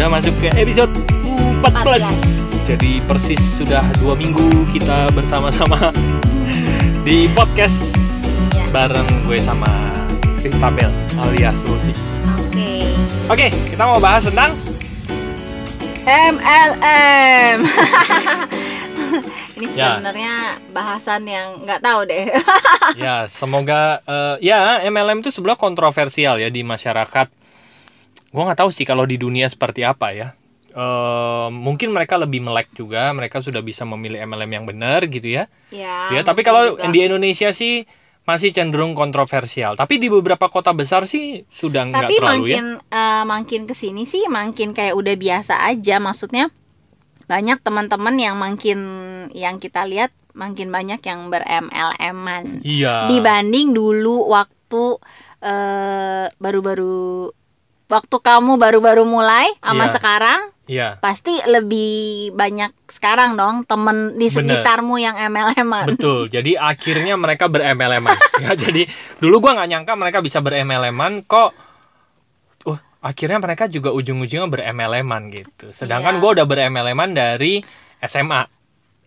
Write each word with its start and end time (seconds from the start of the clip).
Sudah 0.00 0.16
masuk 0.16 0.32
ke 0.40 0.48
episode 0.56 0.88
14 1.60 2.64
Jadi 2.64 3.04
persis 3.04 3.36
sudah 3.36 3.84
dua 4.00 4.16
minggu 4.16 4.64
kita 4.72 5.12
bersama-sama 5.12 5.92
Di 7.04 7.28
podcast 7.36 8.00
Ya. 8.56 8.64
Bareng 8.72 9.04
gue 9.28 9.36
sama 9.36 9.68
Kristabel 10.40 10.88
alias 11.20 11.60
Lucy 11.68 11.92
Oke. 12.32 12.88
Oke, 13.28 13.52
kita 13.52 13.84
mau 13.84 14.00
bahas 14.00 14.24
tentang 14.24 14.56
MLM. 16.08 17.60
Ini 19.60 19.66
Ya. 19.76 20.00
sebenarnya 20.00 20.56
bahasan 20.72 21.28
yang 21.28 21.60
nggak 21.60 21.84
tahu 21.84 22.08
deh. 22.08 22.32
Ya, 22.96 23.28
semoga 23.28 24.00
eh, 24.08 24.48
Ya, 24.48 24.80
MLM 24.80 25.20
itu 25.20 25.28
sebenarnya 25.28 25.60
kontroversial 25.60 26.40
ya 26.40 26.48
di 26.48 26.64
masyarakat 26.64 27.28
Gue 28.30 28.42
nggak 28.46 28.62
tahu 28.62 28.70
sih 28.70 28.86
kalau 28.86 29.04
di 29.06 29.18
dunia 29.18 29.50
seperti 29.50 29.82
apa 29.82 30.14
ya 30.14 30.28
Eh, 30.70 31.48
Mungkin 31.50 31.90
mereka 31.90 32.14
lebih 32.14 32.46
melek 32.46 32.70
juga 32.78 33.10
Mereka 33.10 33.42
sudah 33.42 33.58
bisa 33.58 33.82
memilih 33.82 34.22
MLM 34.22 34.50
yang 34.54 34.64
benar 34.70 35.02
gitu 35.10 35.26
ya 35.26 35.50
ya. 35.74 36.14
Ya, 36.14 36.22
tapi 36.22 36.46
kalau 36.46 36.78
juga. 36.78 36.90
di 36.94 36.98
Indonesia 37.02 37.50
sih 37.50 37.86
masih 38.22 38.54
cenderung 38.54 38.94
kontroversial. 38.94 39.74
Tapi 39.74 39.98
di 39.98 40.06
beberapa 40.06 40.46
kota 40.46 40.70
besar 40.70 41.10
sih 41.10 41.42
sudah 41.50 41.90
nggak 41.90 42.04
tapi 42.06 42.14
terlalu 42.20 42.42
makin 42.46 42.64
eh, 42.86 43.24
makin 43.26 43.60
ke 43.66 43.74
sini 43.74 44.06
sih 44.06 44.30
makin 44.30 44.70
kayak 44.70 44.94
udah 44.94 45.14
biasa 45.18 45.66
aja. 45.66 45.98
Maksudnya 45.98 46.54
banyak 47.26 47.58
teman-teman 47.62 48.14
yang 48.18 48.36
makin 48.38 48.78
yang 49.34 49.58
kita 49.58 49.86
lihat 49.86 50.14
makin 50.34 50.70
banyak 50.70 51.02
yang 51.02 51.26
ber-MLM-an 51.26 52.62
ya. 52.62 52.66
Iya. 52.66 52.94
dibanding 53.10 53.74
dulu 53.74 54.30
waktu 54.30 55.02
eh, 55.42 56.26
baru-baru 56.38 57.30
waktu 57.90 58.16
kamu 58.22 58.54
baru-baru 58.56 59.02
mulai 59.02 59.50
sama 59.58 59.90
Iya. 59.90 59.92
sekarang 59.98 60.40
Iya. 60.70 60.88
pasti 61.02 61.34
lebih 61.42 62.30
banyak 62.32 62.70
sekarang 62.86 63.34
dong 63.34 63.66
temen 63.66 64.14
di 64.14 64.30
Bener. 64.30 64.62
sekitarmu 64.62 65.02
yang 65.02 65.18
MLM-an. 65.18 65.98
Betul. 65.98 66.30
Jadi 66.30 66.54
akhirnya 66.54 67.18
mereka 67.18 67.50
berMLM-an. 67.50 68.14
ya, 68.46 68.54
jadi 68.54 68.86
dulu 69.18 69.42
gua 69.42 69.58
nggak 69.58 69.68
nyangka 69.68 69.92
mereka 69.98 70.18
bisa 70.22 70.38
berMLM-an 70.38 71.26
kok 71.26 71.50
uh, 72.70 72.78
akhirnya 73.02 73.42
mereka 73.42 73.66
juga 73.66 73.90
ujung-ujungnya 73.90 74.46
berMLM-an 74.46 75.22
gitu. 75.34 75.74
Sedangkan 75.74 76.16
Iya. 76.16 76.20
gua 76.22 76.30
udah 76.38 76.46
berMLM-an 76.46 77.10
dari 77.10 77.58
SMA. 77.98 78.46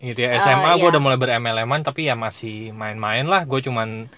Gitu 0.03 0.19
ya. 0.19 0.35
Oh, 0.35 0.43
SMA 0.43 0.71
gua 0.75 0.83
iya. 0.83 0.91
udah 0.91 1.01
mulai 1.01 1.15
berMLM-an 1.15 1.81
tapi 1.87 2.11
ya 2.11 2.19
masih 2.19 2.75
main-main 2.75 3.23
lah. 3.23 3.47
Gue 3.47 3.63
cuman 3.63 4.11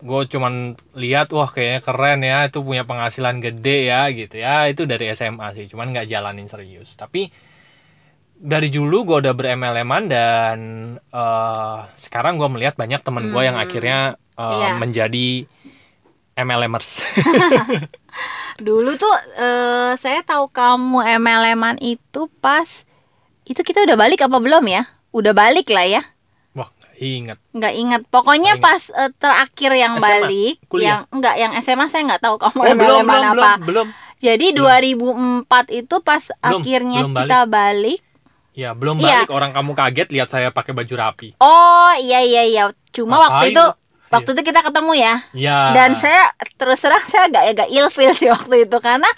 gue 0.00 0.22
cuman 0.26 0.54
lihat 0.94 1.28
wah 1.30 1.46
kayaknya 1.46 1.80
keren 1.80 2.20
ya 2.20 2.38
itu 2.44 2.60
punya 2.60 2.82
penghasilan 2.82 3.36
gede 3.38 3.86
ya 3.86 4.08
gitu 4.08 4.36
ya 4.36 4.64
itu 4.66 4.84
dari 4.84 5.08
SMA 5.10 5.52
sih 5.52 5.66
cuman 5.66 5.92
nggak 5.92 6.06
jalanin 6.06 6.46
serius 6.46 6.94
tapi 6.94 7.28
dari 8.34 8.68
dulu 8.68 9.04
gue 9.04 9.16
udah 9.20 9.34
berMLM-an 9.34 10.04
dan 10.06 10.58
eh, 10.96 11.78
sekarang 11.94 12.36
gue 12.36 12.48
melihat 12.48 12.74
banyak 12.74 13.00
temen 13.00 13.28
gue 13.28 13.42
yang 13.42 13.54
Hmm. 13.54 13.64
akhirnya 13.64 13.98
eh, 14.34 14.48
Iya. 14.50 14.72
menjadi 14.76 15.28
MLMers 16.34 16.88
Dulu 18.60 18.92
tuh 18.94 19.14
eh, 19.36 19.92
saya 19.96 20.20
tahu 20.20 20.48
kamu 20.48 21.00
MLM-an 21.16 21.76
itu 21.80 22.28
pas 22.40 22.84
itu 23.44 23.60
kita 23.60 23.82
udah 23.82 23.96
balik 23.96 24.20
apa 24.20 24.36
belum 24.36 24.64
ya? 24.64 24.84
Udah 25.10 25.32
balik 25.32 25.68
lah 25.68 25.88
ya. 25.88 26.02
Wah 27.00 27.08
nggak 27.10 27.32
inget 27.32 27.38
Nggak 27.50 27.74
ingat. 27.74 28.00
Pokoknya 28.06 28.52
Nggak 28.54 28.62
pas 28.62 28.82
eh, 28.92 29.10
terakhir 29.14 29.70
yang 29.74 29.92
SMA? 29.94 30.04
balik, 30.04 30.54
Kuliah? 30.66 30.84
yang 30.84 31.00
enggak 31.10 31.34
yang 31.34 31.52
SMA 31.58 31.86
saya 31.86 32.02
nggak 32.06 32.22
tahu 32.22 32.36
kamu 32.36 32.58
oh 32.58 32.64
belum 32.66 32.76
belum 32.76 33.02
apa. 33.02 33.32
belum 33.32 33.58
belum 33.64 33.86
Jadi 34.16 34.46
2004 34.52 35.48
itu 35.74 35.96
pas 35.98 36.20
Belum, 36.22 36.60
akhirnya 36.60 37.00
belum 37.00 37.12
balik. 37.14 37.24
kita 37.24 37.38
balik. 37.46 38.00
ya 38.52 38.70
belum 38.70 38.96
Iya. 38.98 39.24
balik 39.24 39.30
orang 39.30 39.50
kamu 39.50 39.72
kaget 39.72 40.08
lihat 40.10 40.28
saya 40.28 40.48
pakai 40.50 40.72
baju 40.72 40.94
rapi 40.94 41.28
Oh 41.38 41.92
iya 41.96 42.20
iya 42.20 42.42
iya. 42.44 42.62
Cuma 42.90 43.16
Ngapain 43.16 43.24
waktu 43.24 43.44
itu 43.50 43.64
lu? 43.64 43.72
waktu 44.10 44.30
itu 44.30 44.42
kita 44.44 44.60
ketemu 44.60 44.92
ya. 44.94 45.14
ya 45.32 45.58
Dan 45.72 45.94
saya 45.94 46.28
terus 46.54 46.78
terang 46.78 47.00
saya 47.02 47.26
agak 47.26 47.42
agak 47.48 47.68
ilfil 47.70 48.12
sih 48.12 48.28
waktu 48.28 48.66
itu 48.66 48.76
karena 48.78 49.08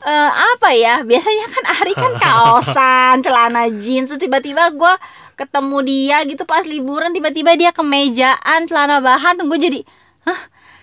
eh, 0.00 0.30
apa 0.32 0.72
ya 0.72 1.02
biasanya 1.02 1.46
kan 1.46 1.64
Ari 1.74 1.92
kan 1.92 2.12
kaosan, 2.22 3.14
celana 3.20 3.68
jeans, 3.68 4.08
terus 4.08 4.16
tiba-tiba 4.18 4.70
gue 4.70 4.94
ketemu 5.40 5.78
dia 5.80 6.20
gitu 6.28 6.44
pas 6.44 6.68
liburan 6.68 7.16
tiba-tiba 7.16 7.56
dia 7.56 7.72
kemejaan, 7.72 8.68
celana 8.68 9.00
bahan, 9.00 9.40
gue 9.40 9.58
jadi, 9.58 9.80
hah 10.28 10.40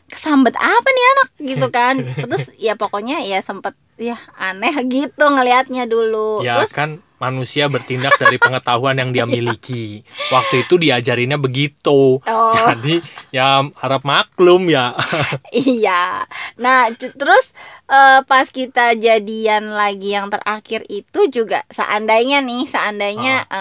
kesambet 0.09 0.57
apa 0.57 0.87
nih 0.89 1.05
anak 1.13 1.29
gitu 1.45 1.67
kan? 1.77 1.95
Terus 2.01 2.49
ya 2.57 2.73
pokoknya 2.73 3.21
ya 3.21 3.37
sempet 3.45 3.77
ya 4.01 4.17
aneh 4.33 4.73
gitu 4.89 5.25
ngelihatnya 5.29 5.85
dulu. 5.85 6.41
ya 6.41 6.57
Terus 6.57 6.73
kan 6.73 7.05
manusia 7.17 7.65
bertindak 7.65 8.15
dari 8.15 8.37
pengetahuan 8.37 8.95
yang 8.95 9.09
dia 9.09 9.25
miliki 9.29 10.01
waktu 10.27 10.63
itu 10.63 10.77
diajarinnya 10.77 11.35
begitu 11.35 12.19
Oh. 12.19 12.53
jadi 12.53 13.01
ya 13.29 13.47
harap 13.75 14.01
maklum 14.01 14.67
ya 14.67 14.93
Iya. 15.49 16.23
Nah, 16.55 16.87
terus 16.93 17.51
eh, 17.85 18.19
pas 18.21 18.47
kita 18.47 18.93
jadian 18.93 19.71
lagi 19.71 20.11
yang 20.11 20.27
terakhir 20.27 20.85
itu 20.87 21.25
juga 21.27 21.63
seandainya 21.67 22.39
nih, 22.39 22.63
seandainya 22.65 23.35
Ah. 23.47 23.57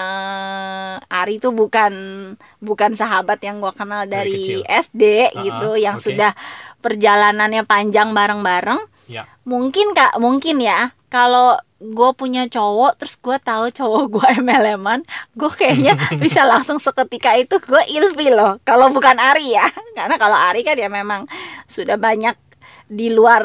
eh, 0.98 1.16
Ari 1.16 1.38
tuh 1.38 1.50
bukan 1.50 1.92
bukan 2.58 2.92
sahabat 2.92 3.40
yang 3.40 3.58
gua 3.58 3.70
kenal 3.70 4.04
Dari 4.04 4.28
dari, 4.28 4.34
kecil. 4.34 4.60
SD 4.66 5.02
Ah, 5.26 5.42
gitu, 5.42 5.68
ah, 5.70 5.78
yang 5.78 5.96
oke. 5.96 6.04
sudah 6.04 6.32
perjalanannya 6.80 7.62
panjang 7.64 8.12
bareng-bareng. 8.12 8.80
ya 9.06 9.24
Mungkin 9.44 9.92
Kak, 9.92 10.18
mungkin 10.18 10.58
ya 10.58 10.90
kalau 11.06 11.54
gue 11.76 12.10
punya 12.16 12.48
cowok 12.48 12.96
terus 12.96 13.20
gue 13.20 13.36
tahu 13.36 13.68
cowok 13.68 14.04
gue 14.08 14.28
MLM-an 14.44 15.04
gue 15.36 15.50
kayaknya 15.52 15.94
bisa 16.24 16.48
langsung 16.48 16.80
seketika 16.80 17.36
itu 17.36 17.60
gue 17.60 17.82
ilfil 17.92 18.32
loh 18.32 18.52
kalau 18.64 18.88
bukan 18.88 19.16
Ari 19.20 19.56
ya. 19.56 19.68
Karena 19.96 20.16
kalau 20.16 20.36
Ari 20.36 20.64
kan 20.64 20.76
ya 20.76 20.88
memang 20.88 21.28
sudah 21.68 22.00
banyak 22.00 22.36
di 22.86 23.12
luar 23.12 23.44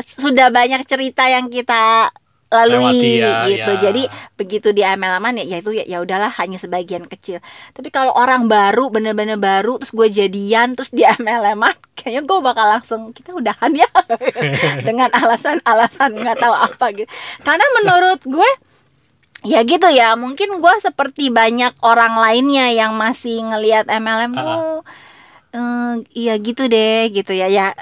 sudah 0.00 0.48
banyak 0.48 0.82
cerita 0.88 1.28
yang 1.28 1.52
kita 1.52 2.10
lalui 2.52 2.92
Lewati 2.92 3.10
ya, 3.16 3.32
gitu. 3.48 3.72
ya. 3.72 3.80
jadi 3.88 4.02
begitu 4.36 4.68
di 4.76 4.84
MLM-an 4.84 5.40
ya, 5.40 5.44
ya 5.48 5.56
itu 5.64 5.72
ya, 5.72 5.84
ya 5.88 5.98
udahlah 6.04 6.28
hanya 6.36 6.60
sebagian 6.60 7.08
kecil. 7.08 7.40
Tapi 7.72 7.88
kalau 7.88 8.12
orang 8.12 8.44
baru 8.44 8.92
bener-bener 8.92 9.40
baru 9.40 9.80
terus 9.80 9.96
gue 9.96 10.08
jadian 10.12 10.76
terus 10.76 10.92
di 10.92 11.00
MLM-an 11.24 11.72
kayaknya 11.96 12.22
gue 12.28 12.38
bakal 12.44 12.66
langsung 12.68 13.00
kita 13.16 13.32
udahan 13.32 13.72
ya. 13.72 13.88
Dengan 14.86 15.08
alasan-alasan 15.16 16.12
nggak 16.12 16.38
tahu 16.38 16.52
apa 16.54 16.86
gitu. 16.92 17.08
Karena 17.40 17.64
menurut 17.80 18.20
gue 18.28 18.50
ya 19.42 19.64
gitu 19.66 19.88
ya 19.90 20.14
mungkin 20.14 20.60
gue 20.62 20.74
seperti 20.78 21.32
banyak 21.32 21.74
orang 21.82 22.14
lainnya 22.14 22.70
yang 22.70 22.94
masih 22.94 23.42
ngelihat 23.42 23.90
MLM 23.90 24.38
Ah. 24.38 24.42
tuh 24.44 24.78
eh, 25.52 25.94
iya 26.14 26.34
gitu 26.38 26.68
deh 26.68 27.08
gitu 27.10 27.32
ya. 27.32 27.48
Ya 27.48 27.72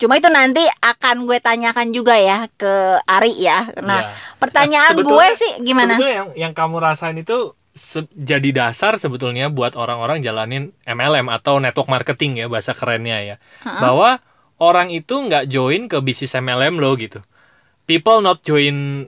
cuma 0.00 0.16
itu 0.16 0.32
nanti 0.32 0.64
akan 0.80 1.28
gue 1.28 1.38
tanyakan 1.38 1.92
juga 1.92 2.16
ya 2.16 2.48
ke 2.56 2.98
Ari 3.04 3.36
ya 3.36 3.68
nah 3.84 4.08
Ya. 4.08 4.16
pertanyaan 4.40 4.96
Nah, 4.96 5.04
gue 5.04 5.26
sih 5.36 5.52
gimana 5.60 5.94
Sebetulnya 6.00 6.16
yang 6.16 6.28
yang 6.34 6.52
kamu 6.56 6.80
rasain 6.80 7.20
itu 7.20 7.52
jadi 8.16 8.50
dasar 8.50 8.98
sebetulnya 8.98 9.46
buat 9.46 9.78
orang-orang 9.78 10.18
jalanin 10.20 10.74
MLM 10.82 11.30
atau 11.30 11.62
network 11.62 11.86
marketing 11.86 12.42
ya 12.42 12.46
bahasa 12.50 12.74
kerennya 12.74 13.22
ya. 13.22 13.36
Bahwa 13.62 14.18
orang 14.58 14.90
itu 14.90 15.14
nggak 15.14 15.46
join 15.46 15.86
ke 15.86 16.02
bisnis 16.02 16.34
MLM 16.34 16.82
lo 16.82 16.98
gitu. 16.98 17.22
People 17.86 18.20
not 18.20 18.42
join 18.42 19.06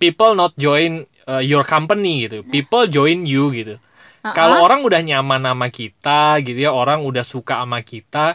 people 0.00 0.32
not 0.32 0.56
join 0.56 1.04
uh, 1.28 1.44
your 1.44 1.62
company 1.62 2.24
gitu. 2.24 2.40
People 2.48 2.88
join 2.88 3.28
you 3.28 3.52
gitu. 3.52 3.76
Kalau 4.24 4.64
orang 4.64 4.80
udah 4.82 5.00
nyaman 5.00 5.44
sama 5.44 5.68
kita 5.68 6.40
gitu 6.42 6.58
ya, 6.58 6.72
orang 6.72 7.04
udah 7.04 7.22
suka 7.22 7.62
sama 7.62 7.80
kita, 7.80 8.34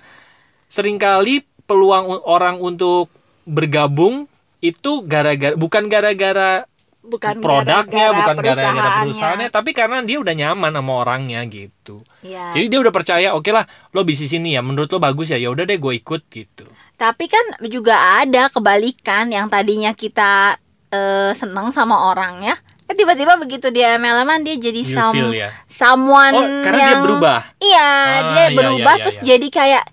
sering 0.66 0.98
kali 0.98 1.42
peluang 1.66 2.24
orang 2.24 2.60
untuk 2.60 3.08
bergabung 3.44 4.28
itu 4.64 5.04
gara-gara 5.04 5.56
bukan 5.60 5.92
gara-gara 5.92 6.64
bukan 7.04 7.44
produknya, 7.44 7.84
gara-gara 7.84 8.16
bukan 8.16 8.36
gara-gara 8.40 8.56
perusahaannya. 8.64 9.04
perusahaannya, 9.04 9.50
tapi 9.52 9.70
karena 9.76 9.98
dia 10.08 10.18
udah 10.24 10.32
nyaman 10.32 10.72
sama 10.72 10.94
orangnya 11.04 11.44
gitu. 11.52 12.00
Iya. 12.24 12.56
Jadi 12.56 12.66
dia 12.72 12.80
udah 12.80 12.94
percaya, 12.96 13.28
oke 13.36 13.52
lah, 13.52 13.68
lo 13.92 14.08
bisnis 14.08 14.32
ini 14.32 14.56
ya, 14.56 14.64
menurut 14.64 14.88
lo 14.88 15.04
bagus 15.04 15.36
ya, 15.36 15.38
ya 15.38 15.52
udah 15.52 15.68
deh 15.68 15.76
gue 15.76 15.94
ikut 16.00 16.22
gitu. 16.32 16.64
Tapi 16.96 17.28
kan 17.28 17.44
juga 17.68 18.24
ada 18.24 18.48
kebalikan 18.48 19.28
yang 19.36 19.52
tadinya 19.52 19.92
kita 19.92 20.56
eh, 20.96 21.36
seneng 21.36 21.76
sama 21.76 22.08
orangnya, 22.08 22.56
eh, 22.88 22.96
tiba-tiba 22.96 23.36
begitu 23.36 23.68
dia 23.68 24.00
MLM 24.00 24.46
dia 24.48 24.56
jadi 24.56 24.82
You 24.88 24.96
some, 24.96 25.12
feel 25.12 25.32
ya. 25.36 25.52
someone 25.68 26.36
Oh, 26.40 26.48
karena 26.64 26.78
dia 26.80 26.88
yang 26.88 27.04
berubah. 27.04 27.40
Iya, 27.60 27.92
Ah, 27.92 28.20
dia 28.32 28.46
iya, 28.48 28.56
berubah 28.56 28.94
iya, 28.96 29.04
terus 29.04 29.18
iya. 29.20 29.26
jadi 29.36 29.48
kayak 29.52 29.84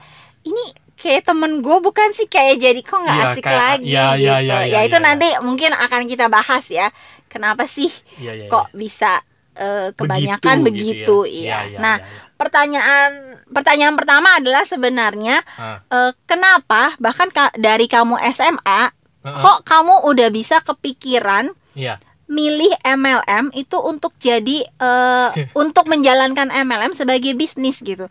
ini 0.47 0.65
kayak 1.01 1.25
temen 1.25 1.59
gue 1.59 1.77
bukan 1.79 2.13
sih 2.13 2.27
kayak 2.27 2.61
jadi 2.61 2.81
kok 2.81 3.01
nggak 3.01 3.17
Iya, 3.17 3.29
asik 3.31 3.43
kayak- 3.43 3.59
lagi 3.59 3.87
iya, 3.87 4.07
gitu. 4.11 4.21
iya, 4.21 4.37
iya, 4.39 4.57
ya 4.61 4.67
iya, 4.67 4.81
itu 4.85 4.95
iya. 4.95 5.03
nanti 5.03 5.27
mungkin 5.41 5.73
akan 5.73 6.03
kita 6.05 6.27
bahas 6.29 6.69
ya. 6.69 6.93
Kenapa 7.27 7.65
sih 7.65 7.89
Iya, 8.17 8.33
iya, 8.37 8.47
kok 8.47 8.69
bisa 8.73 9.25
eh, 9.53 9.89
Begitu 9.89 9.99
kebanyakan 9.99 10.57
begitu, 10.63 10.85
gitu 10.85 11.19
ya. 11.25 11.33
iya. 11.33 11.41
Iya, 11.41 11.59
iya, 11.67 11.79
nah, 11.79 11.97
iya, 11.97 12.07
iya. 12.07 12.33
pertanyaan 12.35 13.11
pertanyaan 13.49 13.95
pertama 13.95 14.29
adalah 14.35 14.63
sebenarnya 14.63 15.37
Ah, 15.53 15.81
eh, 15.83 16.13
kenapa 16.25 16.95
bahkan 16.97 17.29
ka- 17.29 17.55
dari 17.55 17.85
kamu 17.85 18.21
SMA 18.31 18.93
Heeh. 19.21 19.37
kok 19.37 19.59
kamu 19.63 20.05
udah 20.05 20.29
bisa 20.29 20.61
kepikiran 20.61 21.51
Iya. 21.73 21.97
milih 22.27 22.73
MLM 22.81 23.51
itu 23.53 23.77
untuk 23.77 24.15
jadi 24.17 24.65
eh, 24.67 25.29
untuk 25.59 25.87
menjalankan 25.87 26.49
MLM 26.49 26.93
sebagai 26.93 27.33
bisnis 27.33 27.81
gitu. 27.81 28.07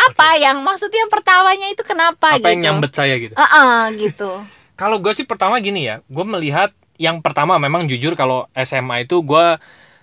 Apa 0.00 0.36
yang 0.36 0.62
maksudnya 0.62 1.04
pertamanya 1.06 1.66
itu 1.66 1.82
kenapa 1.82 2.32
Apa 2.32 2.38
gitu? 2.38 2.48
yang 2.48 2.60
nyambet 2.62 2.92
saya 2.92 3.18
gitu? 3.18 3.34
Ah, 3.34 3.50
ah, 3.50 3.80
gitu. 3.90 4.30
Kalau 4.80 5.02
gue 5.02 5.10
sih 5.10 5.26
pertama 5.26 5.58
gini 5.58 5.84
ya, 5.84 6.06
gue 6.06 6.24
melihat 6.24 6.70
yang 6.96 7.18
pertama 7.18 7.58
memang 7.58 7.86
jujur 7.86 8.14
kalau 8.14 8.46
SMA 8.54 9.02
itu 9.02 9.22
gue 9.22 9.46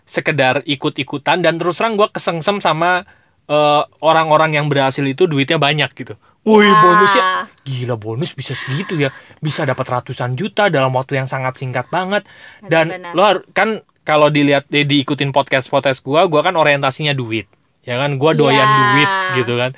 sekedar 0.03 0.63
ikut-ikutan 0.63 1.39
dan 1.39 1.55
terus 1.55 1.75
terang 1.75 1.95
gue 1.95 2.07
kesengsem 2.07 2.59
sama 2.59 3.03
eh, 3.45 3.81
orang-orang 3.99 4.53
yang 4.53 4.67
berhasil 4.67 5.01
itu 5.01 5.25
duitnya 5.25 5.55
banyak 5.55 5.91
gitu. 5.91 6.15
Wih 6.43 6.61
Ya. 6.61 6.77
bonusnya 6.77 7.23
gila 7.63 7.95
bonus 7.95 8.31
bisa 8.31 8.53
segitu 8.53 8.93
ya, 8.95 9.09
bisa 9.39 9.63
dapat 9.63 9.85
ratusan 9.85 10.35
juta 10.35 10.67
dalam 10.67 10.93
waktu 10.93 11.17
yang 11.17 11.25
sangat 11.25 11.57
singkat 11.57 11.89
banget. 11.89 12.21
Dan 12.61 12.91
Benar-benar. 12.91 13.13
lo 13.13 13.23
kan 13.51 13.69
kalau 14.01 14.29
dilihat 14.29 14.67
di, 14.67 14.83
diikutin 14.83 15.29
podcast 15.29 15.67
podcast 15.67 15.99
gue, 15.99 16.21
gue 16.21 16.41
kan 16.41 16.53
orientasinya 16.53 17.11
duit. 17.11 17.49
Ya 17.85 18.01
kan, 18.01 18.17
gue 18.17 18.31
doyan 18.33 18.65
Ya. 18.65 18.77
duit 18.91 19.11
gitu 19.37 19.53
kan. 19.55 19.71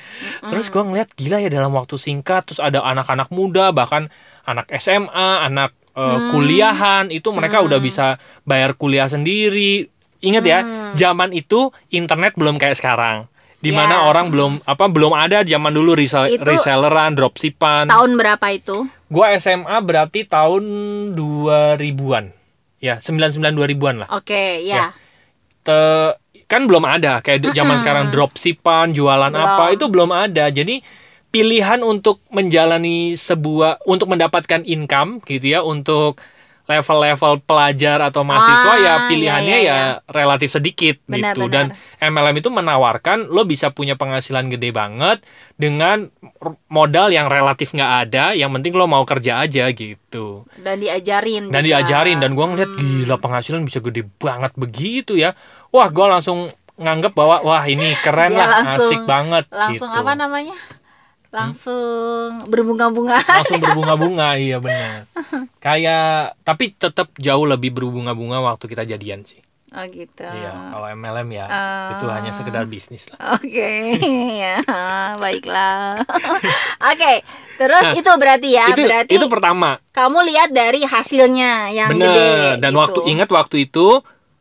Terus 0.47 0.71
gue 0.71 0.79
ngeliat 0.79 1.11
gila 1.13 1.37
ya 1.37 1.51
dalam 1.51 1.75
waktu 1.75 1.99
singkat, 1.99 2.47
terus 2.47 2.63
ada 2.63 2.79
anak-anak 2.81 3.27
muda 3.29 3.69
bahkan 3.69 4.07
anak 4.43 4.71
SMA, 4.73 5.43
anak 5.43 5.75
eh, 5.91 5.99
Hmm. 5.99 6.29
kuliahan 6.29 7.09
itu 7.09 7.33
mereka 7.33 7.59
udah 7.59 7.81
bisa 7.81 8.15
bayar 8.45 8.77
kuliah 8.77 9.09
sendiri. 9.09 9.89
Ingat 10.17 10.43
ya, 10.45 10.59
Hmm. 10.61 10.93
zaman 10.93 11.33
itu 11.33 11.73
internet 11.89 12.37
belum 12.37 12.55
kayak 12.55 12.77
sekarang. 12.77 13.25
Di 13.57 13.73
mana 13.73 13.99
Ya. 13.99 14.05
orang 14.05 14.29
belum 14.29 14.61
apa 14.63 14.85
belum 14.85 15.17
ada 15.17 15.41
zaman 15.41 15.73
dulu 15.73 15.97
resell, 15.97 16.29
Itu- 16.29 16.45
reselleran, 16.45 17.17
dropshipan. 17.17 17.89
Tahun 17.89 18.11
berapa 18.13 18.45
itu? 18.53 18.85
Gua 19.09 19.33
SMA 19.33 19.73
berarti 19.81 20.21
tahun 20.23 20.63
2000-an. 21.17 22.29
Ya, 22.77 23.01
99 23.01 23.57
2000-an 23.57 24.05
lah. 24.05 24.09
Oke, 24.13 24.61
Ya. 24.61 24.77
ya. 24.77 24.87
Te- 25.65 26.13
kan 26.47 26.63
belum 26.63 26.87
ada 26.87 27.19
kayak 27.19 27.51
zaman 27.51 27.75
sekarang 27.79 28.05
dropshipan, 28.09 28.95
jualan 28.95 29.31
Belum. 29.31 29.43
apa 29.43 29.75
itu 29.75 29.85
belum 29.91 30.11
ada. 30.15 30.47
Jadi 30.47 30.79
pilihan 31.27 31.83
untuk 31.83 32.23
menjalani 32.31 33.13
sebuah 33.19 33.83
untuk 33.83 34.07
mendapatkan 34.15 34.63
income 34.63 35.19
gitu 35.27 35.59
ya 35.59 35.59
untuk 35.61 36.23
level-level 36.67 37.41
pelajar 37.41 37.99
atau 38.01 38.21
mahasiswa 38.21 38.45
Ah, 38.67 38.75
ya 38.75 38.77
iya, 38.77 38.93
pilihannya 39.07 39.57
iya, 39.57 39.71
ya 39.71 39.79
relatif 40.05 40.51
sedikit 40.51 40.99
Benar, 41.01 41.31
gitu 41.31 41.47
benar. 41.47 41.71
dan 41.73 42.05
MLM 42.05 42.35
itu 42.37 42.49
menawarkan 42.49 43.27
lo 43.27 43.43
bisa 43.43 43.69
punya 43.69 43.95
penghasilan 43.95 44.47
gede 44.47 44.69
banget 44.69 45.23
dengan 45.55 46.11
modal 46.67 47.09
yang 47.09 47.25
relatif 47.25 47.71
nggak 47.71 47.91
ada 48.05 48.31
yang 48.33 48.51
penting 48.51 48.71
lo 48.73 48.85
mau 48.85 49.01
kerja 49.01 49.39
aja 49.39 49.65
gitu 49.69 50.43
Dan 50.55 50.77
diajarin. 50.77 51.47
dan 51.47 51.61
juga. 51.61 51.79
diajarin 51.79 52.17
dan 52.17 52.31
gua 52.31 52.45
ngeliat 52.47 52.71
gila 52.73 53.15
penghasilan 53.15 53.63
bisa 53.63 53.79
gede 53.79 54.03
banget 54.13 54.51
begitu 54.53 55.15
ya 55.15 55.33
wah 55.69 55.87
gua 55.87 56.13
langsung 56.13 56.51
nganggep 56.75 57.09
bahwa 57.11 57.41
wah 57.41 57.63
ini 57.63 57.95
keren 57.97 58.31
Dia 58.31 58.37
lah 58.37 58.47
langsung- 58.61 58.85
asik 58.85 59.01
banget 59.03 59.43
langsung 59.49 59.89
gitu. 59.89 59.97
apa 59.97 60.13
namanya? 60.13 60.53
Langsung 61.29 62.47
berbunga-bunga. 62.47 63.19
langsung 63.19 63.59
berbunga-bunga 63.59 64.35
iya 64.35 64.57
benar 64.57 65.05
kayak 65.65 66.37
tapi 66.41 66.71
tetap 66.71 67.11
jauh 67.15 67.43
lebih 67.43 67.71
berbunga-bunga 67.71 68.39
waktu 68.41 68.65
kita 68.65 68.83
jadian 68.85 69.23
sih 69.23 69.41
Oh 69.69 69.83
gitu. 69.83 70.23
iya 70.23 70.71
kalau 70.71 70.87
MLM 70.89 71.27
ya 71.29 71.45
Ah. 71.45 71.91
itu 71.93 72.07
hanya 72.07 72.31
sekedar 72.31 72.63
bisnis 72.65 73.11
lah 73.11 73.35
Oke, 73.35 73.99
ya 74.41 74.63
baiklah. 75.17 76.07
Oke, 76.89 77.13
terus 77.57 77.85
itu 77.93 78.07
berarti 78.09 78.49
ya, 78.49 78.63
Nah, 78.63 78.71
itu 78.71 78.81
berarti 78.81 79.11
itu 79.11 79.27
pertama 79.27 79.75
kamu 79.91 80.23
lihat 80.25 80.49
dari 80.51 80.81
hasilnya 80.81 81.75
yang 81.75 81.91
bener 81.91 82.09
gede. 82.09 82.29
dan 82.57 82.71
gitu. 82.71 82.79
waktu 82.79 82.99
ingat 83.11 83.27
waktu 83.29 83.55
itu 83.61 83.87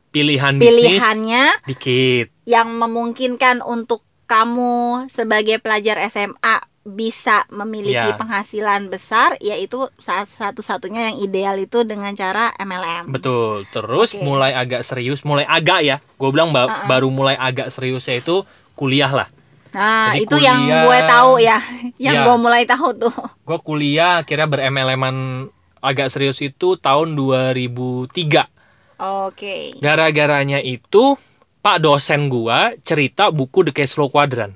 pilihan 0.08 0.54
bisnis 0.56 0.72
pilihannya 0.94 1.44
dikit 1.66 2.26
yang 2.46 2.70
memungkinkan 2.70 3.60
untuk 3.60 4.06
kamu 4.26 5.06
sebagai 5.06 5.58
pelajar 5.58 6.06
SMA 6.06 6.62
bisa 6.86 7.42
memiliki 7.48 7.98
Ya. 7.98 8.14
penghasilan 8.14 8.86
besar, 8.86 9.34
yaitu 9.38 9.90
saat 9.96 10.24
satu-satunya 10.24 11.10
yang 11.10 11.16
ideal 11.18 11.56
itu 11.56 11.82
dengan 11.82 12.14
cara 12.14 12.54
MLM. 12.56 13.10
Betul. 13.10 13.66
Terus 13.68 14.14
Oke. 14.14 14.22
mulai 14.22 14.54
agak 14.54 14.80
serius, 14.80 15.20
mulai 15.20 15.42
agak 15.42 15.82
ya. 15.82 15.96
Gue 16.14 16.30
bilang 16.30 16.54
ba- 16.54 16.86
baru 16.86 17.10
mulai 17.10 17.34
agak 17.34 17.68
seriusnya 17.68 18.16
itu 18.16 18.46
kuliah 18.72 19.10
lah. 19.10 19.26
Nah, 19.70 20.14
Jadi 20.14 20.24
itu 20.24 20.36
yang 20.38 20.62
kuliah- 20.62 20.84
gue 20.86 20.98
tahu 21.04 21.32
ya, 21.36 21.58
yang 22.06 22.14
Ya. 22.14 22.24
gue 22.24 22.36
mulai 22.38 22.62
tahu 22.64 22.88
tuh. 22.96 23.16
Gue 23.42 23.58
kuliah 23.60 24.22
akhirnya 24.22 24.46
berMLM-an 24.46 25.50
agak 25.78 26.08
serius 26.08 26.38
itu 26.38 26.74
tahun 26.76 27.12
2003. 27.12 28.46
Oke. 28.96 29.76
Gara-garanya 29.76 30.58
itu 30.58 31.18
Pak 31.60 31.82
dosen 31.82 32.30
gua 32.30 32.78
cerita 32.80 33.28
buku 33.28 33.66
The 33.66 33.72
Cash 33.72 33.92
Flow 33.92 34.06
Quadrant. 34.06 34.54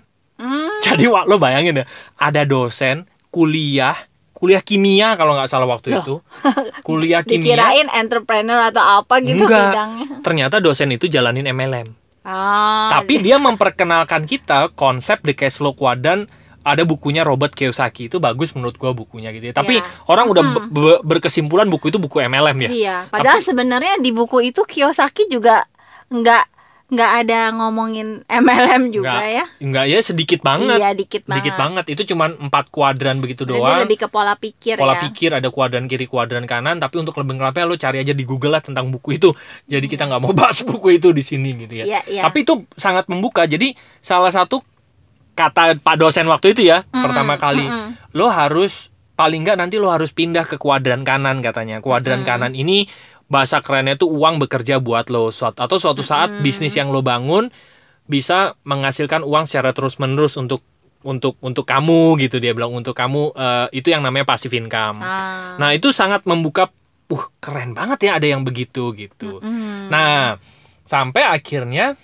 Hmm, 0.81 0.85
Jadi 0.89 1.05
wah, 1.07 1.23
lo 1.23 1.37
bayangin 1.37 1.77
ya, 1.77 1.87
ada 2.17 2.43
dosen 2.43 3.05
kuliah, 3.29 3.95
kuliah 4.33 4.59
kimia 4.59 5.13
kalau 5.15 5.33
nggak 5.33 5.47
salah 5.47 5.69
waktu 5.69 5.93
Loh. 5.93 6.01
itu. 6.01 6.15
Kuliah 6.83 7.21
kimia. 7.21 7.55
dikirain 7.55 7.87
entrepreneur 7.91 8.59
atau 8.67 8.81
apa 8.99 9.21
gitu 9.21 9.45
Enggak. 9.45 9.71
bidangnya. 9.71 10.07
Ternyata 10.21 10.57
dosen 10.59 10.91
itu 10.91 11.07
jalanin 11.07 11.47
MLM. 11.47 11.87
Ah, 12.21 12.93
Tapi 12.93 13.17
dia 13.19 13.37
memperkenalkan 13.37 14.25
kita 14.25 14.73
konsep 14.75 15.21
The 15.21 15.33
Cash 15.33 15.57
Flow 15.57 15.73
Quadrant 15.73 16.29
ada 16.61 16.85
bukunya 16.85 17.25
Robert 17.25 17.51
Kiyosaki 17.51 18.07
itu 18.07 18.21
bagus 18.21 18.53
menurut 18.53 18.77
gua 18.77 18.93
bukunya 18.93 19.33
gitu 19.33 19.49
ya. 19.49 19.55
Tapi 19.55 19.81
Ya. 19.81 19.85
orang 20.05 20.29
udah 20.29 20.43
be- 20.45 20.69
be- 20.71 21.01
berkesimpulan 21.03 21.65
buku 21.67 21.89
itu 21.89 21.97
buku 21.97 22.21
MLM 22.21 22.59
ya. 22.61 22.71
Iya, 22.71 22.97
padahal 23.07 23.41
sebenarnya 23.41 23.97
di 23.97 24.13
buku 24.13 24.41
itu 24.43 24.61
Kiyosaki 24.63 25.25
juga 25.27 25.65
nggak 26.09 26.60
nggak 26.91 27.13
ada 27.23 27.55
ngomongin 27.55 28.27
MLM 28.27 28.91
juga 28.91 29.15
Nggak- 29.15 29.31
ya. 29.31 29.45
Enggak 29.59 29.85
ya 29.87 29.99
sedikit 30.03 30.41
banget. 30.41 30.77
Iya, 30.77 30.91
dikit 30.93 31.23
banget. 31.23 31.37
Dikit 31.39 31.55
banget. 31.55 31.85
Itu 31.89 32.03
cuman 32.05 32.31
empat 32.41 32.65
kuadran 32.69 33.19
begitu 33.19 33.43
Jadi 33.43 33.55
doang. 33.55 33.81
lebih 33.81 33.97
ke 33.97 34.09
pola 34.11 34.35
pikir 34.35 34.75
Pola 34.75 34.99
ya. 34.99 35.01
pikir 35.01 35.31
ada 35.33 35.49
kuadran 35.49 35.87
kiri, 35.87 36.05
kuadran 36.05 36.45
kanan, 36.45 36.77
tapi 36.77 36.99
untuk 36.99 37.15
lebih 37.15 37.39
lengkapnya 37.39 37.65
lo 37.65 37.75
cari 37.75 37.99
aja 37.99 38.11
di 38.11 38.23
Google 38.23 38.53
lah 38.53 38.63
tentang 38.63 38.91
buku 38.91 39.15
itu. 39.15 39.31
Jadi 39.65 39.87
kita 39.87 40.05
nggak 40.05 40.21
mau 40.21 40.35
bahas 40.41 40.61
buku 40.61 40.93
itu 40.93 41.11
di 41.11 41.23
sini 41.23 41.55
gitu 41.57 41.75
ya. 41.77 41.85
Iya, 41.87 42.01
iya. 42.11 42.23
Tapi 42.23 42.43
itu 42.43 42.67
sangat 42.75 43.07
membuka. 43.07 43.47
Jadi 43.47 43.71
salah 43.99 44.29
satu 44.29 44.59
kata 45.33 45.79
Pak 45.79 45.97
dosen 45.97 46.27
waktu 46.27 46.53
itu 46.53 46.67
ya, 46.67 46.83
Mm-mm, 46.85 47.01
pertama 47.01 47.35
kali 47.37 47.65
mm-mm. 47.65 48.13
lo 48.13 48.29
harus 48.29 48.91
paling 49.15 49.41
nggak 49.43 49.57
nanti 49.57 49.77
lo 49.77 49.89
harus 49.89 50.11
pindah 50.11 50.43
ke 50.43 50.57
kuadran 50.57 51.01
kanan 51.01 51.39
katanya. 51.39 51.79
Kuadran 51.79 52.27
kanan 52.27 52.53
ini 52.53 52.85
bahasa 53.31 53.63
kerennya 53.63 53.95
itu 53.95 54.11
uang 54.11 54.43
bekerja 54.43 54.83
buat 54.83 55.07
lo 55.07 55.31
suat 55.31 55.55
atau 55.57 55.79
suatu 55.79 56.03
saat 56.03 56.43
bisnis 56.43 56.75
yang 56.75 56.91
lo 56.91 56.99
bangun 57.01 57.49
bisa 58.11 58.59
menghasilkan 58.67 59.23
uang 59.23 59.47
secara 59.47 59.71
terus 59.71 60.03
menerus 60.03 60.35
untuk 60.35 60.67
untuk 61.07 61.39
untuk 61.41 61.65
kamu 61.65 62.19
gitu 62.21 62.43
dia 62.43 62.53
bilang 62.53 62.75
untuk 62.75 62.93
kamu 62.93 63.33
eh, 63.33 63.67
itu 63.81 63.89
yang 63.95 64.03
namanya 64.03 64.27
passive 64.27 64.53
income. 64.59 64.99
Ah. 65.01 65.57
Nah 65.57 65.73
itu 65.73 65.95
sangat 65.95 66.27
membuka, 66.29 66.69
uh 67.09 67.25
keren 67.41 67.73
banget 67.73 68.11
ya 68.11 68.21
ada 68.21 68.27
yang 68.27 68.43
begitu 68.43 68.93
gitu. 68.99 69.41
Hmm. 69.41 69.89
Nah 69.89 70.37
sampai 70.85 71.23
akhirnya 71.23 71.95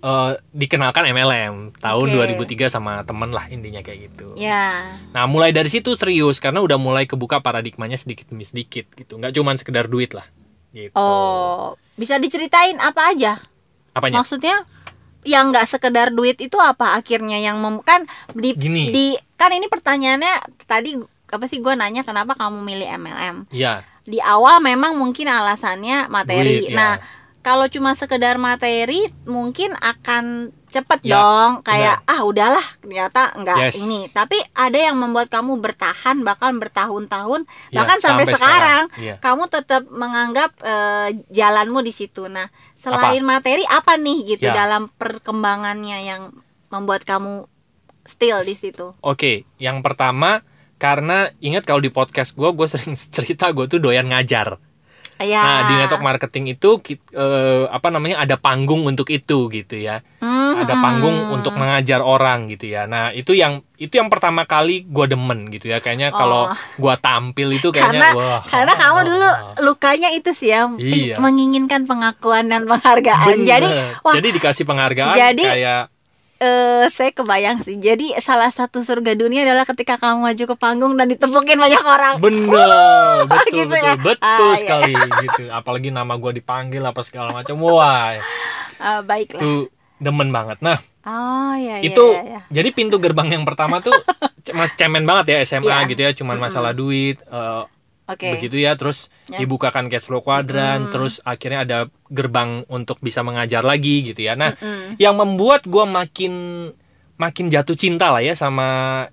eh, 0.00 0.32
dikenalkan 0.52 1.04
MLM 1.12 1.76
tahun 1.78 2.06
Oke. 2.12 2.56
2003 2.56 2.72
sama 2.72 3.04
temen 3.04 3.30
lah 3.30 3.46
intinya 3.52 3.84
kayak 3.84 4.10
gitu. 4.10 4.32
Ya. 4.36 4.96
Nah 5.12 5.24
mulai 5.28 5.52
dari 5.52 5.68
situ 5.68 5.94
serius 5.96 6.40
karena 6.40 6.64
udah 6.64 6.80
mulai 6.80 7.04
kebuka 7.04 7.40
paradigmanya 7.40 8.00
sedikit 8.00 8.28
demi 8.32 8.44
sedikit 8.44 8.88
gitu, 8.96 9.20
nggak 9.20 9.36
cuman 9.36 9.56
sekedar 9.60 9.86
duit 9.86 10.12
lah. 10.16 10.26
Gitu. 10.70 10.94
Oh, 10.94 11.74
bisa 11.98 12.16
diceritain 12.22 12.78
apa 12.78 13.10
aja? 13.10 13.42
Apanya? 13.94 14.22
Maksudnya 14.22 14.62
yang 15.26 15.52
nggak 15.52 15.68
sekedar 15.68 16.14
duit 16.14 16.40
itu 16.40 16.56
apa 16.56 16.96
akhirnya 16.96 17.36
yang 17.36 17.60
mem 17.60 17.84
kan 17.84 18.08
di 18.32 18.56
Gini. 18.56 18.88
di 18.88 19.06
kan 19.36 19.52
ini 19.52 19.68
pertanyaannya 19.68 20.64
tadi 20.64 20.96
apa 21.30 21.44
sih 21.44 21.60
gue 21.60 21.76
nanya 21.76 22.02
kenapa 22.02 22.34
kamu 22.34 22.58
milih 22.64 22.88
MLM? 22.96 23.36
Iya. 23.52 23.84
Di 24.02 24.18
awal 24.18 24.58
memang 24.64 24.96
mungkin 24.98 25.30
alasannya 25.30 26.10
materi. 26.10 26.66
Duit, 26.66 26.72
ya. 26.72 26.76
Nah, 26.76 26.92
kalau 27.40 27.64
cuma 27.66 27.92
sekedar 27.92 28.36
materi 28.36 29.08
mungkin 29.24 29.72
akan 29.74 30.52
cepet 30.66 31.02
Ya, 31.02 31.16
dong 31.16 31.64
kayak 31.64 32.04
ah 32.04 32.22
udahlah 32.22 32.62
ternyata 32.78 33.32
enggak 33.34 33.58
Yes. 33.58 33.80
ini. 33.80 34.06
Tapi 34.06 34.38
ada 34.52 34.76
yang 34.76 34.94
membuat 34.94 35.26
kamu 35.26 35.58
bertahan 35.58 36.20
bahkan 36.20 36.54
bertahun-tahun 36.56 37.48
Ya, 37.68 37.80
bahkan 37.80 37.98
sampai, 37.98 38.22
sampai 38.22 38.36
sekarang, 38.36 38.84
sekarang. 38.86 39.02
Iya. 39.02 39.14
kamu 39.18 39.42
tetap 39.48 39.82
menganggap 39.88 40.50
eh, 40.60 41.08
jalanmu 41.26 41.80
di 41.80 41.90
situ. 41.90 42.28
Nah, 42.28 42.46
selain 42.74 43.20
materi 43.20 43.64
apa 43.64 43.96
nih 43.96 44.18
gitu 44.30 44.46
Ya. 44.46 44.54
dalam 44.56 44.92
perkembangannya 44.92 45.98
yang 46.02 46.22
membuat 46.68 47.02
kamu 47.02 47.48
still 48.04 48.40
di 48.40 48.54
situ? 48.54 48.94
Oke, 49.00 49.48
yang 49.56 49.80
pertama 49.80 50.44
karena 50.76 51.28
ingat 51.38 51.64
kalau 51.64 51.78
di 51.78 51.88
podcast 51.88 52.32
gue, 52.32 52.46
gue 52.46 52.66
sering 52.66 52.94
cerita 53.16 53.50
gue 53.50 53.66
tuh 53.66 53.78
doyan 53.78 54.06
ngajar. 54.06 54.56
Iya. 55.20 55.40
Nah, 55.40 55.60
di 55.68 55.74
network 55.76 56.00
marketing 56.02 56.44
itu 56.50 56.80
eh, 57.12 57.64
apa 57.68 57.88
namanya 57.88 58.24
ada 58.24 58.34
panggung 58.34 58.88
untuk 58.88 59.06
itu 59.06 59.46
gitu 59.46 59.76
ya. 59.76 60.00
Hmm, 60.18 60.56
Ada 60.58 60.74
panggung 60.74 61.30
untuk 61.30 61.54
mengajar 61.54 62.00
orang 62.00 62.48
gitu 62.48 62.68
ya. 62.68 62.84
Nah, 62.84 63.12
itu 63.12 63.32
yang 63.32 63.60
itu 63.76 63.92
yang 63.92 64.08
pertama 64.08 64.44
kali 64.44 64.84
gua 64.84 65.04
demen 65.04 65.48
gitu 65.48 65.68
ya. 65.68 65.78
Kayaknya 65.78 66.08
kalau 66.10 66.48
Oh. 66.48 66.56
gua 66.76 66.96
tampil 66.96 67.52
itu 67.52 67.68
karena 67.70 68.12
kayaknya 68.12 68.16
wah. 68.16 68.40
karena 68.44 68.72
kamu 68.74 69.00
dulu 69.06 69.28
lukanya 69.62 70.08
itu 70.10 70.30
sih 70.32 70.50
ya 70.50 70.68
Iya. 70.70 71.16
menginginkan 71.16 71.84
pengakuan 71.84 72.48
dan 72.48 72.64
penghargaan. 72.64 73.28
Bener. 73.36 73.46
Jadi 73.46 73.68
wah 74.00 74.14
jadi 74.14 74.28
dikasih 74.32 74.64
penghargaan 74.64 75.14
Jadi- 75.14 75.44
kayak 75.46 75.82
eh, 76.40 76.84
saya 76.88 77.10
kebayang 77.10 77.60
sih. 77.60 77.76
Jadi 77.76 78.16
salah 78.18 78.48
satu 78.48 78.80
surga 78.80 79.12
dunia 79.12 79.44
adalah 79.44 79.62
ketika 79.64 79.94
kamu 79.94 80.24
maju 80.24 80.44
ke 80.46 80.56
panggung 80.56 80.92
dan 80.94 81.06
ditepukin 81.06 81.56
banyak 81.56 81.82
orang. 81.82 82.14
bener 82.18 82.70
betul 83.26 83.52
gitu 83.54 83.68
betul 83.70 83.84
ya. 83.86 83.94
betul 83.96 84.24
Ah, 84.26 84.50
iya. 84.50 84.58
sekali 84.58 84.92
gitu 84.96 85.42
apalagi 85.50 85.88
nama 85.90 86.14
gua 86.14 86.32
dipanggil 86.32 86.80
apa 86.80 87.00
segala 87.00 87.30
macam 87.30 87.60
wah 87.60 88.16
Ah, 88.76 89.00
baiklah. 89.00 89.36
itu 89.36 89.68
demen 89.96 90.30
banget 90.30 90.56
nah 90.60 90.80
Oh 91.00 91.52
iya 91.52 91.80
iya. 91.80 91.86
itu 91.86 92.04
iya, 92.10 92.22
iya. 92.26 92.40
jadi 92.50 92.68
pintu 92.70 92.96
gerbang 92.96 93.28
yang 93.30 93.44
pertama 93.44 93.80
tuh 93.80 93.92
mas 94.56 94.72
cemen 94.74 95.04
banget 95.04 95.24
ya 95.30 95.38
SMA 95.42 95.64
Iya. 95.66 95.84
gitu 95.86 96.00
ya 96.02 96.12
cuman 96.14 96.36
masalah 96.38 96.72
duit 96.72 97.20
eh, 97.22 97.62
Oke. 98.10 98.34
begitu 98.34 98.58
ya 98.58 98.74
terus 98.74 99.06
Ya. 99.26 99.38
dibukakan 99.38 99.86
cash 99.86 100.04
flow 100.04 100.18
kuadran 100.18 100.90
terus 100.90 101.22
akhirnya 101.22 101.62
ada 101.62 101.78
gerbang 102.06 102.66
untuk 102.66 102.98
bisa 102.98 103.22
mengajar 103.22 103.62
lagi 103.62 104.02
gitu 104.04 104.20
ya 104.20 104.34
nah 104.34 104.52
Mm-mm. 104.52 104.96
yang 104.96 105.14
membuat 105.14 105.62
gua 105.64 105.86
makin 105.86 106.32
makin 107.14 107.46
jatuh 107.46 107.74
cinta 107.74 108.08
lah 108.08 108.18
ya 108.18 108.32
sama 108.32 108.66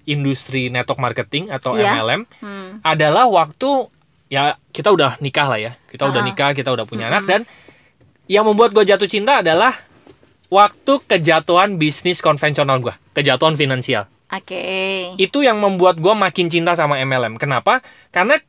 industri 0.03 0.67
network 0.67 0.97
marketing 0.97 1.47
atau 1.47 1.73
Iya. 1.73 1.93
MLM 1.93 2.21
Hmm. 2.39 2.69
adalah 2.81 3.27
waktu 3.27 3.91
ya 4.27 4.55
kita 4.67 4.89
udah 4.89 5.19
nikah 5.19 5.45
lah 5.45 5.59
ya 5.61 5.71
kita 5.85 6.03
udah 6.05 6.19
Ah. 6.19 6.25
nikah 6.25 6.51
kita 6.51 6.67
udah 6.67 6.83
punya 6.83 7.07
anak 7.07 7.23
dan 7.23 7.41
yang 8.25 8.43
membuat 8.43 8.71
gue 8.71 8.83
jatuh 8.83 9.05
cinta 9.05 9.39
adalah 9.39 9.75
waktu 10.47 10.93
kejatuhan 11.01 11.75
bisnis 11.75 12.17
konvensional 12.17 12.79
gue 12.79 12.95
kejatuhan 13.13 13.53
finansial 13.53 14.07
Oke. 14.29 15.11
itu 15.15 15.39
yang 15.39 15.55
membuat 15.57 15.95
gue 15.97 16.11
makin 16.11 16.47
cinta 16.47 16.73
sama 16.73 16.95
MLM 16.97 17.35
kenapa 17.35 17.83
karena 18.09 18.39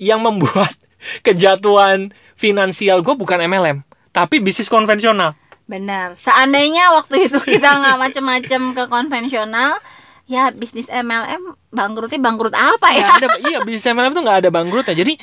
yang 0.00 0.24
membuat 0.24 0.72
kejatuhan 1.26 2.16
finansial 2.34 3.04
gue 3.04 3.12
bukan 3.12 3.44
MLM 3.44 3.84
tapi 4.10 4.40
bisnis 4.40 4.72
konvensional 4.72 5.36
Benar. 5.70 6.18
Seandainya 6.18 6.90
waktu 6.98 7.30
itu 7.30 7.38
kita 7.38 7.78
nggak 7.78 7.94
macem-macem 7.94 8.74
ke 8.74 8.90
konvensional, 8.90 9.78
ya 10.26 10.50
bisnis 10.50 10.90
MLM 10.90 11.54
bangkrutnya 11.70 12.18
bangkrut 12.18 12.50
apa 12.58 12.90
ya? 12.90 13.22
Ada 13.22 13.38
iya 13.46 13.62
bisnis 13.62 13.86
MLM 13.86 14.10
tuh 14.10 14.22
nggak 14.26 14.38
ada 14.42 14.50
bangkrutnya 14.50 14.98
jadi 14.98 15.14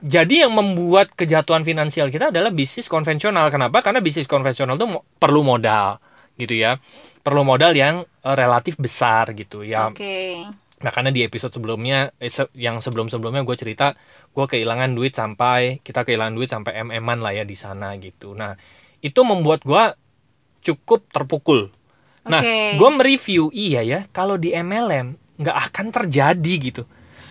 jadi 0.00 0.48
yang 0.48 0.56
membuat 0.56 1.12
kejatuhan 1.12 1.60
finansial 1.60 2.08
kita 2.08 2.32
adalah 2.32 2.48
bisnis 2.48 2.88
konvensional 2.88 3.52
kenapa 3.52 3.84
karena 3.84 4.00
bisnis 4.00 4.24
konvensional 4.24 4.80
tuh 4.80 5.04
perlu 5.20 5.44
modal 5.44 6.00
gitu 6.40 6.56
ya 6.56 6.80
perlu 7.20 7.44
modal 7.44 7.76
yang 7.76 8.00
eh, 8.24 8.34
relatif 8.34 8.80
besar 8.80 9.36
gitu 9.36 9.60
ya 9.60 9.92
Oke. 9.92 10.48
Makanya 10.80 11.12
di 11.12 11.20
episode 11.24 11.52
sebelumnya 11.52 12.12
eh, 12.16 12.32
se- 12.32 12.52
yang 12.56 12.80
sebelum 12.80 13.12
sebelumnya 13.12 13.44
gue 13.44 13.56
cerita 13.56 13.92
gue 14.32 14.46
kehilangan 14.48 14.96
duit 14.96 15.12
sampai 15.12 15.84
kita 15.84 16.08
kehilangan 16.08 16.34
duit 16.34 16.48
sampai 16.48 16.72
mm 16.80 17.08
lah 17.20 17.32
ya 17.36 17.44
di 17.44 17.56
sana 17.56 17.92
gitu. 18.00 18.32
Nah 18.32 18.56
itu 19.04 19.20
membuat 19.20 19.60
gue 19.64 19.84
cukup 20.64 21.04
terpukul. 21.12 21.68
Nah 22.28 22.40
Oke. 22.40 22.80
gue 22.80 22.90
mereview 22.96 23.52
iya 23.52 23.84
ya 23.84 24.00
kalau 24.12 24.40
di 24.40 24.56
MLM 24.56 25.16
nggak 25.40 25.58
akan 25.72 25.86
terjadi 25.92 26.54
gitu. 26.60 26.82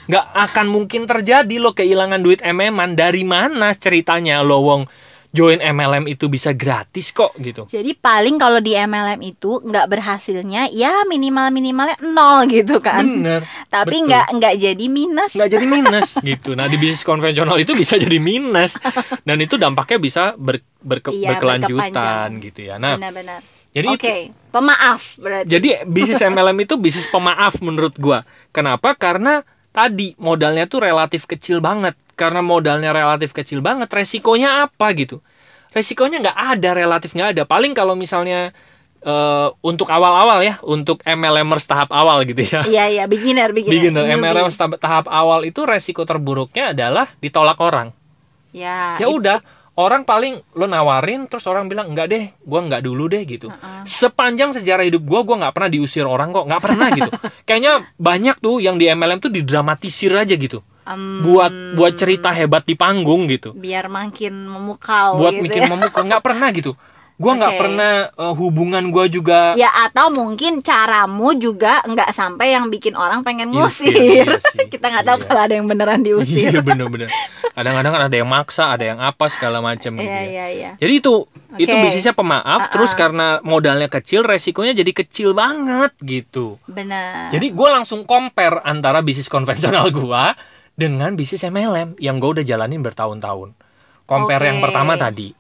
Nggak 0.10 0.26
akan 0.50 0.66
mungkin 0.70 1.06
terjadi 1.06 1.56
lo 1.62 1.74
kehilangan 1.78 2.22
duit 2.22 2.42
MM-an 2.42 2.98
dari 2.98 3.22
mana 3.22 3.74
ceritanya 3.78 4.42
lo 4.42 4.62
wong 4.66 4.82
join 5.30 5.58
MLM 5.58 6.06
itu 6.06 6.26
bisa 6.26 6.50
gratis 6.52 7.10
kok 7.10 7.38
gitu 7.38 7.64
Jadi 7.64 7.94
paling 7.94 8.36
kalau 8.36 8.58
di 8.58 8.74
MLM 8.74 9.22
itu 9.22 9.60
nggak 9.60 9.86
berhasilnya 9.88 10.68
ya 10.68 11.06
minimal 11.06 11.50
minimalnya 11.50 12.02
nol 12.02 12.46
gitu 12.46 12.78
kan. 12.78 13.04
bener 13.04 13.46
Tapi 13.70 13.96
nggak 14.02 14.34
nggak 14.34 14.54
jadi 14.58 14.86
minus. 14.86 15.32
nggak 15.32 15.50
jadi 15.52 15.66
minus 15.66 16.10
gitu. 16.26 16.54
Nah 16.54 16.66
di 16.66 16.76
bisnis 16.76 17.02
konvensional 17.02 17.56
itu 17.56 17.74
bisa 17.74 17.96
jadi 17.96 18.18
minus 18.18 18.82
dan 19.22 19.38
itu 19.38 19.54
dampaknya 19.56 19.98
bisa 19.98 20.24
ber, 20.34 20.66
berke- 20.76 21.12
Iya, 21.12 21.30
berkelanjutan 21.32 22.30
gitu 22.40 22.60
ya. 22.64 22.76
Nah 22.76 22.96
Benar-benar. 22.96 23.40
jadi 23.70 23.88
Oke, 23.88 24.02
itu- 24.26 24.34
pemaaf 24.50 25.02
berarti. 25.16 25.46
jadi 25.48 25.70
bisnis 25.86 26.18
MLM 26.28 26.58
itu 26.60 26.74
bisnis 26.76 27.06
pemaaf 27.06 27.60
menurut 27.60 27.94
gua. 27.96 28.26
Kenapa? 28.50 28.94
Karena 28.94 29.46
tadi 29.70 30.18
modalnya 30.18 30.66
tuh 30.66 30.82
relatif 30.82 31.26
kecil 31.26 31.60
banget. 31.60 31.94
Karena 32.20 32.44
modalnya 32.44 32.92
relatif 32.92 33.32
kecil 33.32 33.64
banget, 33.64 33.88
resikonya 33.88 34.68
apa 34.68 34.92
gitu? 34.92 35.24
Resikonya 35.72 36.20
nggak 36.20 36.36
ada, 36.60 36.70
relatif 36.76 37.16
nggak 37.16 37.40
ada. 37.40 37.44
Paling 37.48 37.72
kalau 37.72 37.96
misalnya 37.96 38.52
eh, 39.00 39.48
untuk 39.64 39.88
awal-awal 39.88 40.44
ya, 40.44 40.60
untuk 40.68 41.00
MLMers 41.08 41.64
tahap 41.64 41.96
awal 41.96 42.28
gitu 42.28 42.44
ya. 42.44 42.68
Iya 42.68 42.86
iya 42.92 43.04
beginner 43.08 43.56
beginner. 43.56 43.72
Beginner 43.80 44.04
newbie. 44.04 44.20
MLM 44.20 44.52
tahap, 44.52 44.76
tahap 44.84 45.06
awal 45.08 45.48
itu 45.48 45.64
resiko 45.64 46.04
terburuknya 46.04 46.76
adalah 46.76 47.08
ditolak 47.24 47.56
orang. 47.64 47.96
Ya. 48.52 49.00
Ya 49.00 49.08
udah, 49.08 49.40
orang 49.80 50.04
paling 50.04 50.44
lo 50.60 50.68
nawarin 50.68 51.32
terus 51.32 51.48
orang 51.48 51.72
bilang 51.72 51.96
enggak 51.96 52.12
deh, 52.12 52.24
gua 52.44 52.60
enggak 52.68 52.84
dulu 52.84 53.08
deh 53.08 53.24
gitu. 53.24 53.48
Sepanjang 53.88 54.52
sejarah 54.52 54.84
hidup 54.84 55.08
gua 55.08 55.24
gua 55.24 55.48
nggak 55.48 55.56
pernah 55.56 55.72
diusir 55.72 56.04
orang 56.04 56.36
kok, 56.36 56.44
nggak 56.50 56.62
pernah 56.62 56.88
gitu. 56.92 57.08
Kayaknya 57.48 57.88
banyak 57.96 58.36
tuh 58.44 58.60
yang 58.60 58.76
di 58.76 58.92
MLM 58.92 59.24
tuh 59.24 59.32
didramatisir 59.32 60.12
aja 60.12 60.36
gitu. 60.36 60.60
Em, 60.82 61.22
Buat 61.22 61.52
buat 61.74 61.94
cerita 61.94 62.30
hebat 62.30 62.64
di 62.64 62.74
panggung 62.74 63.26
gitu. 63.26 63.52
biar 63.52 63.88
makin 63.88 64.46
memukau 64.46 65.18
buat 65.18 65.32
gitu 65.32 65.44
bikin 65.46 65.64
ya. 65.64 65.70
memukau 65.70 66.02
nggak 66.02 66.22
pernah 66.22 66.50
gitu. 66.50 66.74
Gua 67.16 67.36
nggak 67.36 67.52
Oke. 67.52 67.60
pernah 67.60 67.92
eh, 68.10 68.34
hubungan 68.34 68.84
gua 68.88 69.06
juga 69.06 69.52
Ya 69.54 69.68
atau 69.78 70.08
mungkin 70.08 70.64
caramu 70.64 71.36
juga 71.36 71.84
nggak 71.84 72.10
sampai 72.10 72.56
yang 72.56 72.72
bikin 72.72 72.96
orang 72.96 73.22
pengen 73.22 73.52
ngusir. 73.52 73.92
iya 73.92 74.40
sih. 74.40 74.66
Kita 74.72 74.88
nggak 74.88 75.04
tahu 75.04 75.18
Iya. 75.20 75.26
kalau 75.28 75.42
ada 75.44 75.54
yang 75.54 75.68
beneran 75.68 76.00
diusir. 76.00 76.48
Iya 76.48 76.64
bener-bener. 76.64 77.12
Kadang-kadang 77.52 77.92
kan 77.92 78.04
ada 78.08 78.16
yang 78.16 78.24
maksa, 78.26 78.72
ada 78.72 78.86
yang 78.86 79.00
apa 79.00 79.28
segala 79.28 79.60
macam 79.60 79.92
gitu. 79.94 80.00
Iya 80.02 80.16
ya. 80.16 80.24
iya 80.24 80.46
iya. 80.48 80.72
Jadi 80.76 80.94
itu 80.96 81.14
itu 81.60 81.68
Oke. 81.68 81.82
bisnisnya 81.84 82.14
pemaaf, 82.14 82.62
Uh-uh. 82.62 82.72
terus 82.72 82.92
karena 82.94 83.44
modalnya 83.44 83.90
kecil, 83.90 84.24
resikonya 84.24 84.72
jadi 84.72 84.92
kecil 84.96 85.36
banget 85.36 85.92
gitu. 86.00 86.56
Benar. 86.66 87.30
Jadi 87.30 87.52
gue 87.52 87.70
langsung 87.70 88.06
compare 88.06 88.64
antara 88.64 89.02
bisnis 89.02 89.28
konvensional 89.28 89.92
gua 89.92 90.40
dengan 90.80 91.12
bisnis 91.20 91.44
MLM 91.44 92.00
yang 92.00 92.24
gue 92.24 92.40
udah 92.40 92.46
jalanin 92.48 92.80
bertahun-tahun. 92.80 93.52
Compare 94.08 94.40
Oke. 94.42 94.48
yang 94.48 94.60
pertama 94.64 94.96
tadi 94.96 95.36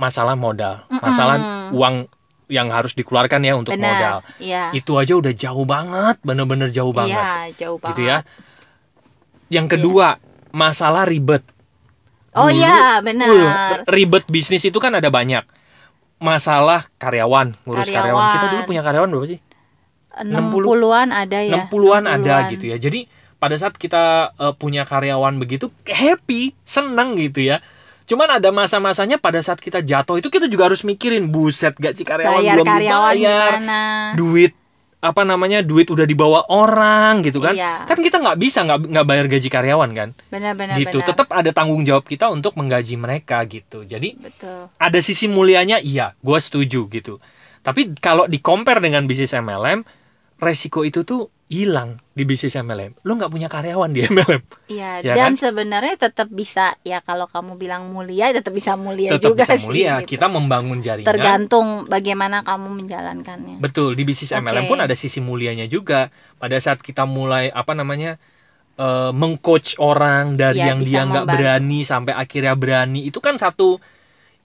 masalah 0.00 0.32
modal, 0.34 0.88
masalah 0.88 1.68
uang 1.70 2.08
yang 2.48 2.72
harus 2.72 2.96
dikeluarkan 2.96 3.44
ya 3.44 3.52
untuk 3.54 3.76
modal. 3.76 4.24
Benar. 4.24 4.40
Iya. 4.40 4.64
Itu 4.72 4.96
aja 4.96 5.12
udah 5.14 5.30
jauh 5.36 5.68
banget, 5.68 6.16
bener-bener 6.24 6.72
jauh 6.72 6.90
banget, 6.90 7.20
Iya, 7.20 7.52
jauh 7.54 7.76
banget. 7.78 7.92
gitu 7.94 8.02
ya. 8.08 8.18
Yang 9.52 9.66
kedua 9.76 10.16
masalah 10.50 11.04
ribet. 11.04 11.44
Oh 12.32 12.48
Dulu, 12.48 12.64
iya, 12.64 13.04
benar. 13.04 13.28
uh, 13.28 13.76
ribet 13.92 14.24
bisnis 14.32 14.64
itu 14.64 14.80
kan 14.80 14.96
ada 14.96 15.12
banyak. 15.12 15.44
Masalah 16.16 16.88
karyawan, 16.96 17.52
ngurus 17.68 17.92
karyawan. 17.92 18.00
Karyawan. 18.08 18.32
Kita 18.40 18.46
dulu 18.48 18.62
punya 18.64 18.80
karyawan 18.80 19.08
berapa 19.12 19.28
sih? 19.28 19.40
60-an 20.12 21.08
ada 21.12 21.38
ya. 21.44 21.68
60-an 21.68 22.04
ada 22.08 22.34
gitu 22.48 22.64
ya. 22.72 22.76
Jadi 22.80 23.08
pada 23.42 23.58
saat 23.58 23.74
kita 23.74 24.02
uh, 24.32 24.54
punya 24.54 24.86
karyawan 24.86 25.34
begitu 25.36 25.66
happy, 25.82 26.54
seneng 26.62 27.18
gitu 27.18 27.42
ya. 27.42 27.58
Cuman 28.02 28.38
ada 28.38 28.50
masa-masanya 28.50 29.18
pada 29.18 29.38
saat 29.38 29.58
kita 29.58 29.78
jatuh 29.80 30.14
itu 30.16 30.28
kita 30.28 30.46
juga 30.46 30.70
harus 30.70 30.82
mikirin 30.82 31.26
buset 31.26 31.74
gak 31.74 31.94
sih 31.94 32.02
karyawan 32.02 32.38
Bayar 32.38 32.54
belum 32.54 32.66
karyawan 32.68 33.12
dibayar. 33.12 33.50
gimana? 33.58 33.80
Duit 34.14 34.52
apa 35.02 35.26
namanya 35.26 35.58
duit 35.60 35.90
udah 35.90 36.06
dibawa 36.06 36.46
orang 36.46 37.26
gitu 37.26 37.42
kan 37.42 37.50
Iya. 37.52 37.82
kan 37.82 37.98
kita 37.98 38.22
nggak 38.22 38.38
bisa 38.38 38.62
nggak 38.62 38.86
nggak 38.86 39.02
bayar 39.02 39.26
gaji 39.26 39.48
karyawan 39.50 39.90
kan 39.90 40.08
Benar-benar 40.30 40.78
gitu 40.78 41.02
benar. 41.02 41.08
tetap 41.10 41.26
ada 41.28 41.50
tanggung 41.50 41.82
jawab 41.82 42.06
kita 42.06 42.30
untuk 42.30 42.54
menggaji 42.54 42.94
mereka 42.94 43.42
gitu 43.42 43.82
jadi 43.82 44.14
Betul. 44.14 44.70
ada 44.70 44.98
sisi 45.02 45.26
mulianya 45.26 45.82
iya 45.82 46.14
gue 46.14 46.38
setuju 46.38 46.86
gitu 46.86 47.18
tapi 47.60 47.98
kalau 47.98 48.30
di 48.30 48.38
compare 48.38 48.78
dengan 48.78 49.02
bisnis 49.02 49.34
MLM 49.34 49.82
resiko 50.38 50.82
itu 50.82 51.02
tuh 51.02 51.26
hilang 51.52 52.00
di 52.08 52.24
bisnis 52.24 52.56
MLM 52.56 52.96
lo 52.98 53.12
nggak 53.12 53.28
punya 53.28 53.44
karyawan 53.46 53.92
di 53.92 54.00
MLM 54.02 54.40
Iya, 54.66 55.04
Ya 55.04 55.12
dan 55.14 55.30
kan? 55.30 55.32
sebenarnya 55.38 56.00
tetap 56.00 56.26
bisa 56.26 56.80
ya 56.80 56.98
kalau 56.98 57.26
kamu 57.26 57.54
bilang 57.54 57.86
mulia 57.86 58.32
tetap 58.32 58.50
bisa 58.50 58.72
mulia 58.74 59.12
tetap 59.12 59.28
juga 59.28 59.44
bisa 59.44 59.54
sih. 59.54 59.66
mulia 59.66 60.00
gitu. 60.00 60.16
kita 60.16 60.26
membangun 60.26 60.80
jaringan 60.80 61.04
Tergantung 61.06 61.68
bagaimana 61.86 62.40
kamu 62.40 62.72
menjalankannya. 62.74 63.56
betul 63.58 63.92
di 63.92 64.02
bisnis 64.02 64.32
MLM 64.32 64.64
Oke. 64.64 64.70
pun 64.70 64.80
ada 64.80 64.94
sisi 64.94 65.20
mulianya 65.20 65.66
juga 65.66 66.08
pada 66.34 66.56
saat 66.56 66.80
kita 66.80 67.04
mulai 67.04 67.48
apa 67.48 67.72
namanya 67.72 68.16
eh, 68.74 69.10
mengcoach 69.12 69.76
orang 69.76 70.34
dari 70.34 70.56
Iya, 70.58 70.72
yang 70.72 70.80
dia 70.80 71.04
nggak 71.04 71.28
berani 71.28 71.80
sampai 71.82 72.12
akhirnya 72.12 72.54
berani 72.54 73.04
itu 73.04 73.18
kan 73.18 73.36
satu 73.36 73.76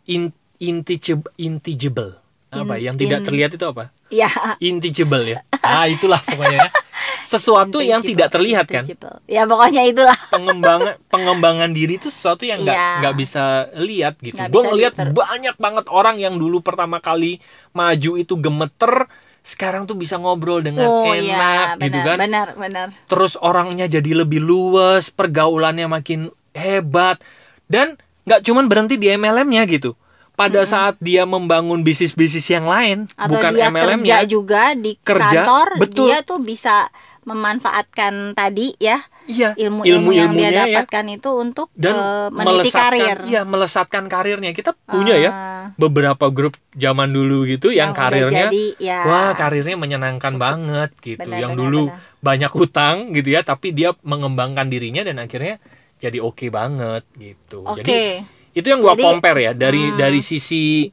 in, 0.05 0.27
intangible 0.57 1.31
intangible 1.37 2.19
apa 2.49 2.75
In- 2.75 2.83
yang 2.83 2.95
tidak 2.95 3.19
in- 3.21 3.25
terlihat 3.25 3.51
itu 3.53 3.63
apa 3.63 3.95
Iya, 4.07 4.27
intangible 4.59 5.23
ya 5.25 5.39
ah 5.61 5.83
itulah 5.85 6.19
pokoknya 6.21 6.59
ya 6.61 6.69
sesuatu 7.27 7.83
yang 7.83 7.99
tidak 7.99 8.31
terlihat 8.31 8.65
kan 8.65 8.87
ya 9.27 9.43
pokoknya 9.43 9.83
itulah 9.83 10.15
pengembangan 10.29 10.95
pengembangan 11.07 11.69
diri 11.69 11.99
itu 11.99 12.07
sesuatu 12.07 12.41
yang 12.41 12.63
nggak 12.63 12.71
Iya. 12.73 12.91
nggak 12.97 13.15
bisa 13.15 13.43
lihat 13.75 14.13
gitu. 14.17 14.39
Gue 14.39 14.61
ngelihat 14.63 14.93
diter- 14.95 15.11
banyak 15.11 15.55
banget 15.57 15.85
orang 15.87 16.15
yang 16.15 16.33
dulu 16.33 16.59
pertama 16.59 16.97
kali 16.97 17.43
maju 17.71 18.11
itu 18.15 18.33
gemeter, 18.33 19.11
sekarang 19.41 19.83
tuh 19.83 19.93
bisa 19.93 20.15
ngobrol 20.15 20.59
dengan 20.59 20.87
oh 20.87 21.03
enak 21.05 21.75
ya 21.75 21.83
gitu 21.83 21.99
benar 21.99 22.07
kan. 22.07 22.17
benar 22.17 22.47
benar 22.55 22.87
Terus 23.05 23.35
orangnya 23.35 23.85
jadi 23.85 24.11
lebih 24.17 24.39
luas, 24.39 25.09
pergaulannya 25.09 25.85
makin 25.85 26.27
hebat 26.51 27.19
dan 27.65 27.99
nggak 28.23 28.39
cuman 28.41 28.65
berhenti 28.65 28.95
di 28.95 29.07
MLM-nya 29.09 29.67
gitu. 29.67 29.99
Pada 30.37 30.61
saat 30.69 31.01
dia 31.01 31.25
membangun 31.25 31.81
bisnis-bisnis 31.81 32.45
yang 32.53 32.69
lain, 32.69 33.09
atau 33.17 33.33
bukan 33.33 33.57
dia 33.57 33.73
kerja 33.73 33.73
MLM-nya, 33.73 34.19
juga 34.29 34.63
di 34.77 34.93
Kerja, 35.01 35.25
kantor 35.43 35.67
betul. 35.81 36.05
dia 36.05 36.17
tuh 36.21 36.37
bisa 36.37 36.93
memanfaatkan 37.27 38.31
tadi 38.31 38.71
ya 38.79 39.03
iya, 39.27 39.51
ilmu-ilmu 39.59 40.15
yang 40.15 40.31
dia 40.31 40.47
ya. 40.47 40.63
dapatkan 40.63 41.05
itu 41.11 41.29
untuk 41.35 41.67
dan 41.75 41.91
eh, 41.91 42.27
meniti 42.31 42.47
melesatkan 42.47 42.87
karir 42.95 43.19
ya 43.27 43.41
melesatkan 43.43 44.03
karirnya 44.07 44.51
kita 44.55 44.71
punya 44.87 45.15
ya 45.19 45.31
Ah, 45.35 45.75
beberapa 45.75 46.31
grup 46.31 46.55
zaman 46.71 47.11
dulu 47.11 47.43
gitu 47.43 47.75
yang, 47.75 47.91
udah 47.91 47.99
karirnya 47.99 48.47
jadi, 48.47 48.65
ya. 48.79 48.99
wah 49.03 49.31
karirnya 49.35 49.75
menyenangkan 49.75 50.39
banget 50.39 50.95
gitu 51.03 51.27
Benar, 51.27 51.39
yang 51.43 51.51
benar, 51.59 51.63
dulu 51.67 51.83
benar. 51.91 52.23
banyak 52.23 52.51
hutang 52.55 52.95
gitu 53.11 53.29
ya 53.35 53.43
tapi 53.43 53.75
dia 53.75 53.91
mengembangkan 54.07 54.71
dirinya 54.71 55.03
dan 55.03 55.19
akhirnya 55.19 55.59
jadi 55.99 56.23
oke 56.23 56.47
banget 56.47 57.03
gitu 57.19 57.67
oke 57.67 57.83
jadi 57.83 58.23
itu 58.57 58.73
yang 58.73 58.81
gua 58.81 58.97
Jadi, 58.97 59.05
compare 59.05 59.39
ya 59.39 59.51
dari 59.53 59.93
hmm. 59.93 59.97
dari 60.01 60.19
sisi 60.25 60.89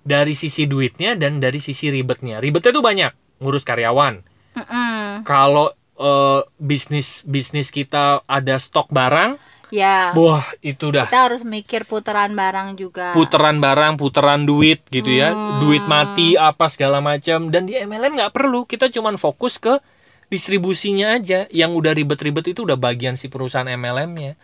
dari 0.00 0.36
sisi 0.36 0.68
duitnya 0.68 1.16
dan 1.16 1.40
dari 1.40 1.56
sisi 1.56 1.88
ribetnya 1.88 2.40
ribetnya 2.40 2.72
tuh 2.72 2.84
banyak 2.84 3.12
ngurus 3.40 3.64
karyawan 3.64 4.20
Mm-mm. 4.56 5.24
kalau 5.24 5.72
eh, 5.96 6.40
bisnis 6.60 7.24
bisnis 7.24 7.72
kita 7.72 8.20
ada 8.24 8.56
stok 8.60 8.92
barang 8.92 9.40
ya 9.70 10.10
wah 10.18 10.42
itu 10.60 10.90
dah 10.90 11.06
kita 11.06 11.30
harus 11.30 11.42
mikir 11.46 11.86
putaran 11.86 12.34
barang 12.34 12.74
juga 12.74 13.14
puteran 13.14 13.62
barang, 13.62 13.94
puteran 13.96 14.42
duit 14.42 14.82
gitu 14.90 15.14
ya, 15.14 15.30
Hmm. 15.30 15.62
duit 15.62 15.86
mati 15.86 16.34
apa 16.34 16.66
segala 16.66 16.98
macam. 16.98 17.54
Dan 17.54 17.70
di 17.70 17.78
MLM 17.78 18.18
nggak 18.18 18.34
perlu, 18.34 18.66
kita 18.66 18.90
cuman 18.90 19.14
fokus 19.14 19.62
ke 19.62 19.78
distribusinya 20.26 21.14
aja. 21.14 21.46
Yang 21.54 21.70
udah 21.78 21.92
ribet-ribet 21.94 22.50
itu 22.50 22.66
udah 22.66 22.74
bagian 22.74 23.14
si 23.14 23.30
perusahaan 23.30 23.70
MLM-nya. 23.70 24.34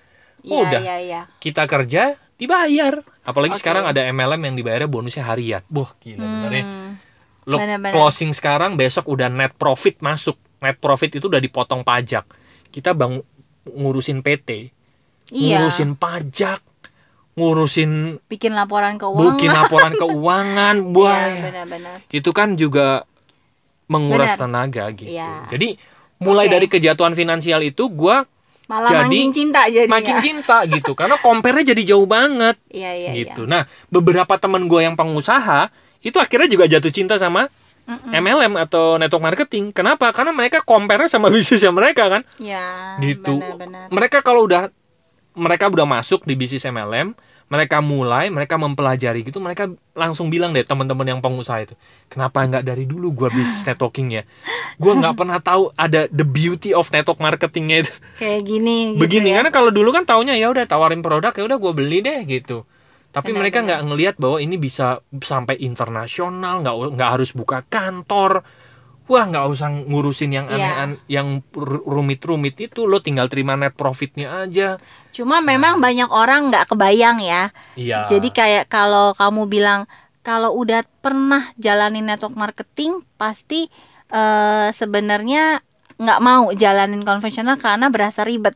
ya, 0.46 0.62
udah. 0.62 0.78
ya 0.78 0.96
ya 1.02 1.22
Kita 1.42 1.66
kerja 1.66 2.14
dibayar. 2.36 3.00
Apalagi 3.22 3.56
Oke. 3.56 3.60
sekarang 3.60 3.84
ada 3.84 4.00
MLM 4.06 4.40
yang 4.42 4.54
dibayarnya 4.54 4.88
bonusnya 4.88 5.24
harian. 5.24 5.62
Wah 5.68 5.90
gila 5.98 6.22
bener 6.22 6.52
ya. 6.52 6.64
Hmm. 6.64 6.92
Lo 7.46 7.56
Bener-bener. 7.56 7.94
closing 7.94 8.34
sekarang, 8.34 8.74
besok 8.74 9.06
udah 9.06 9.30
net 9.30 9.54
profit 9.54 9.98
masuk. 10.00 10.34
Net 10.60 10.76
profit 10.76 11.14
itu 11.14 11.26
udah 11.26 11.38
dipotong 11.38 11.80
pajak. 11.80 12.26
Kita 12.68 12.90
bang 12.90 13.22
ngurusin 13.66 14.20
PT, 14.20 14.70
iya 15.30 15.58
ngurusin 15.58 15.94
pajak, 15.94 16.62
ngurusin 17.34 18.22
bikin 18.26 18.54
laporan 18.54 18.96
keuangan 18.96 19.26
bikin 19.34 19.50
laporan 19.50 19.92
keuangan 20.00 20.76
Iya, 20.80 21.42
benar-benar 21.42 21.96
itu 22.08 22.30
kan 22.30 22.56
juga 22.56 23.04
menguras 23.86 24.34
Benar. 24.34 24.40
tenaga 24.40 24.84
gitu 24.94 25.12
Iya. 25.12 25.44
jadi 25.46 25.76
mulai 26.16 26.48
Oke. 26.48 26.54
dari 26.54 26.66
kejatuhan 26.66 27.12
finansial 27.12 27.60
itu 27.60 27.86
gua 27.90 28.24
malah 28.66 28.90
Jadi, 28.90 29.18
makin 29.18 29.30
cinta 29.30 29.60
jadinya. 29.70 29.94
makin 29.94 30.16
cinta 30.18 30.56
gitu. 30.66 30.92
Karena 30.98 31.16
compare-nya 31.22 31.72
jadi 31.74 31.82
jauh 31.94 32.06
banget. 32.06 32.58
Iya 32.76 32.92
iya 32.92 33.10
gitu. 33.16 33.48
nah 33.48 33.64
beberapa 33.88 34.36
teman 34.36 34.68
gua 34.68 34.84
yang 34.84 34.98
pengusaha 34.98 35.72
itu 36.04 36.18
akhirnya 36.20 36.46
juga 36.50 36.68
jatuh 36.68 36.92
cinta 36.92 37.16
sama 37.16 37.48
MLM 38.10 38.58
atau 38.58 38.98
network 38.98 39.22
marketing. 39.22 39.70
Kenapa? 39.70 40.10
Karena 40.10 40.34
mereka 40.34 40.58
compare 40.66 41.06
sama 41.06 41.30
bisnisnya 41.34 41.70
mereka 41.70 42.10
kan? 42.10 42.22
Iya 42.42 42.98
ya, 42.98 43.02
gitu 43.02 43.38
benar-benar 43.38 43.86
mereka 43.94 44.18
kalau 44.20 44.44
udah 44.44 44.68
mereka 45.36 45.70
udah 45.70 45.86
masuk 45.86 46.24
di 46.26 46.34
bisnis 46.34 46.64
MLM 46.66 47.14
mereka 47.46 47.78
mulai 47.78 48.26
mereka 48.26 48.58
mempelajari 48.58 49.22
gitu 49.22 49.38
mereka 49.38 49.70
langsung 49.94 50.26
bilang 50.26 50.50
deh 50.50 50.66
teman-teman 50.66 51.06
yang 51.06 51.20
pengusaha 51.22 51.62
itu 51.62 51.74
kenapa 52.10 52.42
nggak 52.42 52.64
dari 52.66 52.84
dulu 52.90 53.14
gua 53.14 53.28
bisnis 53.30 53.62
networking 53.68 54.18
ya 54.18 54.22
gua 54.82 54.98
nggak 54.98 55.14
pernah 55.14 55.38
tahu 55.38 55.70
ada 55.78 56.10
the 56.10 56.26
beauty 56.26 56.74
of 56.74 56.90
network 56.90 57.22
marketingnya 57.22 57.86
itu. 57.86 57.92
Kayak 58.18 58.40
gini 58.44 58.76
gitu 58.94 59.00
begini 59.00 59.28
ya. 59.30 59.34
karena 59.40 59.50
kalau 59.54 59.70
dulu 59.70 59.94
kan 59.94 60.04
taunya 60.04 60.34
ya 60.34 60.50
udah 60.50 60.66
tawarin 60.66 61.00
produk 61.00 61.32
ya 61.32 61.44
udah 61.46 61.58
gua 61.58 61.72
beli 61.72 62.02
deh 62.02 62.26
gitu. 62.26 62.66
Tapi 63.14 63.32
Benar, 63.32 63.40
mereka 63.40 63.58
nggak 63.64 63.82
ngelihat 63.88 64.14
bahwa 64.20 64.38
ini 64.44 64.60
bisa 64.60 65.00
sampai 65.24 65.56
internasional 65.64 66.60
nggak 66.60 66.76
nggak 66.98 67.10
harus 67.16 67.32
buka 67.32 67.64
kantor 67.64 68.44
wah 69.06 69.24
nggak 69.24 69.46
usah 69.48 69.68
ngurusin 69.70 70.30
yang 70.30 70.46
Iya. 70.46 70.82
aneh 70.84 70.98
yang 71.06 71.28
ru- 71.50 71.82
rumit-rumit 71.82 72.58
itu. 72.60 72.84
Lo 72.84 72.98
tinggal 72.98 73.26
terima 73.26 73.54
net 73.54 73.72
profitnya 73.72 74.42
aja. 74.42 74.76
Cuma 75.10 75.38
memang 75.38 75.78
banyak 75.78 76.08
orang 76.08 76.50
nggak 76.50 76.68
kebayang 76.68 77.18
ya. 77.18 77.54
Iya. 77.74 78.06
Jadi 78.06 78.28
kayak 78.30 78.66
kalau 78.66 79.14
kamu 79.14 79.46
bilang 79.46 79.86
kalau 80.20 80.50
udah 80.52 80.82
pernah 81.00 81.54
jalanin 81.56 82.02
network 82.04 82.34
marketing 82.34 83.06
pasti 83.14 83.70
eh, 84.06 84.68
sebenarnya 84.70 85.62
nggak 85.96 86.20
mau 86.20 86.50
jalanin 86.52 87.02
konvensional 87.02 87.56
karena 87.56 87.88
berasa 87.88 88.22
ribet. 88.22 88.54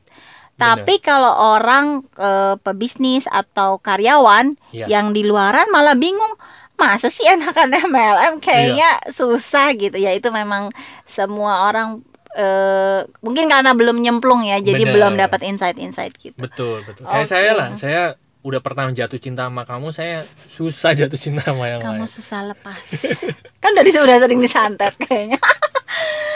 Tapi 0.54 1.00
kalau 1.00 1.56
orang 1.56 2.04
eh, 2.14 2.54
pebisnis 2.58 3.24
atau 3.24 3.78
karyawan 3.78 4.58
Iya. 4.70 4.86
yang 4.90 5.10
di 5.10 5.22
luaran 5.22 5.70
malah 5.70 5.94
bingung 5.94 6.36
masa 6.80 7.12
sih 7.12 7.28
enakan 7.28 7.76
MLM 7.76 8.40
kayaknya 8.40 8.96
susah 9.12 9.76
gitu 9.76 10.00
ya. 10.00 10.16
Itu 10.16 10.32
memang 10.32 10.72
semua 11.04 11.68
orang 11.68 12.00
eh, 12.34 13.04
mungkin 13.20 13.52
karena 13.52 13.76
belum 13.76 14.00
nyemplung 14.00 14.40
ya 14.46 14.58
jadi 14.58 14.88
Bener. 14.88 14.94
belum 14.96 15.12
dapat 15.20 15.44
insight-insight 15.44 16.16
gitu. 16.16 16.38
Betul 16.40 16.82
betul. 16.88 17.04
Kayak 17.04 17.28
Oke. 17.28 17.32
saya 17.32 17.50
lah 17.52 17.68
saya 17.76 18.02
udah 18.40 18.60
pernah 18.64 18.88
jatuh 18.88 19.20
cinta 19.20 19.44
sama 19.52 19.68
kamu 19.68 19.92
saya 19.92 20.24
susah 20.24 20.96
jatuh 20.96 21.20
cinta 21.20 21.44
sama 21.44 21.68
yang 21.68 21.80
kamu 21.84 22.08
lain. 22.08 22.08
susah 22.08 22.40
lepas. 22.48 22.84
Kan 23.62 23.76
dari 23.76 23.92
udah 23.92 24.16
sering 24.16 24.40
disantet 24.40 24.96
kayaknya. 24.96 25.36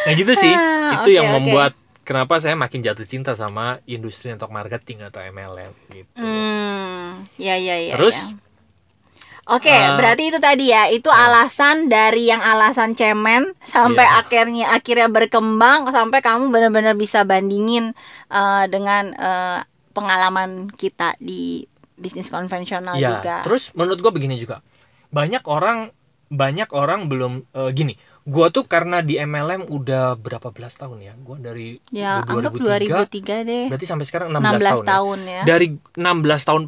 Nah 0.04 0.12
gitu 0.12 0.36
sih. 0.36 0.52
Ah, 0.52 1.00
itu 1.00 1.10
oke, 1.10 1.16
yang 1.16 1.32
membuat 1.32 1.72
kenapa 2.04 2.36
saya 2.44 2.52
makin 2.52 2.84
jatuh 2.84 3.08
cinta 3.08 3.32
sama 3.32 3.80
industri 3.88 4.28
network 4.28 4.52
marketing 4.52 5.00
atau 5.08 5.24
MLM 5.24 5.72
gitu. 5.96 6.20
Hmm 6.20 7.24
ya 7.40 7.56
ya 7.58 7.76
ya 7.80 7.94
Terus? 7.96 8.16
ya. 8.36 8.43
Oke, 9.46 9.68
Ah. 9.68 9.94
berarti 9.94 10.28
itu 10.28 10.38
tadi 10.38 10.68
ya, 10.68 10.88
itu 10.88 11.06
Ah. 11.06 11.28
alasan 11.28 11.86
dari 11.86 12.26
yang 12.26 12.40
alasan 12.40 12.92
cemen 12.92 13.52
sampai 13.60 14.02
Iya. 14.02 14.18
akhirnya 14.18 14.66
akhirnya 14.70 15.08
berkembang 15.08 15.84
sampai 15.86 16.18
kamu 16.18 16.48
benar-benar 16.48 16.94
bisa 16.94 17.22
bandingin 17.22 17.92
eh, 18.26 18.64
dengan 18.66 19.12
eh, 19.12 19.60
pengalaman 19.92 20.68
kita 20.70 21.14
di 21.18 21.62
bisnis 21.94 22.26
konvensional 22.26 22.96
ya 22.96 23.16
juga. 23.16 23.36
terus 23.42 23.70
menurut 23.72 24.00
gua 24.00 24.10
begini 24.10 24.34
juga 24.34 24.58
banyak 25.08 25.44
orang 25.44 25.94
banyak 26.26 26.66
orang 26.72 27.06
belum 27.06 27.46
eh, 27.46 27.70
gini 27.70 27.94
gua 28.24 28.48
tuh 28.48 28.64
karena 28.64 28.98
di 28.98 29.14
MLM 29.14 29.68
udah 29.68 30.16
berapa 30.16 30.50
belas 30.50 30.74
tahun 30.74 30.98
ya 31.00 31.14
gua 31.16 31.38
dari 31.38 31.78
ya, 31.92 32.24
anggap 32.24 32.50
2003 32.50 33.06
2003 33.06 33.44
deh. 33.44 33.64
berarti 33.68 33.86
sampai 33.86 34.04
sekarang 34.04 34.28
16 34.32 34.42
16, 34.58 34.64
tahun, 34.64 34.80
ya. 34.80 34.88
tahun 34.88 35.18
ya. 35.22 35.42
dari 35.44 35.66
16 35.94 36.42
tahun 36.42 36.62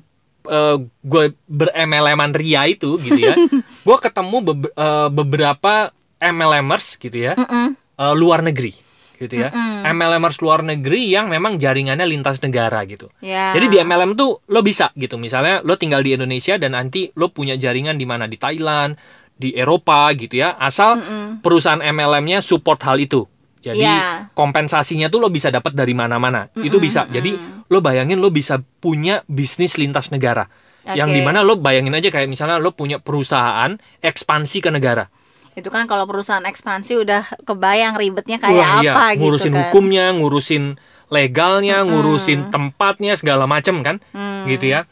eh, 0.47 0.77
gue 0.81 1.25
ber-MLM-an 1.47 2.33
ria 2.33 2.65
itu 2.65 2.97
gitu 2.97 3.19
ya 3.19 3.35
gue 3.87 3.97
ketemu 3.99 4.37
bebe- 4.43 4.73
eh, 4.73 5.09
beberapa 5.09 5.91
MLMers 6.19 6.97
gitu 6.97 7.19
ya 7.21 7.35
Mm-mm. 7.35 7.77
eh, 7.77 8.15
luar 8.15 8.41
negeri 8.41 8.73
gitu 9.17 9.35
ya 9.35 9.49
Mm-mm. 9.49 9.89
MLMers 9.89 10.39
luar 10.39 10.61
negeri 10.61 11.09
yang 11.09 11.27
memang 11.27 11.57
jaringannya 11.57 12.05
lintas 12.05 12.37
negara 12.39 12.85
gitu 12.85 13.09
Ya. 13.19 13.51
jadi 13.51 13.67
di 13.67 13.77
MLM 13.79 14.13
tuh 14.13 14.45
lo 14.47 14.61
bisa 14.61 14.93
gitu 14.93 15.17
misalnya 15.17 15.61
lo 15.61 15.75
tinggal 15.75 16.01
di 16.01 16.13
Indonesia 16.13 16.57
dan 16.57 16.73
nanti 16.73 17.09
lo 17.13 17.29
punya 17.29 17.55
jaringan 17.55 17.95
di 17.95 18.05
mana 18.05 18.25
di 18.25 18.37
Thailand 18.37 18.97
di 19.33 19.53
Eropa 19.53 20.09
gitu 20.13 20.37
ya 20.37 20.57
asal 20.57 20.97
Mm-mm. 20.97 21.41
perusahaan 21.41 21.81
MLM-nya 21.81 22.41
support 22.41 22.81
hal 22.83 22.97
itu 22.99 23.25
jadi 23.67 23.83
Ya. 23.83 24.29
kompensasinya 24.31 25.09
tuh 25.09 25.19
lo 25.19 25.29
bisa 25.29 25.51
dapat 25.51 25.73
dari 25.73 25.91
mana-mana. 25.91 26.47
Itu 26.55 26.79
bisa. 26.79 27.09
Jadi 27.09 27.35
lo 27.67 27.79
bayangin 27.81 28.23
lo 28.23 28.31
bisa 28.31 28.59
punya 28.79 29.27
bisnis 29.27 29.75
lintas 29.75 30.11
negara. 30.11 30.47
Yang 30.87 31.11
Oke. 31.11 31.17
di 31.19 31.23
mana 31.25 31.43
lo 31.43 31.59
bayangin 31.59 31.91
aja 31.93 32.09
kayak 32.09 32.31
misalnya 32.31 32.63
lo 32.63 32.71
punya 32.71 33.03
perusahaan 33.03 33.75
ekspansi 33.99 34.63
ke 34.63 34.71
negara. 34.71 35.11
Itu 35.57 35.73
kan 35.73 35.89
kalau 35.89 36.07
perusahaan 36.07 36.45
ekspansi 36.45 37.01
udah 37.01 37.43
kebayang 37.43 37.97
ribetnya 37.97 38.37
kayak 38.37 38.55
Wah, 38.55 38.79
iya, 38.85 38.93
apa 38.95 39.05
ngurusin 39.17 39.51
gitu 39.51 39.57
kan. 39.57 39.63
hukumnya 39.67 40.05
ngurusin 40.15 40.65
legalnya 41.09 41.83
ngurusin 41.83 42.53
tempatnya 42.53 43.17
segala 43.17 43.49
macem 43.51 43.83
kan. 43.83 43.99
Hmm. 44.13 44.45
gitu 44.47 44.71
ya. 44.71 44.87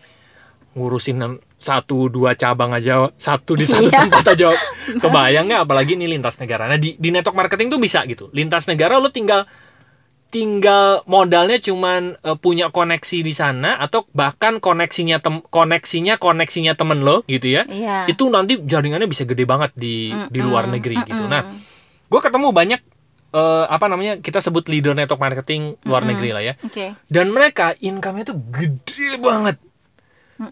Ngurusin 0.75 1.23
satu 1.65 2.07
dua 2.07 2.37
cabang 2.37 2.71
aja 2.71 3.09
satu 3.11 3.57
di 3.57 3.65
satu 3.71 3.89
Iya. 3.89 4.05
tempat 4.05 4.25
aja. 4.29 4.53
Kebayang 5.03 5.49
nggak? 5.49 5.61
Apalagi 5.65 5.97
ini 5.97 6.07
lintas 6.07 6.37
negara. 6.37 6.65
Nah 6.65 6.77
di, 6.77 6.95
di 6.95 7.09
network 7.09 7.35
marketing 7.35 7.69
tuh 7.69 7.81
bisa 7.81 8.05
gitu. 8.05 8.29
Lintas 8.31 8.69
negara 8.69 8.97
lo 8.97 9.09
tinggal 9.09 9.49
tinggal 10.29 11.07
modalnya 11.07 11.57
cuman 11.57 12.19
eh, 12.19 12.37
punya 12.37 12.67
koneksi 12.69 13.23
di 13.23 13.31
sana 13.31 13.79
atau 13.79 14.03
bahkan 14.11 14.59
koneksinya 14.59 15.19
tem 15.19 15.39
koneksinya 15.41 16.19
koneksinya 16.19 16.75
temen 16.75 17.01
lo 17.01 17.23
gitu 17.25 17.47
ya. 17.49 17.63
Iya. 17.65 18.11
itu 18.11 18.27
nanti 18.27 18.59
jaringannya 18.59 19.07
bisa 19.07 19.23
gede 19.23 19.45
banget 19.45 19.71
di 19.73 20.11
di 20.29 20.41
luar 20.41 20.67
negeri 20.67 20.99
gitu. 21.03 21.23
Mm-mm. 21.23 21.31
nah 21.31 21.47
gue 22.05 22.21
ketemu 22.21 22.51
banyak 22.51 22.81
eh, 23.31 23.65
apa 23.65 23.87
namanya 23.87 24.19
kita 24.19 24.43
sebut 24.43 24.67
leader 24.67 24.93
network 24.93 25.23
marketing 25.23 25.79
luar 25.83 26.03
negeri 26.03 26.31
lah 26.31 26.43
ya. 26.43 26.55
Oke. 26.61 26.99
dan 27.07 27.31
mereka 27.31 27.79
income-nya 27.79 28.27
tuh 28.27 28.39
gede 28.51 29.15
banget 29.17 29.63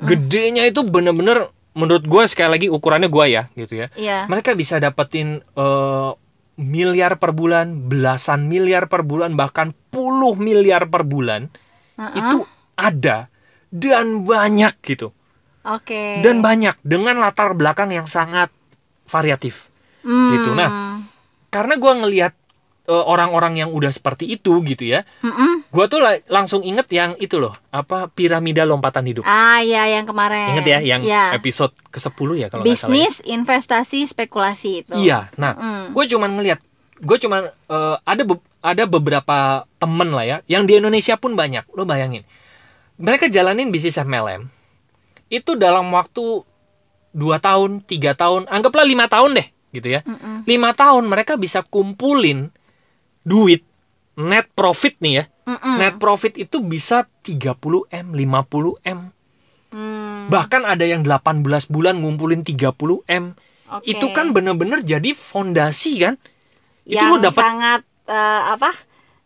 gedenya 0.01 0.65
itu 0.65 0.83
bener-bener 0.83 1.51
menurut 1.73 2.05
gue 2.05 2.23
sekali 2.27 2.51
lagi 2.53 2.67
ukurannya 2.69 3.09
gue 3.09 3.27
ya 3.29 3.43
gitu 3.55 3.75
ya 3.77 3.89
Iya. 3.95 4.19
mereka 4.27 4.53
bisa 4.53 4.77
dapetin 4.77 5.41
eh, 5.41 6.11
miliar 6.55 7.17
per 7.17 7.33
bulan 7.33 7.89
belasan 7.89 8.45
miliar 8.45 8.87
per 8.87 9.03
bulan 9.03 9.33
bahkan 9.33 9.73
puluh 9.89 10.37
miliar 10.37 10.87
per 10.87 11.03
bulan 11.03 11.49
Heeh. 11.97 12.13
itu 12.15 12.39
ada 12.75 13.33
dan 13.69 14.23
banyak 14.23 14.77
gitu 14.83 15.11
Oke. 15.65 16.21
dan 16.21 16.41
banyak 16.41 16.77
dengan 16.83 17.17
latar 17.19 17.53
belakang 17.53 17.91
yang 17.91 18.05
sangat 18.05 18.53
variatif 19.05 19.73
Hmm. 20.03 20.35
gitu. 20.35 20.51
Nah, 20.53 20.99
karena 21.47 21.79
gue 21.79 21.93
ngelihat 21.95 22.35
orang-orang 22.95 23.57
yang 23.57 23.71
udah 23.71 23.89
seperti 23.89 24.29
itu 24.31 24.61
gitu 24.63 24.85
ya 24.85 25.03
Mm-mm. 25.21 25.65
gue 25.67 25.85
tuh 25.87 25.99
la- 25.99 26.21
langsung 26.27 26.61
inget 26.61 26.87
yang 26.89 27.17
itu 27.17 27.37
loh 27.37 27.57
apa 27.69 28.07
piramida 28.07 28.63
lompatan 28.63 29.05
hidup 29.05 29.25
Ah 29.25 29.61
ya 29.61 29.87
yang 29.87 30.05
kemarin. 30.05 30.53
inget 30.53 30.67
ya 30.67 30.79
yang 30.81 31.01
Iya. 31.01 31.33
episode 31.33 31.73
ke 31.87 31.97
10 31.97 32.13
ya 32.37 32.47
kalau 32.47 32.61
ya. 32.61 32.69
Bisnis, 32.69 33.21
investasi, 33.23 34.05
spekulasi 34.05 34.71
itu. 34.83 34.95
iya 34.95 35.33
nah 35.35 35.55
Mm. 35.55 35.85
gue 35.91 36.05
cuman 36.07 36.31
ngelihat 36.33 36.61
gue 36.99 37.17
cuman 37.19 37.43
eh, 37.49 37.97
ada 38.01 38.23
be- 38.23 38.45
ada 38.61 38.85
beberapa 38.85 39.39
temen 39.77 40.09
lah 40.09 40.23
ya 40.23 40.37
yang 40.47 40.65
di 40.65 40.77
Indonesia 40.77 41.17
pun 41.17 41.33
banyak 41.33 41.67
lo 41.71 41.83
bayangin 41.83 42.23
mereka 42.95 43.27
jalanin 43.27 43.69
bisnis 43.69 43.97
MLM 43.97 44.47
itu 45.29 45.57
dalam 45.57 45.89
waktu 45.91 46.45
dua 47.11 47.37
tahun 47.37 47.83
tiga 47.83 48.13
tahun 48.13 48.47
anggaplah 48.47 48.85
lima 48.85 49.05
tahun 49.05 49.35
deh 49.35 49.49
gitu 49.73 49.89
ya 49.91 50.01
Mm-mm. 50.03 50.45
lima 50.45 50.71
tahun 50.73 51.05
mereka 51.05 51.35
bisa 51.35 51.61
kumpulin 51.63 52.53
duit 53.23 53.63
net 54.15 54.47
profit 54.53 54.99
nih 54.99 55.13
ya 55.19 55.25
Mm-mm. 55.49 55.77
net 55.79 55.97
profit 55.97 56.37
itu 56.37 56.61
bisa 56.61 57.09
30 57.25 57.57
m 57.89 58.07
50 58.13 58.79
m 58.85 59.01
Hmm. 59.73 60.29
bahkan 60.29 60.69
ada 60.69 60.85
yang 60.85 61.01
18 61.01 61.41
bulan 61.73 61.97
ngumpulin 61.97 62.45
30 62.45 62.77
m 63.09 63.33
Oke. 63.73 63.89
itu 63.89 64.05
kan 64.13 64.37
bener-bener 64.37 64.85
jadi 64.85 65.17
fondasi 65.17 65.97
kan 65.97 66.21
itu 66.85 67.01
yang 67.01 67.09
lo 67.09 67.17
dapat 67.17 67.41
sangat 67.41 67.81
eh, 68.05 68.43
apa? 68.53 68.69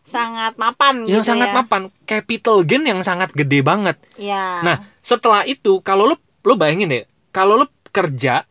Sangat 0.07 0.55
mapan 0.55 1.03
yang 1.03 1.19
gitu 1.19 1.35
sangat 1.35 1.51
ya. 1.51 1.55
mapan 1.59 1.81
capital 2.07 2.63
gain 2.63 2.87
yang 2.87 3.03
sangat 3.03 3.35
gede 3.35 3.59
banget 3.59 3.99
Ya. 4.15 4.63
nah 4.63 4.87
setelah 5.03 5.43
itu 5.43 5.83
kalau 5.83 6.07
lo 6.07 6.15
lo 6.47 6.55
bayangin 6.55 6.87
deh 6.87 7.03
kalau 7.35 7.59
lo 7.59 7.67
kerja 7.91 8.47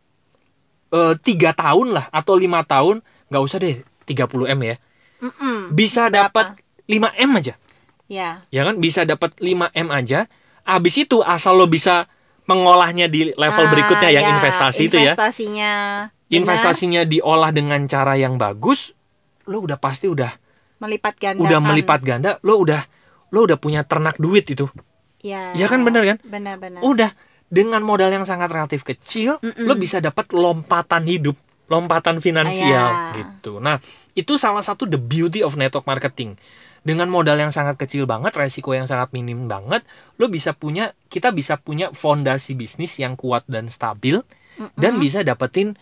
eh, 0.93 1.13
tiga 1.17 1.49
tahun 1.51 1.97
lah 1.97 2.13
atau 2.13 2.37
lima 2.37 2.61
tahun 2.61 3.01
nggak 3.33 3.41
usah 3.41 3.57
deh 3.57 3.81
30 4.05 4.53
m 4.53 4.59
ya 4.61 4.75
Mm-mm. 5.19 5.71
bisa 5.71 6.07
Berapa? 6.07 6.29
dapat 6.29 6.47
5 6.85 7.13
m 7.17 7.31
aja 7.35 7.53
Ya. 8.07 8.47
ya 8.47 8.63
kan 8.63 8.77
bisa 8.77 9.03
dapat 9.03 9.35
5 9.35 9.67
m 9.67 9.87
aja 9.89 10.31
abis 10.63 10.95
itu 11.01 11.19
asal 11.19 11.55
lo 11.55 11.67
bisa 11.67 12.07
mengolahnya 12.43 13.05
di 13.05 13.33
level 13.33 13.65
Ah, 13.65 13.69
berikutnya 13.69 14.09
yang 14.09 14.23
ya, 14.23 14.31
investasi 14.33 14.87
itu 14.87 14.95
ya 14.95 15.11
Investasinya. 15.11 15.71
benar, 16.07 16.31
investasinya 16.31 17.01
diolah 17.03 17.51
dengan 17.51 17.83
cara 17.85 18.15
yang 18.15 18.35
bagus 18.35 18.95
lo 19.43 19.59
udah 19.59 19.75
pasti 19.75 20.07
udah 20.07 20.31
melipat 20.77 21.13
ganda. 21.17 21.39
udah 21.39 21.59
melipat 21.59 21.99
ganda 22.01 22.31
lo 22.41 22.55
udah 22.57 22.79
lo 23.27 23.43
udah 23.43 23.57
punya 23.57 23.83
ternak 23.83 24.15
duit 24.17 24.47
itu 24.47 24.67
Ya. 25.17 25.51
Ya 25.51 25.65
kan, 25.65 25.81
benar 25.81 26.05
kan? 26.05 26.21
Benar-benar. 26.21 26.79
udah 26.79 27.11
dengan 27.43 27.81
modal 27.81 28.07
yang 28.07 28.23
sangat 28.23 28.47
relatif 28.47 28.85
kecil 28.85 29.41
Mm-mm. 29.41 29.65
lo 29.65 29.73
bisa 29.73 29.97
dapat 29.97 30.31
lompatan 30.31 31.03
hidup 31.03 31.35
lompatan 31.67 32.19
finansial 32.19 32.87
Ah, 32.87 33.11
ya. 33.11 33.17
gitu 33.17 33.59
nah 33.59 33.81
itu 34.17 34.33
salah 34.41 34.65
satu 34.65 34.89
the 34.89 34.97
beauty 34.97 35.45
of 35.45 35.53
network 35.53 35.85
marketing 35.85 36.33
dengan 36.81 37.05
modal 37.11 37.37
yang 37.37 37.53
sangat 37.53 37.77
kecil 37.77 38.09
banget 38.09 38.33
resiko 38.33 38.73
yang 38.73 38.89
sangat 38.89 39.13
minim 39.13 39.45
banget 39.45 39.85
lo 40.17 40.25
bisa 40.25 40.57
punya 40.57 40.97
kita 41.13 41.29
bisa 41.29 41.59
punya 41.61 41.93
fondasi 41.93 42.57
bisnis 42.57 42.97
yang 42.97 43.13
kuat 43.13 43.45
dan 43.45 43.69
stabil 43.69 44.25
dan 44.73 44.97
bisa 44.97 45.21
dapetin 45.21 45.77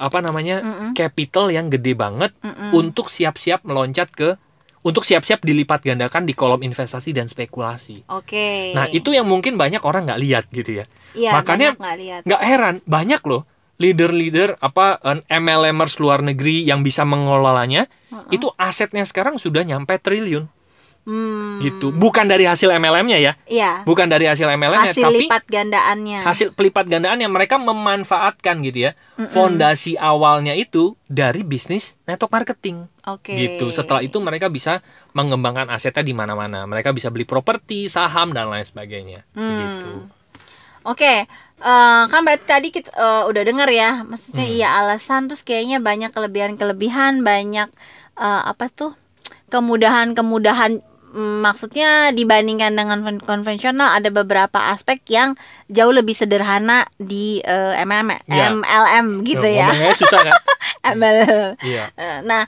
apa 0.00 0.18
namanya 0.24 0.64
Mm-mm. 0.64 0.90
capital 0.96 1.52
yang 1.52 1.68
gede 1.68 1.92
banget 1.92 2.32
Mm-mm. 2.40 2.72
untuk 2.72 3.12
siap-siap 3.12 3.62
meloncat 3.68 4.08
ke 4.10 4.40
untuk 4.84 5.04
siap-siap 5.04 5.40
dilipat 5.40 5.80
gandakan 5.80 6.28
di 6.28 6.36
kolom 6.36 6.60
investasi 6.60 7.12
dan 7.12 7.28
spekulasi 7.28 8.04
Oke. 8.08 8.72
nah 8.72 8.88
itu 8.88 9.12
yang 9.12 9.28
mungkin 9.28 9.60
banyak 9.60 9.80
orang 9.84 10.08
nggak 10.08 10.20
lihat 10.22 10.44
gitu 10.50 10.80
ya 10.82 10.84
Iya, 11.14 11.30
makanya 11.30 11.78
nggak 12.26 12.42
heran 12.42 12.74
banyak 12.84 13.22
loh 13.22 13.46
leader-leader 13.78 14.60
apa 14.62 15.02
MLMers 15.26 15.98
luar 15.98 16.22
negeri 16.22 16.62
yang 16.66 16.86
bisa 16.86 17.02
mengelolanya 17.02 17.90
itu 18.30 18.48
asetnya 18.56 19.02
sekarang 19.02 19.36
sudah 19.36 19.66
nyampe 19.66 19.98
triliun. 19.98 20.46
Hmm. 21.04 21.60
gitu. 21.60 21.92
Bukan 21.92 22.24
dari 22.24 22.48
hasil 22.48 22.72
MLM-nya 22.80 23.20
ya. 23.20 23.32
Iya. 23.44 23.84
bukan 23.84 24.08
dari 24.08 24.24
hasil 24.24 24.48
MLM-nya 24.56 24.96
Hasil 24.96 25.04
tapi 25.04 25.28
lipat 25.28 25.44
gandaannya. 25.52 26.20
hasil 26.24 26.56
pelipat 26.56 26.88
gandaan 26.88 27.20
yang 27.20 27.28
mereka 27.28 27.60
memanfaatkan 27.60 28.64
gitu 28.64 28.88
ya. 28.88 28.96
Fondasi 29.28 30.00
awalnya 30.00 30.56
itu 30.56 30.96
dari 31.04 31.44
bisnis 31.44 32.00
network 32.08 32.32
marketing. 32.32 32.88
Oke. 33.04 33.36
gitu. 33.36 33.68
Setelah 33.68 34.00
itu 34.00 34.16
mereka 34.24 34.48
bisa 34.48 34.80
mengembangkan 35.12 35.68
asetnya 35.68 36.00
di 36.00 36.16
mana-mana. 36.16 36.64
Mereka 36.64 36.96
bisa 36.96 37.12
beli 37.12 37.28
properti 37.28 37.84
saham 37.92 38.32
dan 38.32 38.48
lain 38.48 38.64
sebagainya. 38.64 39.28
Hmm. 39.36 39.60
gitu. 39.60 39.92
Oke, 40.84 41.24
eh, 41.64 42.02
kan 42.04 42.20
berarti 42.20 42.44
tadi 42.44 42.68
kita 42.68 42.90
eh, 42.90 43.22
udah 43.24 43.42
denger 43.42 43.68
ya, 43.70 43.90
maksudnya 44.02 44.44
Hmm. 44.44 44.54
iya 44.54 44.68
alasan 44.76 45.26
terus 45.26 45.40
kayaknya 45.40 45.80
banyak 45.80 46.10
kelebihan-kelebihan, 46.10 47.20
banyak 47.20 47.68
eh, 48.16 48.42
apa 48.44 48.68
tuh 48.68 48.92
kemudahan-kemudahan 49.48 50.82
mm, 51.10 51.36
maksudnya 51.40 51.88
dibandingkan 52.10 52.72
dengan 52.72 53.00
kon- 53.00 53.22
konvensional 53.22 53.90
ada 53.92 54.10
beberapa 54.10 54.70
aspek 54.70 55.00
yang 55.08 55.38
jauh 55.68 55.90
lebih 55.90 56.12
sederhana 56.12 56.84
di 56.96 57.38
eh, 57.40 57.74
MLM, 57.80 58.10
Ya. 58.26 58.50
MLM 58.50 59.06
gitu 59.22 59.46
ya, 59.46 59.70
susah 59.94 60.20
kan 60.22 60.34
MLM. 60.94 61.54
iya 61.60 61.88
Eh, 61.94 62.18
Nah, 62.22 62.44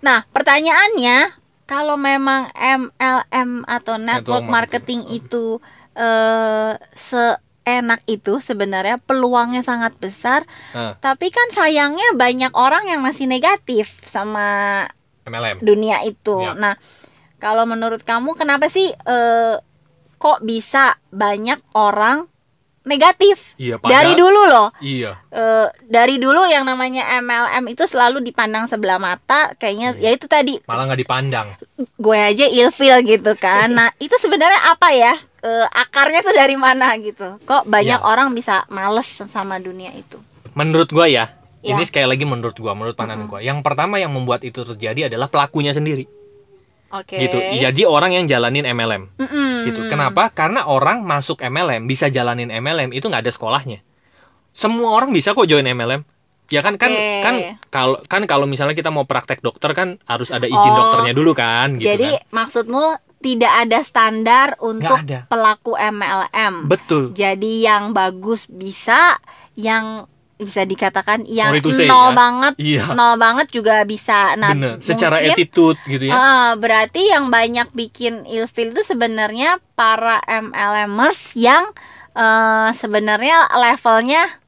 nah 0.00 0.24
pertanyaannya 0.24 1.34
kalau 1.64 1.94
memang 1.94 2.50
MLM 2.52 3.62
atau 3.64 3.94
network 3.94 4.42
Network 4.42 4.46
marketing 4.48 5.00
itu 5.12 5.58
eh, 5.92 6.72
seenak 7.62 8.00
itu 8.06 8.40
sebenarnya 8.40 8.98
peluangnya 8.98 9.60
sangat 9.60 9.94
besar, 9.94 10.42
Nah, 10.70 10.96
tapi 10.96 11.28
kan 11.28 11.46
sayangnya 11.50 12.14
banyak 12.14 12.50
orang 12.52 12.86
yang 12.86 12.98
masih 12.98 13.24
negatif 13.24 14.00
sama 14.00 14.88
MLM 15.22 15.60
dunia 15.60 16.00
itu. 16.02 16.40
Ya. 16.40 16.52
Nah, 16.52 16.74
kalau 17.36 17.62
menurut 17.64 18.00
kamu 18.00 18.34
kenapa 18.34 18.66
sih 18.66 18.90
eh, 18.90 19.54
kok 20.16 20.38
bisa 20.40 20.98
banyak 21.08 21.60
orang 21.72 22.26
negatif? 22.80 23.54
Iya, 23.54 23.76
Dari 23.76 23.84
padahal- 24.08 24.16
dulu 24.16 24.42
loh. 24.42 24.68
iya. 24.80 25.20
Eh, 25.28 25.68
dari 25.84 26.16
dulu 26.16 26.42
yang 26.44 26.64
namanya 26.64 27.06
MLM 27.14 27.68
itu 27.68 27.84
selalu 27.84 28.18
dipandang 28.20 28.64
sebelah 28.66 28.96
mata 28.96 29.52
kayaknya 29.54 29.94
Iya. 29.94 30.00
ya 30.02 30.16
itu 30.16 30.26
tadi. 30.26 30.54
Malah 30.64 30.88
nggak 30.88 31.00
dipandang. 31.00 31.48
Gue 31.96 32.16
aja 32.16 32.44
ilfil 32.44 33.04
gitu 33.04 33.36
kan. 33.36 33.68
Nah 33.78 33.92
itu 33.96 34.16
sebenarnya 34.16 34.64
apa 34.66 34.90
ya 34.90 35.12
Eh, 35.40 35.66
akarnya 35.66 36.20
tuh 36.20 36.32
dari 36.32 36.52
mana 36.54 36.92
gitu. 36.96 37.40
Kok 37.40 37.64
banyak 37.64 37.96
Ya. 37.96 38.04
orang 38.04 38.30
bisa 38.30 38.68
males 38.68 39.08
sama 39.24 39.56
dunia 39.56 39.88
itu? 39.90 40.20
Menurut 40.52 40.88
gua 40.88 41.04
ya 41.04 41.32
Ya. 41.60 41.72
ini 41.72 41.82
sekali 41.82 42.04
lagi 42.06 42.24
menurut 42.24 42.52
gua 42.54 42.72
menurut 42.72 42.92
pandangan 42.92 43.24
gua. 43.26 43.40
Yang 43.40 43.60
pertama 43.60 43.96
yang 43.96 44.10
membuat 44.10 44.40
itu 44.42 44.60
terjadi 44.62 45.08
adalah 45.08 45.26
pelakunya 45.26 45.72
sendiri. 45.72 46.04
Oke. 46.90 47.16
Gitu. 47.16 47.38
Jadi 47.56 47.82
orang 47.84 48.12
yang 48.12 48.24
jalanin 48.26 48.66
MLM 48.66 49.14
Mm-mm. 49.14 49.64
gitu. 49.64 49.86
Kenapa? 49.86 50.28
Karena 50.28 50.66
orang 50.66 51.00
masuk 51.00 51.40
MLM 51.40 51.86
bisa 51.86 52.08
jalanin 52.08 52.50
MLM 52.50 52.90
itu 52.90 53.06
nggak 53.06 53.22
ada 53.22 53.32
sekolahnya. 53.32 53.80
Semua 54.50 54.92
orang 54.92 55.08
bisa 55.08 55.30
kok 55.30 55.46
join 55.46 55.64
MLM 55.64 56.02
ya 56.50 56.60
kan 56.60 56.74
kan 56.74 56.90
Oke. 56.90 57.22
kan 57.22 57.34
kalau 57.70 57.96
kan 58.04 58.26
kalau 58.26 58.42
misalnya 58.42 58.74
kita 58.74 58.90
mau 58.90 59.06
praktek 59.06 59.38
dokter 59.38 59.70
kan 59.70 60.02
harus 60.02 60.34
ada 60.34 60.44
izin 60.44 60.58
Oh. 60.66 60.76
dokternya 60.82 61.14
dulu 61.14 61.30
kan 61.30 61.78
gitu 61.78 61.86
jadi 61.86 62.18
kan. 62.18 62.26
maksudmu 62.34 62.84
tidak 63.20 63.52
ada 63.68 63.78
standar 63.84 64.56
untuk 64.64 64.96
ada. 64.96 65.28
pelaku 65.28 65.76
MLM 65.76 66.66
betul. 66.66 67.12
Jadi 67.12 67.68
yang 67.68 67.92
bagus 67.92 68.48
bisa 68.48 69.20
yang 69.54 70.08
bisa 70.40 70.64
dikatakan 70.64 71.28
yang 71.28 71.52
say 71.68 71.84
nol 71.84 72.10
ya. 72.10 72.16
banget 72.16 72.54
iya. 72.56 72.84
nol 72.96 73.20
banget 73.20 73.52
juga 73.52 73.84
bisa. 73.84 74.32
Nah 74.40 74.56
bener. 74.56 74.74
Secara 74.80 75.20
mungkin, 75.20 75.36
attitude 75.36 75.80
gitu 75.84 76.04
ya. 76.08 76.16
Ah, 76.16 76.50
berarti 76.56 77.12
yang 77.12 77.28
banyak 77.28 77.68
bikin 77.76 78.24
ilfil 78.24 78.72
itu 78.72 78.80
sebenarnya 78.80 79.60
para 79.76 80.24
MLMers 80.24 81.36
yang 81.36 81.68
eh, 82.16 82.68
sebenarnya 82.72 83.52
levelnya 83.52 84.40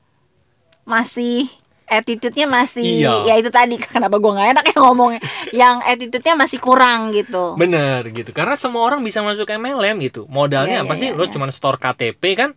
masih 0.88 1.52
attitude-nya 1.92 2.46
masih 2.48 3.04
Iya. 3.04 3.28
ya 3.28 3.34
itu 3.36 3.52
tadi 3.52 3.76
kenapa 3.92 4.16
gua 4.16 4.40
nggak 4.40 4.48
enak 4.56 4.64
ya 4.72 4.76
ngomongnya? 4.80 5.20
Yang 5.52 5.76
attitude-nya 5.84 6.34
masih 6.34 6.58
kurang 6.58 7.12
gitu. 7.12 7.54
Bener 7.54 8.02
gitu. 8.08 8.32
Karena 8.32 8.56
semua 8.56 8.88
orang 8.88 9.04
bisa 9.04 9.20
masuk 9.20 9.44
MLM 9.46 10.00
gitu. 10.00 10.24
Modalnya 10.26 10.80
Iya, 10.80 10.86
apa 10.88 10.94
iya, 10.96 11.00
sih? 11.00 11.08
iya, 11.12 11.18
lo 11.18 11.24
iya. 11.28 11.32
cuma 11.32 11.46
store 11.52 11.76
KTP 11.76 12.22
kan? 12.34 12.50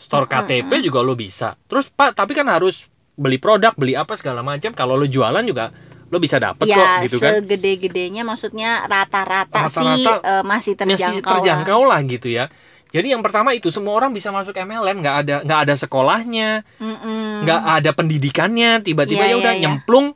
Store 0.00 0.24
KTP 0.24 0.80
juga 0.80 1.04
lo 1.04 1.12
bisa. 1.12 1.60
Terus 1.68 1.92
pak 1.92 2.16
tapi 2.16 2.32
kan 2.32 2.48
harus 2.48 2.88
beli 3.20 3.36
produk 3.36 3.76
beli 3.76 3.92
apa 3.92 4.16
segala 4.16 4.40
macam. 4.40 4.72
Kalau 4.72 4.96
lo 4.96 5.04
jualan 5.04 5.44
juga 5.44 5.68
lo 6.10 6.18
bisa 6.18 6.42
dapet 6.42 6.66
kok 6.66 6.74
ya 6.74 7.06
gitu 7.06 7.22
kan? 7.22 7.38
segede-gedenya 7.38 8.26
maksudnya 8.26 8.82
rata-rata 8.90 9.70
sih 9.70 10.02
Rata-rata 10.02 10.42
eh, 10.42 10.42
masih 10.42 10.74
terjangkau, 10.74 11.06
masih 11.06 11.22
terjangkau 11.22 11.80
lah 11.86 12.00
gitu 12.02 12.26
ya 12.26 12.50
jadi 12.90 13.14
yang 13.14 13.22
pertama 13.22 13.50
itu 13.50 13.70
semua 13.70 13.94
orang 13.94 14.10
bisa 14.10 14.28
masuk 14.28 14.52
MLM 14.52 14.98
nggak 14.98 15.16
ada 15.20 15.36
nggak 15.42 15.60
ada 15.64 15.74
sekolahnya 15.74 16.50
lah. 16.60 16.82
Mm-mm. 16.82 17.46
nggak 17.46 17.62
ada 17.78 17.90
pendidikannya 17.90 18.82
tiba-tiba 18.82 19.24
Iya, 19.24 19.30
ya 19.30 19.36
udah 19.38 19.52
iya, 19.52 19.58
iya. 19.58 19.62
nyemplung 19.64 20.06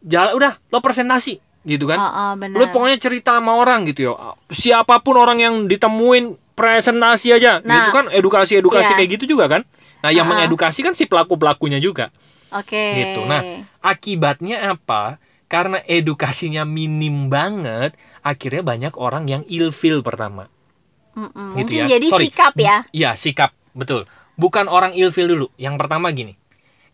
jalan 0.00 0.32
udah 0.34 0.52
lo 0.68 0.78
presentasi 0.78 1.38
gitu 1.62 1.86
kan 1.86 1.94
Oh, 1.94 2.34
oh, 2.34 2.58
lo 2.58 2.64
pokoknya 2.68 2.98
cerita 2.98 3.38
sama 3.38 3.54
orang 3.54 3.86
gitu 3.86 4.06
ya 4.06 4.12
siapa 4.48 4.98
pun 4.98 5.14
orang 5.14 5.38
yang 5.38 5.54
ditemuin 5.66 6.34
presentasi 6.52 7.32
aja 7.32 7.58
Nah, 7.60 7.86
gitu 7.86 7.90
kan 7.92 8.04
edukasi 8.08 8.58
edukasi 8.58 8.90
iya. 8.90 8.96
kayak 8.96 9.10
gitu 9.16 9.34
juga 9.34 9.46
kan 9.48 9.62
nah 10.02 10.10
yang 10.10 10.26
Ah. 10.26 10.34
mengedukasi 10.34 10.82
kan 10.82 10.92
si 10.92 11.06
pelaku 11.06 11.38
pelakunya 11.38 11.78
juga 11.78 12.10
Oke. 12.50 12.98
gitu 12.98 13.22
nah 13.24 13.40
akibatnya 13.80 14.74
apa 14.74 15.18
karena 15.46 15.78
edukasinya 15.84 16.62
minim 16.62 17.28
banget 17.28 17.94
akhirnya 18.20 18.62
banyak 18.62 18.94
orang 18.96 19.24
yang 19.26 19.42
ilfil 19.46 20.00
pertama 20.00 20.51
Mm-mm. 21.12 21.56
gitu 21.60 21.70
Mungkin 21.72 21.80
ya. 21.84 21.86
jadi 21.98 22.06
Sorry. 22.08 22.24
sikap 22.28 22.54
ya. 22.56 22.76
Iya 22.90 23.10
sikap 23.16 23.50
betul. 23.72 24.08
Bukan 24.36 24.66
orang 24.66 24.96
ilfil 24.96 25.28
dulu. 25.28 25.46
Yang 25.60 25.76
pertama 25.76 26.08
gini, 26.10 26.34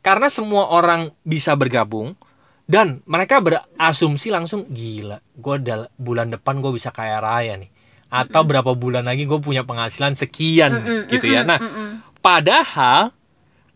karena 0.03 0.27
semua 0.27 0.69
orang 0.69 1.15
bisa 1.23 1.55
bergabung 1.55 2.19
dan 2.67 3.01
mereka 3.07 3.39
berasumsi 3.41 4.29
langsung 4.29 4.67
gila. 4.69 5.23
Gue 5.39 5.57
bulan 5.97 6.29
depan 6.35 6.59
gue 6.59 6.75
bisa 6.75 6.91
kaya 6.91 7.23
raya 7.23 7.55
nih. 7.57 7.71
Atau 8.09 8.43
berapa 8.43 8.73
bulan 8.73 9.05
lagi 9.05 9.29
gue 9.29 9.37
punya 9.39 9.63
penghasilan 9.69 10.17
sekian 10.17 10.73
Mm-mm, 10.73 11.01
gitu 11.13 11.29
ya. 11.29 11.45
mm-mm, 11.45 11.51
Nah 11.51 11.59
mm-mm. 11.61 11.89
padahal 12.25 13.13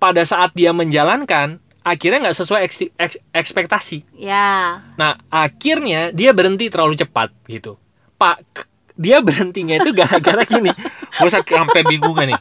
pada 0.00 0.24
saat 0.26 0.50
dia 0.56 0.74
menjalankan 0.74 1.62
akhirnya 1.82 2.30
nggak 2.30 2.38
sesuai 2.38 2.60
eks- 2.66 2.94
eks- 2.98 3.22
ekspektasi. 3.34 4.06
Ya. 4.18 4.82
Nah, 4.94 5.18
akhirnya 5.28 6.14
dia 6.14 6.30
berhenti 6.34 6.70
terlalu 6.70 6.94
cepat 6.98 7.30
gitu. 7.46 7.74
Pak, 8.18 8.70
dia 8.96 9.24
berhentinya 9.24 9.80
itu 9.80 9.90
gara-gara 9.96 10.42
gini. 10.44 10.70
Gue 11.18 11.30
sampai 11.30 11.82
bingung 11.84 12.16
nih. 12.16 12.38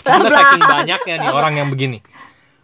Karena 0.00 0.28
saking 0.32 0.62
banyaknya 0.64 1.14
nih 1.20 1.30
orang 1.30 1.54
yang 1.60 1.68
begini. 1.68 2.00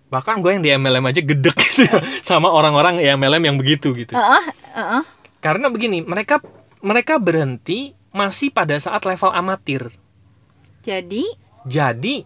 Bahkan 0.06 0.38
gue 0.38 0.50
yang 0.54 0.62
di 0.62 0.70
MLM 0.70 1.04
aja 1.10 1.20
gedek 1.20 1.56
gitu 1.58 1.90
sama 2.22 2.48
orang-orang 2.50 3.02
di 3.02 3.06
MLM 3.10 3.42
yang 3.42 3.56
begitu 3.58 3.90
gitu. 3.92 4.14
Heeh, 4.14 4.44
heeh. 4.74 5.02
Karena 5.42 5.66
begini, 5.70 6.02
mereka 6.02 6.38
mereka 6.80 7.18
berhenti 7.18 7.92
masih 8.14 8.54
pada 8.54 8.78
saat 8.78 9.02
level 9.04 9.30
amatir. 9.34 9.90
Jadi 10.86 11.26
Jadi 11.66 12.22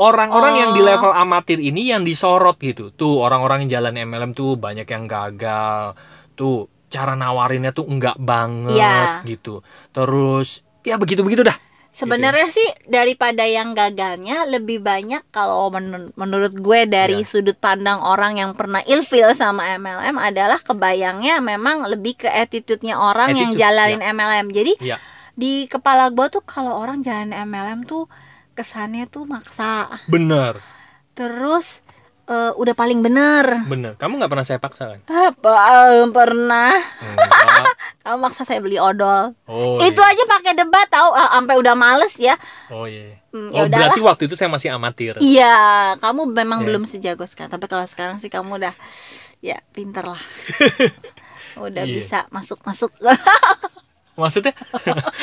orang-orang 0.00 0.54
yang 0.56 0.70
di 0.72 0.80
Oh. 0.80 0.88
level 0.88 1.12
amatir 1.12 1.60
ini 1.60 1.92
yang 1.92 2.02
disorot 2.02 2.56
gitu. 2.58 2.90
Tuh 2.96 3.20
orang-orang 3.20 3.68
yang 3.68 3.78
jalan 3.78 4.00
MLM 4.08 4.32
tuh 4.32 4.56
banyak 4.56 4.88
yang 4.88 5.04
gagal. 5.04 5.92
Tuh 6.32 6.66
cara 6.94 7.12
nawarinnya 7.12 7.74
tuh 7.74 7.82
enggak 7.84 8.14
banget 8.16 8.78
Iya. 8.78 9.26
gitu. 9.26 9.66
Terus 9.90 10.62
ya 10.80 10.94
begitu-begitu 10.94 11.42
dah. 11.42 11.58
sebenarnya 11.94 12.50
sih 12.50 12.66
daripada 12.90 13.46
yang 13.46 13.70
gagalnya 13.70 14.50
lebih 14.50 14.82
banyak 14.82 15.22
kalau 15.30 15.70
menur- 15.70 16.10
menurut 16.14 16.50
gue 16.50 16.90
dari 16.90 17.22
Iya. 17.22 17.28
sudut 17.28 17.54
pandang 17.54 18.02
orang 18.02 18.34
yang 18.34 18.50
pernah 18.50 18.82
ilfil 18.82 19.30
sama 19.30 19.78
MLM 19.78 20.18
adalah 20.18 20.58
kebayangnya 20.58 21.38
memang 21.38 21.86
lebih 21.86 22.18
ke 22.18 22.26
attitude-nya 22.26 22.98
orang 22.98 23.38
yang 23.38 23.54
Attitude, 23.54 23.62
jalanin 23.62 24.02
MLM. 24.02 24.50
Jadi 24.50 24.72
Iya. 24.82 24.98
di 25.38 25.70
kepala 25.70 26.10
gue 26.10 26.26
tuh 26.30 26.42
kalau 26.42 26.82
orang 26.82 26.98
jalan 26.98 27.30
MLM 27.30 27.86
tuh 27.86 28.10
kesannya 28.54 29.06
tuh 29.06 29.22
maksa. 29.24 29.86
Bener, 30.10 30.58
Terus 31.14 31.83
eh, 32.24 32.52
udah 32.54 32.74
paling 32.74 33.00
bener. 33.00 33.64
bener. 33.66 33.92
Kamu 33.96 34.16
nggak 34.16 34.30
pernah 34.30 34.46
saya 34.46 34.58
paksa 34.58 34.96
kan? 34.96 35.00
Apa 35.04 35.52
eh, 35.92 36.08
pernah? 36.08 36.72
Enggak. 37.00 37.74
Kamu 38.04 38.16
maksa 38.20 38.44
saya 38.44 38.60
beli 38.60 38.76
odol. 38.76 39.32
Oh, 39.48 39.80
itu 39.80 40.00
iya. 40.00 40.12
aja 40.12 40.22
pakai 40.28 40.52
debat 40.52 40.84
tahu 40.88 41.08
ah, 41.12 41.32
sampai 41.36 41.56
udah 41.56 41.72
males 41.72 42.12
ya. 42.20 42.36
Oh 42.68 42.84
iya. 42.84 43.16
Hmm, 43.32 43.48
ya 43.50 43.64
Oh 43.64 43.66
berarti 43.66 44.00
waktu 44.04 44.22
itu 44.28 44.36
saya 44.36 44.46
masih 44.52 44.70
amatir. 44.70 45.16
Iya, 45.18 45.56
kamu 45.98 46.30
memang 46.30 46.62
Ya. 46.62 46.66
belum 46.70 46.84
sejago 46.84 47.24
sekarang. 47.24 47.50
Tapi 47.50 47.66
kalau 47.66 47.84
sekarang 47.88 48.16
sih 48.20 48.28
kamu 48.28 48.60
udah 48.60 48.74
ya 49.40 49.58
pinter 49.72 50.04
lah. 50.04 50.20
udah 51.58 51.84
Iya. 51.86 51.94
bisa 51.96 52.18
masuk-masuk. 52.30 52.92
Maksudnya 54.14 54.54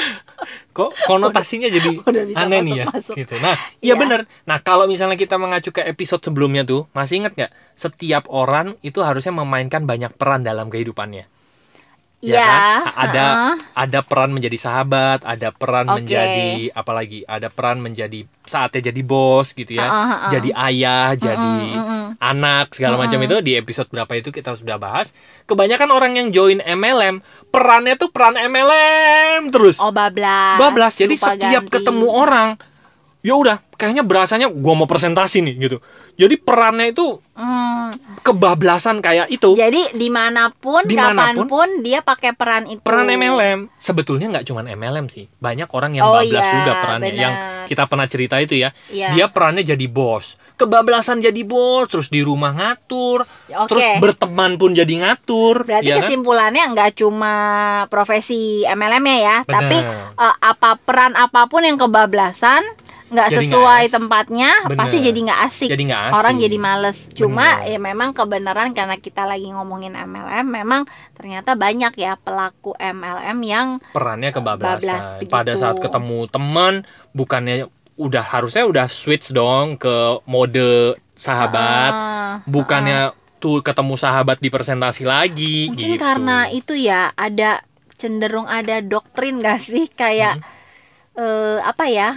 kok 0.76 0.92
konotasinya 1.04 1.68
jadi 1.68 2.00
udah 2.00 2.24
bisa 2.28 2.40
aneh 2.42 2.60
nih 2.62 2.74
ya 2.74 2.86
masuk-masuk. 2.88 3.16
gitu. 3.20 3.36
Nah, 3.40 3.56
iya 3.80 3.94
Iya. 3.94 3.94
bener. 3.96 4.20
Nah, 4.44 4.58
kalau 4.60 4.88
misalnya 4.88 5.16
kita 5.16 5.36
mengacu 5.36 5.72
ke 5.72 5.84
episode 5.84 6.24
sebelumnya 6.24 6.64
tuh, 6.64 6.88
masih 6.92 7.24
ingat 7.24 7.36
nggak? 7.36 7.52
Setiap 7.76 8.28
orang 8.28 8.76
itu 8.82 9.00
harusnya 9.00 9.32
memainkan 9.32 9.84
banyak 9.84 10.16
peran 10.16 10.44
dalam 10.44 10.68
kehidupannya. 10.68 11.28
Ya 12.22 12.38
Iya, 12.38 12.46
kan? 12.46 12.82
Ada 12.94 13.26
heeh. 13.26 13.56
ada 13.74 14.00
peran 14.06 14.30
menjadi 14.30 14.54
sahabat, 14.54 15.26
ada 15.26 15.50
peran 15.50 15.90
Oke. 15.90 16.06
menjadi 16.06 16.70
apalagi? 16.78 17.26
Ada 17.26 17.50
peran 17.50 17.82
menjadi 17.82 18.30
saatnya 18.46 18.94
jadi 18.94 19.02
bos 19.02 19.58
gitu 19.58 19.74
ya. 19.74 19.90
Heeh, 19.90 20.06
heeh. 20.06 20.30
Jadi 20.38 20.50
ayah, 20.54 21.18
jadi 21.18 21.56
anak 22.22 22.78
segala 22.78 23.02
macam 23.02 23.18
itu 23.26 23.42
di 23.42 23.58
episode 23.58 23.90
berapa 23.90 24.14
itu 24.14 24.30
kita 24.30 24.54
sudah 24.54 24.78
bahas. 24.78 25.18
Kebanyakan 25.50 25.90
orang 25.90 26.14
yang 26.22 26.30
join 26.30 26.62
MLM, 26.62 27.26
perannya 27.50 27.98
tuh 27.98 28.14
peran 28.14 28.38
MLM 28.38 29.50
terus. 29.50 29.82
Oh 29.82 29.90
bablas. 29.90 30.62
bablas. 30.62 30.94
Jadi 30.94 31.18
lupa 31.18 31.34
setiap 31.34 31.64
ganti. 31.66 31.74
ketemu 31.82 32.06
orang, 32.06 32.48
ya 33.22 33.34
udah, 33.34 33.58
kayaknya 33.72 34.02
berasanya 34.02 34.48
gua 34.48 34.74
mau 34.76 34.86
presentasi 34.86 35.42
nih 35.42 35.56
gitu. 35.62 35.78
Jadi 36.14 36.36
perannya 36.38 36.92
itu 36.92 37.18
Hmm, 37.34 37.90
kebablasan 38.22 39.00
kayak 39.00 39.28
itu. 39.28 39.54
jadi 39.54 39.90
di 39.92 40.08
mana 40.08 40.52
pun, 40.52 40.84
Di 40.84 40.94
mana 40.94 41.34
pun, 41.34 41.48
kapan 41.48 41.48
pun 41.48 41.70
dia 41.82 42.00
pakai 42.00 42.32
peran 42.32 42.64
itu. 42.66 42.78
peran 42.80 43.10
MLM 43.10 43.74
sebetulnya 43.76 44.30
nggak 44.30 44.46
cuma 44.46 44.62
MLM 44.62 45.08
sih 45.08 45.26
banyak 45.36 45.66
orang 45.68 45.92
yang 45.94 46.06
Oh 46.06 46.14
bablas 46.16 46.30
iya, 46.40 46.54
juga 46.54 46.72
perannya 46.78 47.10
benar. 47.10 47.18
yang 47.20 47.34
kita 47.66 47.84
pernah 47.86 48.06
cerita 48.06 48.36
itu 48.38 48.54
ya 48.56 48.70
Iya. 48.88 49.08
dia 49.12 49.26
perannya 49.28 49.64
jadi 49.64 49.86
bos 49.88 50.38
kebablasan 50.54 51.18
jadi 51.20 51.42
bos 51.42 51.90
terus 51.90 52.08
di 52.08 52.22
rumah 52.22 52.54
ngatur 52.54 53.26
Oke. 53.26 53.68
terus 53.68 53.86
berteman 53.98 54.54
pun 54.56 54.72
jadi 54.72 54.94
ngatur 54.94 55.66
Berarti 55.66 55.88
ya 55.88 55.98
kan? 55.98 56.06
kesimpulannya 56.06 56.64
nggak 56.70 56.92
cuma 56.96 57.34
profesi 57.88 58.62
MLM-nya 58.64 59.18
ya, 59.18 59.38
Benar. 59.42 59.50
tapi 59.50 59.78
eh, 60.20 60.36
apa 60.38 60.70
peran 60.78 61.14
apa 61.16 61.48
pun 61.48 61.66
yang 61.66 61.76
kebablasan 61.76 62.62
nggak 63.12 63.28
sesuai 63.30 63.84
as- 63.86 63.92
tempatnya 63.92 64.52
Benar. 64.66 64.80
pasti 64.80 64.98
jadi 65.00 65.20
nggak 65.20 65.42
asik. 65.44 65.70
Jadi 65.70 65.84
asik. 65.84 66.16
Orang 66.16 66.36
jadi 66.40 66.58
males. 66.58 66.98
Cuma 67.12 67.60
Benar. 67.60 67.68
ya 67.68 67.78
memang 67.78 68.10
kebenaran 68.12 68.70
karena 68.72 68.96
kita 68.96 69.28
lagi 69.28 69.52
ngomongin 69.52 69.92
MLM, 69.92 70.48
memang 70.48 70.88
ternyata 71.12 71.54
banyak 71.54 71.92
ya 71.94 72.16
pelaku 72.16 72.72
MLM 72.74 73.38
yang 73.42 73.68
perannya 73.92 74.32
kebablasan 74.32 74.80
Bablas, 74.80 75.08
begitu. 75.20 75.30
pada 75.30 75.54
saat 75.54 75.78
ketemu 75.78 76.26
teman 76.26 76.74
bukannya 77.12 77.68
udah 77.94 78.24
harusnya 78.24 78.64
udah 78.64 78.88
switch 78.88 79.30
dong 79.30 79.76
ke 79.76 79.92
mode 80.24 80.96
sahabat 81.14 81.92
Ah, 81.92 82.34
bukannya 82.44 83.12
tuh 83.38 83.60
ketemu 83.60 83.94
sahabat 83.94 84.38
di 84.38 84.48
presentasi 84.48 85.04
lagi 85.04 85.68
mungkin 85.68 85.86
gitu 85.90 86.00
karena 86.00 86.48
itu 86.48 86.74
ya 86.74 87.12
ada 87.12 87.62
cenderung 87.94 88.48
ada 88.48 88.80
doktrin 88.80 89.38
gak 89.38 89.60
sih 89.60 89.86
kayak 89.88 90.40
Hmm. 90.40 90.50
eh, 91.14 91.58
apa 91.60 91.86
ya 91.86 92.10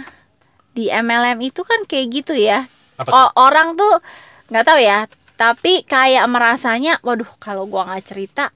di 0.75 0.85
MLM 0.85 1.39
itu 1.41 1.63
kan 1.63 1.81
kayak 1.83 2.07
gitu 2.13 2.35
ya. 2.35 2.67
Apa 2.95 3.09
O- 3.09 3.33
orang 3.41 3.73
tuh 3.73 3.99
nggak 4.45 4.63
tahu 4.63 4.77
ya 4.77 5.07
tapi 5.33 5.83
kayak 5.83 6.23
merasanya 6.25 6.95
waduh 7.01 7.27
kalau 7.37 7.65
gua 7.65 7.83
nggak 7.85 8.05
cerita 8.05 8.55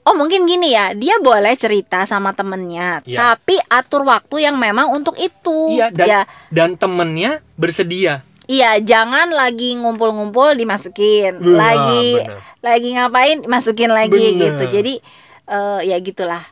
oh 0.00 0.14
mungkin 0.14 0.44
gini 0.44 0.70
ya 0.70 0.92
dia 0.92 1.18
boleh 1.18 1.50
cerita 1.54 2.04
sama 2.04 2.30
temennya 2.30 3.02
Iya. 3.02 3.34
tapi 3.34 3.58
atur 3.66 4.02
waktu 4.02 4.40
yang 4.40 4.56
memang 4.56 4.88
untuk 4.88 5.12
itu 5.16 5.74
iya 5.74 5.90
dan 5.90 6.06
ya. 6.06 6.20
dan 6.48 6.70
temennya 6.74 7.42
bersedia. 7.54 8.22
Iya 8.44 8.76
jangan 8.78 9.32
lagi 9.32 9.72
ngumpul-ngumpul 9.74 10.52
dimasukin 10.52 11.36
Wah, 11.36 11.56
lagi 11.58 12.20
bener. 12.22 12.38
lagi 12.60 12.88
ngapain 12.92 13.38
masukin 13.42 13.88
lagi 13.88 14.14
Bener. 14.30 14.40
gitu. 14.52 14.64
Jadi 14.70 14.94
eh, 15.46 15.80
ya 15.82 15.96
gitulah. 15.98 16.44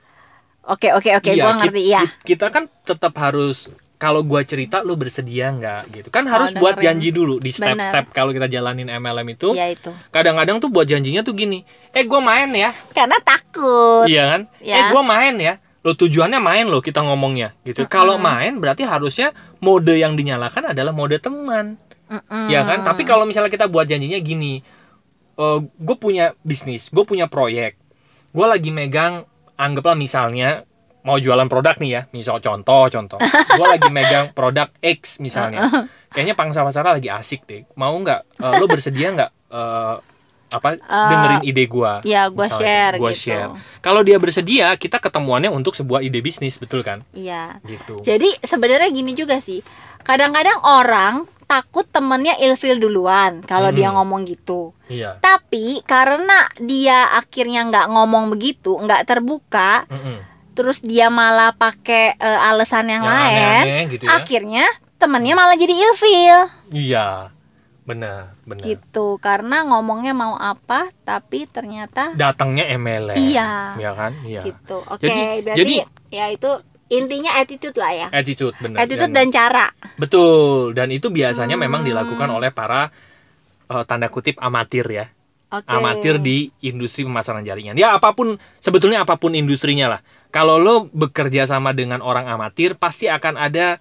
Oke 0.65 0.89
oke 0.91 1.11
oke 1.13 1.31
Iya, 1.31 1.43
gua 1.43 1.53
ngerti 1.59 1.83
ya 1.85 2.03
kit- 2.03 2.33
Kita 2.33 2.49
kan 2.49 2.65
tetap 2.83 3.13
harus 3.15 3.69
kalau 4.03 4.27
gua 4.27 4.43
cerita 4.43 4.83
lu 4.83 4.99
bersedia 4.99 5.55
nggak 5.55 5.83
gitu. 5.95 6.09
Kan 6.11 6.27
harus 6.27 6.51
buat 6.59 6.75
dengerin. 6.75 6.99
janji 6.99 7.09
dulu 7.15 7.39
di 7.39 7.55
step-step 7.55 8.11
kalau 8.11 8.35
kita 8.35 8.51
jalanin 8.51 8.91
MLM 8.91 9.39
itu. 9.39 9.55
ya 9.55 9.71
itu 9.71 9.95
Kadang-kadang 10.11 10.59
tuh 10.59 10.75
buat 10.75 10.91
janjinya 10.91 11.23
tuh 11.23 11.39
gini. 11.39 11.63
Eh 11.95 12.03
gua 12.03 12.19
main 12.19 12.51
ya. 12.51 12.75
karena 12.91 13.23
takut 13.23 14.11
Iya 14.11 14.23
kan? 14.27 14.41
Ya. 14.59 14.77
Eh 14.83 14.83
gua 14.91 15.07
main 15.07 15.39
ya. 15.39 15.63
Lo 15.87 15.95
tujuannya 15.95 16.43
main 16.43 16.67
loh 16.67 16.83
kita 16.83 16.99
ngomongnya 16.99 17.55
gitu. 17.63 17.87
Kalau 17.87 18.19
main 18.19 18.59
berarti 18.59 18.83
harusnya 18.83 19.31
mode 19.63 19.95
yang 19.95 20.19
dinyalakan 20.19 20.75
adalah 20.75 20.91
mode 20.91 21.23
teman. 21.23 21.79
Mm-mm. 22.11 22.51
Ya 22.51 22.67
kan? 22.67 22.83
Tapi 22.83 23.07
kalau 23.07 23.23
misalnya 23.23 23.55
kita 23.55 23.71
buat 23.71 23.87
janjinya 23.87 24.19
gini, 24.19 24.61
gue 25.59 25.97
punya 25.99 26.37
bisnis, 26.45 26.93
gue 26.93 27.03
punya 27.03 27.27
proyek, 27.27 27.75
gue 28.31 28.47
lagi 28.47 28.71
megang, 28.71 29.25
anggaplah 29.57 29.97
misalnya 29.97 30.69
mau 31.03 31.17
jualan 31.17 31.47
produk 31.47 31.75
nih 31.77 31.91
ya, 31.91 32.03
misal 32.11 32.39
contoh 32.39 32.87
contoh, 32.89 33.19
gue 33.59 33.67
lagi 33.69 33.89
megang 33.89 34.31
produk 34.31 34.71
X 34.79 35.19
misalnya, 35.19 35.67
kayaknya 36.09 36.33
pangsa 36.33 36.63
pasarnya 36.63 36.97
lagi 36.97 37.09
asik 37.09 37.43
deh, 37.45 37.67
mau 37.75 37.93
nggak, 37.93 38.21
eh, 38.39 38.53
lo 38.55 38.67
bersedia 38.67 39.09
nggak 39.11 39.31
eh, 39.51 39.97
apa 40.53 40.77
dengerin 40.77 41.43
ide 41.43 41.65
gua. 41.65 42.05
ya, 42.05 42.29
gua 42.29 42.45
misalnya. 42.45 42.61
share 42.61 42.95
Gua 43.01 43.11
gitu. 43.11 43.23
share. 43.25 43.51
Kalau 43.81 44.01
dia 44.01 44.17
bersedia, 44.17 44.77
kita 44.77 45.01
ketemuannya 45.01 45.49
untuk 45.49 45.73
sebuah 45.73 46.01
ide 46.01 46.21
bisnis, 46.21 46.61
betul 46.61 46.85
kan? 46.85 47.01
Iya. 47.11 47.57
Gitu. 47.65 48.05
Jadi 48.05 48.37
sebenarnya 48.39 48.93
gini 48.93 49.17
juga 49.17 49.41
sih. 49.41 49.65
Kadang-kadang 50.05 50.61
orang 50.61 51.15
takut 51.47 51.85
temennya 51.85 52.37
ilfil 52.37 52.77
duluan 52.77 53.41
kalau 53.41 53.69
Hmm. 53.69 53.77
dia 53.77 53.89
ngomong 53.93 54.29
gitu. 54.29 54.77
Iya. 54.89 55.17
Tapi 55.21 55.81
karena 55.85 56.45
dia 56.61 57.13
akhirnya 57.13 57.65
nggak 57.65 57.89
ngomong 57.89 58.29
begitu, 58.29 58.77
nggak 58.77 59.09
terbuka, 59.09 59.89
Mm-mm. 59.89 60.21
Terus 60.53 60.81
dia 60.81 61.09
malah 61.09 61.53
pakai 61.53 62.15
eh, 62.15 62.41
alasan 62.45 62.87
yang, 62.87 63.03
Yang 63.03 63.13
lain, 63.13 63.83
gitu 63.91 64.05
ya. 64.05 64.11
akhirnya 64.15 64.65
temennya 64.97 65.35
malah 65.35 65.55
jadi 65.55 65.75
ilfil 65.75 66.39
Iya. 66.71 67.33
Benar, 67.83 68.39
benar. 68.45 68.63
gitu. 68.63 69.19
Karena 69.19 69.67
ngomongnya 69.67 70.15
mau 70.15 70.39
apa, 70.39 70.87
tapi 71.03 71.51
ternyata 71.51 72.15
Datangnya 72.15 72.71
MLM. 72.71 73.19
Iya. 73.19 73.75
Ya 73.75 73.91
kan? 73.93 74.15
Iya. 74.23 74.43
gitu. 74.45 74.87
Oke, 74.87 75.03
Jadi- 75.03 75.43
berarti 75.43 75.59
jadi- 75.59 75.79
ya 76.09 76.27
itu 76.31 76.51
intinya 76.89 77.35
attitude 77.35 77.75
lah 77.75 77.91
ya. 77.91 78.07
Attitude, 78.15 78.55
benar. 78.57 78.87
Attitude 78.87 79.11
Dan- 79.11 79.27
dan 79.27 79.35
cara. 79.35 79.67
Betul, 79.97 80.71
dan 80.73 80.89
itu 80.89 81.09
biasanya 81.09 81.57
memang 81.57 81.83
Hmm. 81.83 81.89
dilakukan 81.89 82.31
oleh 82.31 82.51
para 82.51 82.87
eh, 83.67 83.85
tanda 83.85 84.07
kutip 84.07 84.37
amatir 84.39 84.85
ya. 84.87 85.09
Oke. 85.53 85.69
Amatir 85.69 86.17
di 86.17 86.49
industri 86.65 87.05
pemasaran 87.05 87.45
jaringan. 87.45 87.77
Ya 87.77 87.93
apa 87.93 88.17
pun 88.17 88.41
sebetulnya 88.57 89.05
apa 89.05 89.21
pun 89.21 89.37
industrinya 89.37 89.93
lah. 89.93 90.01
Kalau 90.33 90.57
lo 90.57 90.89
bekerja 90.97 91.45
sama 91.45 91.77
dengan 91.77 92.01
orang 92.01 92.25
amatir 92.25 92.73
pasti 92.81 93.13
akan 93.13 93.37
ada 93.37 93.77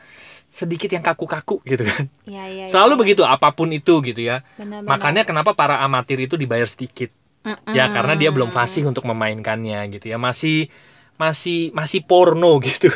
sedikit 0.52 0.92
yang 0.92 1.00
kaku-kaku 1.00 1.64
gitu 1.64 1.88
kan. 1.88 2.12
Iya, 2.28 2.44
iya, 2.52 2.66
Selalu 2.68 2.94
iya. 2.94 3.00
begitu 3.00 3.22
apa 3.24 3.56
pun 3.56 3.72
itu 3.72 4.04
gitu 4.04 4.20
ya. 4.20 4.44
Benar-benar. 4.60 4.84
Makanya 4.84 5.24
kenapa 5.24 5.56
para 5.56 5.80
amatir 5.80 6.20
itu 6.20 6.36
dibayar 6.36 6.68
sedikit. 6.68 7.08
Mm-mm. 7.48 7.72
Ya 7.74 7.88
karena 7.88 8.14
dia 8.20 8.30
belum 8.30 8.52
fasih 8.52 8.84
untuk 8.84 9.08
memainkannya 9.08 9.88
gitu 9.96 10.12
ya. 10.12 10.20
Masih 10.20 10.68
masih 11.16 11.72
masih 11.72 12.04
porno 12.04 12.60
gitu. 12.68 12.92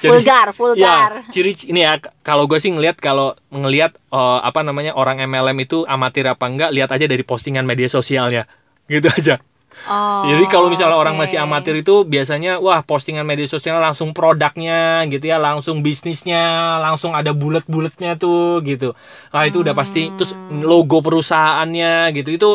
Vulgar, 0.00 0.52
vulgar. 0.54 1.10
Ya, 1.26 1.32
ciri 1.32 1.52
ini 1.68 1.82
ya 1.82 1.98
kalau 2.22 2.46
gue 2.46 2.58
sih 2.58 2.70
ngelihat 2.70 2.98
kalau 2.98 3.34
ngelihat 3.50 3.96
eh, 3.96 4.40
apa 4.42 4.60
namanya 4.62 4.94
orang 4.94 5.22
MLM 5.22 5.56
itu 5.62 5.84
amatir 5.86 6.26
apa 6.28 6.46
enggak 6.46 6.70
lihat 6.72 6.90
aja 6.92 7.06
dari 7.06 7.22
postingan 7.22 7.66
media 7.66 7.90
sosialnya. 7.90 8.46
Gitu 8.86 9.10
aja. 9.10 9.42
Oh, 9.86 10.24
Jadi 10.26 10.48
kalau 10.50 10.72
misalnya 10.72 10.98
orang 10.98 11.14
oke. 11.14 11.28
masih 11.28 11.36
amatir 11.38 11.78
itu 11.78 12.02
biasanya 12.08 12.58
wah 12.58 12.80
postingan 12.82 13.22
media 13.28 13.46
sosial 13.46 13.78
langsung 13.78 14.16
produknya 14.16 15.04
gitu 15.06 15.30
ya, 15.30 15.36
langsung 15.38 15.84
bisnisnya, 15.84 16.80
langsung 16.82 17.12
ada 17.14 17.30
bulat-bulatnya 17.36 18.16
tuh 18.18 18.64
gitu. 18.64 18.96
Nah, 19.30 19.44
itu 19.46 19.62
udah 19.62 19.76
pasti 19.76 20.10
terus 20.16 20.34
logo 20.64 21.04
perusahaannya 21.04 22.10
gitu. 22.18 22.34
Itu 22.34 22.50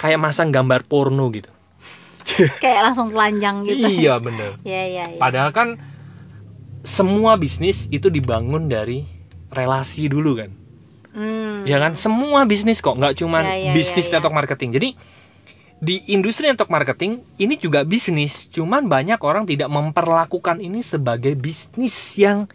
kayak 0.00 0.18
masang 0.18 0.50
gambar 0.50 0.82
porno 0.88 1.28
gitu. 1.30 1.52
kayak 2.62 2.80
langsung 2.90 3.10
telanjang 3.10 3.66
gitu. 3.66 3.82
iya, 3.82 4.14
bener 4.22 4.54
Iya, 4.68 4.82
iya, 4.86 5.04
iya. 5.10 5.20
Padahal 5.20 5.50
kan 5.50 5.78
semua 6.82 7.38
bisnis 7.38 7.86
itu 7.88 8.10
dibangun 8.10 8.66
dari 8.66 9.06
relasi 9.50 10.10
dulu 10.10 10.38
kan. 10.38 10.50
Hmm. 11.12 11.62
Ya 11.68 11.78
kan? 11.78 11.94
Semua 11.94 12.42
bisnis 12.48 12.82
kok, 12.82 12.96
nggak 12.98 13.22
cuman 13.22 13.44
Ya, 13.44 13.70
ya, 13.70 13.72
bisnis 13.76 14.08
ya, 14.08 14.10
ya. 14.10 14.12
network 14.18 14.34
marketing. 14.34 14.70
Jadi 14.74 14.88
di 15.82 15.98
industri 16.14 16.46
network 16.46 16.70
marketing 16.70 17.26
ini 17.38 17.54
juga 17.58 17.82
bisnis, 17.82 18.46
cuman 18.48 18.86
banyak 18.86 19.18
orang 19.18 19.44
tidak 19.46 19.66
memperlakukan 19.66 20.62
ini 20.62 20.80
sebagai 20.80 21.34
bisnis 21.34 21.94
yang 22.18 22.46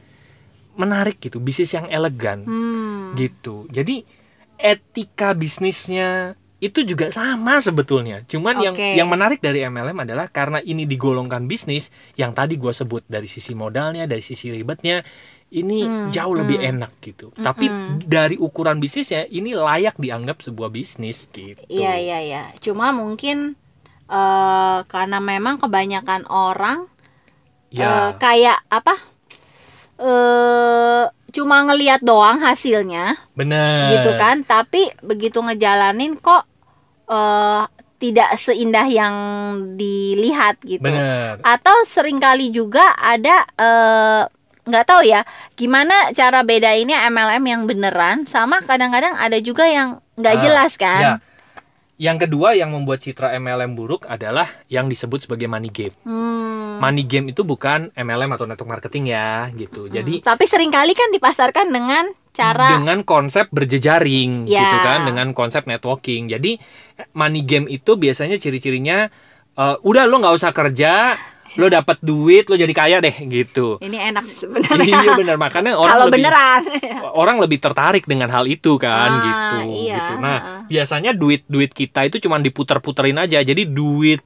menarik 0.78 1.18
gitu, 1.20 1.42
bisnis 1.42 1.74
yang 1.74 1.88
elegan 1.90 2.44
Hmm. 2.48 3.16
gitu. 3.16 3.66
Jadi 3.70 4.04
etika 4.58 5.38
bisnisnya 5.38 6.34
itu 6.58 6.82
juga 6.82 7.14
sama 7.14 7.62
sebetulnya. 7.62 8.26
Cuman 8.26 8.58
yang 8.58 8.74
Oke. 8.74 8.98
yang 8.98 9.06
menarik 9.06 9.38
dari 9.38 9.62
MLM 9.62 9.94
adalah 10.10 10.26
karena 10.26 10.58
ini 10.58 10.90
digolongkan 10.90 11.46
bisnis 11.46 11.94
yang 12.18 12.34
tadi 12.34 12.58
gua 12.58 12.74
sebut 12.74 13.06
dari 13.06 13.30
sisi 13.30 13.54
modalnya, 13.54 14.10
dari 14.10 14.26
sisi 14.26 14.50
ribetnya 14.50 15.06
ini 15.48 15.86
Hmm, 15.88 16.10
jauh 16.12 16.36
lebih 16.36 16.60
enak 16.60 16.98
gitu. 17.00 17.32
Tapi 17.32 17.70
dari 18.04 18.36
ukuran 18.36 18.82
bisnisnya 18.82 19.30
ini 19.30 19.54
layak 19.56 19.96
dianggap 19.96 20.44
sebuah 20.44 20.74
bisnis 20.74 21.30
gitu. 21.32 21.62
Iya, 21.70 21.94
iya, 22.02 22.18
iya. 22.20 22.44
Cuma 22.60 22.90
mungkin 22.92 23.54
eh 24.08 24.80
karena 24.88 25.20
memang 25.22 25.60
kebanyakan 25.62 26.26
orang 26.26 26.90
eh, 27.72 27.80
Ya. 27.80 28.16
kayak 28.18 28.60
apa? 28.72 28.96
eh 29.98 31.04
cuma 31.30 31.64
ngelihat 31.64 32.00
doang 32.02 32.40
hasilnya 32.40 33.20
Bener. 33.34 33.92
gitu 33.94 34.16
kan, 34.16 34.42
tapi 34.42 34.92
begitu 35.02 35.40
ngejalanin 35.40 36.16
kok 36.18 36.48
eh 37.08 37.64
tidak 37.98 38.38
seindah 38.38 38.86
yang 38.86 39.16
dilihat 39.74 40.62
gitu. 40.62 40.86
Bener. 40.86 41.42
atau 41.42 41.82
sering 41.82 42.22
kali 42.22 42.54
juga 42.54 42.94
ada 42.94 43.42
eh, 43.58 44.24
nggak 44.68 44.86
tahu 44.86 45.02
ya 45.02 45.24
gimana 45.56 46.12
cara 46.12 46.44
bedainnya 46.44 47.08
MLM 47.08 47.44
yang 47.48 47.62
beneran 47.66 48.28
sama 48.28 48.60
kadang-kadang 48.60 49.16
ada 49.16 49.40
juga 49.40 49.64
yang 49.66 50.04
nggak 50.20 50.36
Ah, 50.36 50.42
jelas 50.44 50.74
Ya. 51.00 51.14
Yang 51.98 52.30
kedua 52.30 52.54
yang 52.54 52.70
membuat 52.70 53.02
citra 53.02 53.34
MLM 53.42 53.74
buruk 53.74 54.06
adalah 54.06 54.46
yang 54.70 54.86
disebut 54.86 55.26
sebagai 55.26 55.50
money 55.50 55.74
game. 55.74 55.94
Hmm, 56.06 56.78
Money 56.78 57.10
game 57.10 57.34
itu 57.34 57.42
bukan 57.42 57.90
MLM 57.98 58.38
atau 58.38 58.46
network 58.46 58.70
marketing 58.70 59.10
ya, 59.10 59.50
gitu. 59.58 59.90
Jadi 59.90 60.22
tapi 60.22 60.46
sering 60.46 60.70
kali 60.70 60.94
kan 60.94 61.10
dipasarkan 61.10 61.74
dengan 61.74 62.06
cara 62.38 62.78
dengan 62.78 63.02
konsep 63.02 63.50
berjejaring 63.50 64.46
Ya. 64.46 64.62
gitu 64.62 64.78
kan 64.86 65.10
dengan 65.10 65.34
konsep 65.34 65.66
networking 65.66 66.30
jadi 66.30 66.62
money 67.18 67.42
game 67.42 67.66
itu 67.66 67.98
biasanya 67.98 68.38
ciri-cirinya 68.38 69.10
eh, 69.58 69.76
udah 69.82 70.06
lo 70.06 70.22
nggak 70.22 70.38
usah 70.38 70.54
kerja 70.54 71.18
lo 71.56 71.72
dapat 71.72 71.98
duit 72.04 72.44
lo 72.52 72.60
jadi 72.60 72.74
kaya 72.76 72.98
deh 73.00 73.16
gitu. 73.32 73.80
Ini 73.80 74.12
enak 74.12 74.24
sih 74.28 74.44
sebenarnya. 74.44 74.84
Iya 75.08 75.16
benar. 75.16 75.40
Makanya 75.40 75.80
orang 75.80 75.94
kalau 75.96 76.06
lebih 76.12 76.24
beneran. 76.28 76.62
orang 77.24 77.38
lebih 77.40 77.58
tertarik 77.64 78.04
dengan 78.04 78.28
hal 78.28 78.44
itu 78.50 78.76
kan 78.76 79.10
Ah, 79.10 79.24
gitu 79.24 79.58
iya, 79.88 79.96
gitu. 79.96 80.14
Nah 80.20 80.38
biasanya 80.68 81.12
duit 81.16 81.48
duit 81.48 81.72
kita 81.72 82.04
itu 82.04 82.20
cuma 82.20 82.42
diputer-puterin 82.44 83.16
aja. 83.16 83.40
Jadi 83.40 83.64
duit 83.64 84.20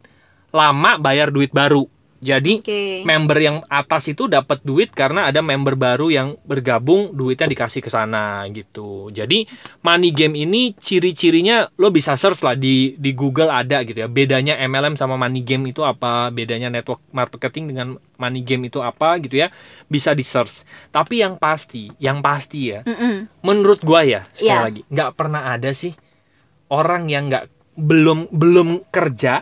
lama 0.50 0.98
bayar 0.98 1.30
duit 1.30 1.54
baru 1.54 1.86
jadi 2.22 2.62
Oke. 2.62 3.02
member 3.02 3.34
yang 3.42 3.58
atas 3.66 4.06
itu 4.06 4.30
dapat 4.30 4.62
duit 4.62 4.94
karena 4.94 5.26
ada 5.26 5.42
member 5.42 5.74
baru 5.74 6.14
yang 6.14 6.38
bergabung 6.46 7.18
duitnya 7.18 7.50
dikasih 7.50 7.82
ke 7.82 7.90
sana 7.90 8.46
gitu. 8.54 9.10
Jadi 9.10 9.50
money 9.82 10.14
game 10.14 10.38
ini 10.38 10.78
ciri-cirinya 10.78 11.66
lo 11.82 11.90
bisa 11.90 12.14
search 12.14 12.46
lah 12.46 12.54
di 12.54 12.94
di 12.94 13.18
Google 13.18 13.50
ada 13.50 13.82
gitu 13.82 14.06
ya. 14.06 14.08
Bedanya 14.08 14.54
MLM 14.62 14.94
sama 14.94 15.18
money 15.18 15.42
game 15.42 15.74
itu 15.74 15.82
apa? 15.82 16.30
Bedanya 16.30 16.70
network 16.70 17.02
marketing 17.10 17.74
dengan 17.74 17.88
money 18.22 18.46
game 18.46 18.70
itu 18.70 18.78
apa 18.86 19.18
gitu 19.18 19.42
ya. 19.42 19.50
Bisa 19.90 20.14
di 20.14 20.22
search. 20.22 20.62
Tapi 20.94 21.26
yang 21.26 21.42
pasti, 21.42 21.90
yang 21.98 22.22
pasti 22.22 22.70
ya, 22.70 22.86
Mm-mm. 22.86 23.42
menurut 23.42 23.82
gua 23.82 24.06
ya 24.06 24.30
sekali 24.30 24.54
Iya. 24.54 24.62
lagi 24.62 24.82
nggak 24.86 25.12
pernah 25.18 25.50
ada 25.50 25.74
sih 25.74 25.98
orang 26.70 27.10
yang 27.10 27.34
nggak 27.34 27.50
belum 27.82 28.30
belum 28.30 28.86
kerja 28.94 29.42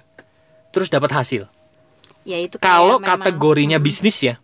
terus 0.71 0.87
dapat 0.87 1.11
hasil. 1.11 1.58
Ya 2.29 2.37
itu 2.39 2.55
Kalau 2.57 3.01
memang- 3.01 3.17
kategorinya 3.17 3.77
bisnis 3.77 4.21
ya, 4.21 4.37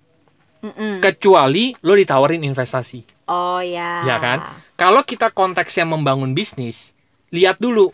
Mm-mm. 0.60 0.98
kecuali 0.98 1.78
lo 1.80 1.94
ditawarin 1.94 2.42
investasi, 2.42 3.06
oh 3.28 3.62
ya 3.62 4.02
ya 4.02 4.18
kan? 4.18 4.40
Kalau 4.74 5.06
kita 5.06 5.30
konteksnya 5.30 5.86
membangun 5.86 6.34
bisnis, 6.34 6.98
lihat 7.30 7.56
dulu 7.58 7.94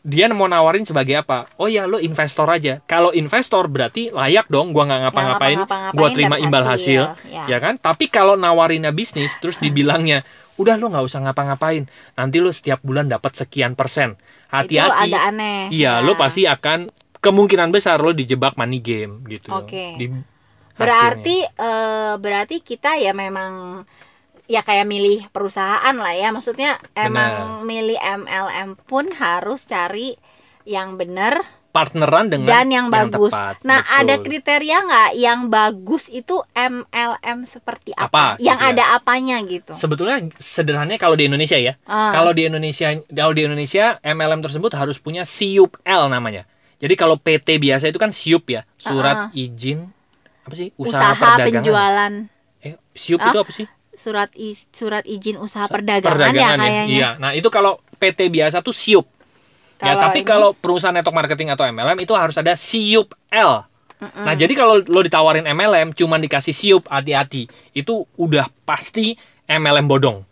dia 0.00 0.26
mau 0.28 0.46
nawarin 0.46 0.82
sebagai 0.82 1.14
apa? 1.16 1.46
Oh 1.56 1.66
ya 1.66 1.84
lo 1.84 1.98
investor 1.98 2.46
aja. 2.46 2.82
Kalau 2.84 3.10
investor 3.12 3.66
berarti 3.66 4.10
layak 4.10 4.46
dong, 4.46 4.70
gua 4.70 4.86
nggak 4.86 5.00
ngapa-ngapain, 5.04 5.58
gua 5.92 6.08
terima 6.10 6.36
imbal 6.36 6.62
hasil, 6.64 7.14
hasil, 7.14 7.26
ya. 7.28 7.44
ya 7.46 7.58
kan? 7.58 7.74
Tapi 7.76 8.06
kalau 8.06 8.34
nawarinnya 8.34 8.90
bisnis, 8.90 9.30
terus 9.38 9.58
dibilangnya, 9.62 10.22
udah 10.56 10.74
lo 10.74 10.88
nggak 10.88 11.04
usah 11.04 11.22
ngapa-ngapain, 11.22 11.86
nanti 12.12 12.38
lo 12.38 12.50
setiap 12.50 12.78
bulan 12.80 13.06
dapat 13.06 13.34
sekian 13.36 13.74
persen. 13.74 14.14
itu 14.14 14.78
Hati-hati. 14.78 15.08
agak 15.08 15.22
aneh 15.28 15.60
Iya, 15.70 15.92
Ya. 15.94 16.04
lo 16.04 16.12
pasti 16.12 16.44
akan 16.44 16.90
kemungkinan 17.22 17.70
besar 17.70 18.02
lo 18.02 18.10
dijebak 18.10 18.58
money 18.58 18.82
game 18.82 19.22
gitu. 19.30 19.48
Oke. 19.54 19.94
Di 19.96 20.06
Berarti 20.72 21.46
eh, 21.46 22.14
berarti 22.18 22.56
kita 22.64 22.98
ya 22.98 23.14
memang 23.14 23.84
ya 24.50 24.60
kayak 24.66 24.88
milih 24.88 25.30
perusahaan 25.30 25.94
lah 25.94 26.12
ya. 26.16 26.34
Maksudnya 26.34 26.82
emang 26.98 27.62
milih 27.62 27.96
MLM 27.96 28.74
pun 28.84 29.08
harus 29.14 29.62
cari 29.68 30.18
yang 30.66 30.98
benar 30.98 31.40
partneran 31.72 32.28
dengan 32.28 32.52
dan 32.52 32.68
yang 32.68 32.86
bagus. 32.92 33.32
tepat. 33.32 33.56
nah, 33.64 33.80
Betul. 33.80 33.96
ada 34.04 34.14
kriteria 34.20 34.76
nggak 34.84 35.10
yang 35.16 35.40
bagus 35.48 36.04
itu 36.12 36.44
MLM 36.52 37.48
seperti 37.48 37.96
Apa, 37.96 38.12
apa? 38.12 38.24
yang 38.36 38.60
gitu 38.60 38.68
ya? 38.68 38.72
ada 38.76 38.84
apanya 39.00 39.36
gitu. 39.40 39.72
sebetulnya 39.72 40.20
sederhananya 40.36 41.00
kalau 41.00 41.16
di 41.16 41.32
Indonesia 41.32 41.56
ya. 41.56 41.80
Ah. 41.88 42.12
Kalau 42.12 42.36
di 42.36 42.44
Indonesia 42.44 42.92
kalau 43.08 43.32
di 43.32 43.48
Indonesia 43.48 43.96
MLM 44.04 44.44
tersebut 44.44 44.68
harus 44.76 45.00
punya 45.00 45.24
SIUP 45.24 45.80
L 45.88 46.12
namanya. 46.12 46.44
Jadi 46.82 46.94
kalau 46.94 47.14
PT 47.14 47.62
biasa 47.62 47.86
itu 47.86 47.96
kan 47.96 48.10
SIUP 48.10 48.50
ya, 48.50 48.66
surat 48.74 49.30
izin 49.32 49.86
apa 50.42 50.54
sih? 50.58 50.74
Usaha 50.74 51.14
Usaha, 51.14 51.38
perdagangan. 51.38 51.62
penjualan 51.62 52.12
Eh, 52.58 52.74
SIUP 52.92 53.18
Ah, 53.18 53.30
itu 53.30 53.38
apa 53.38 53.52
sih? 53.52 53.66
surat 53.92 54.30
is- 54.34 54.66
surat 54.68 55.04
izin 55.04 55.38
usaha 55.38 55.66
perdagangan, 55.66 56.34
ya 56.34 56.58
kayaknya. 56.58 56.84
Iya. 56.88 57.08
Nah, 57.16 57.30
itu 57.32 57.46
kalau 57.46 57.78
PT 57.96 58.26
biasa 58.28 58.58
tuh 58.60 58.74
SIUP. 58.74 59.06
ya, 59.78 59.94
Kalau 59.94 59.98
tapi 60.00 60.18
ini- 60.18 60.28
kalau 60.28 60.48
perusahaan 60.52 60.90
network 60.90 61.14
marketing 61.16 61.50
atau 61.50 61.62
MLM 61.64 61.98
itu 61.98 62.10
harus 62.12 62.34
ada 62.34 62.54
siup 62.54 63.14
L. 63.28 63.66
Nah, 64.00 64.34
jadi 64.34 64.50
kalau 64.52 64.78
lo 64.78 65.00
ditawarin 65.00 65.42
MLM 65.44 65.90
cuman 65.92 66.18
dikasih 66.18 66.50
siup 66.50 66.86
hati-hati, 66.86 67.46
itu 67.72 68.06
udah 68.14 68.46
pasti 68.62 69.14
MLM 69.44 69.86
bodong. 69.86 70.22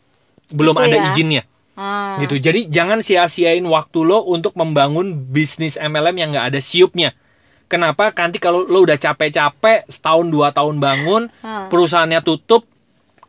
Belum 0.49 0.75
Gitu 0.75 0.87
ada 0.87 0.97
ya? 0.97 1.03
izinnya. 1.09 1.43
Ah. 1.75 2.19
Gitu. 2.19 2.37
Jadi 2.37 2.67
jangan 2.69 3.01
sia-siain 3.01 3.63
waktu 3.65 4.03
lo 4.03 4.23
untuk 4.25 4.53
membangun 4.55 5.15
bisnis 5.29 5.75
MLM 5.75 6.17
yang 6.17 6.29
nggak 6.31 6.47
ada 6.53 6.61
siupnya. 6.61 7.15
Kenapa? 7.67 8.11
Nanti 8.11 8.37
kalau 8.37 8.67
lo 8.67 8.83
udah 8.83 8.99
capek-capek 8.99 9.87
setahun 9.87 10.27
dua 10.27 10.51
tahun 10.51 10.77
bangun, 10.77 11.31
Hmm. 11.41 11.71
perusahaannya 11.71 12.21
tutup, 12.21 12.67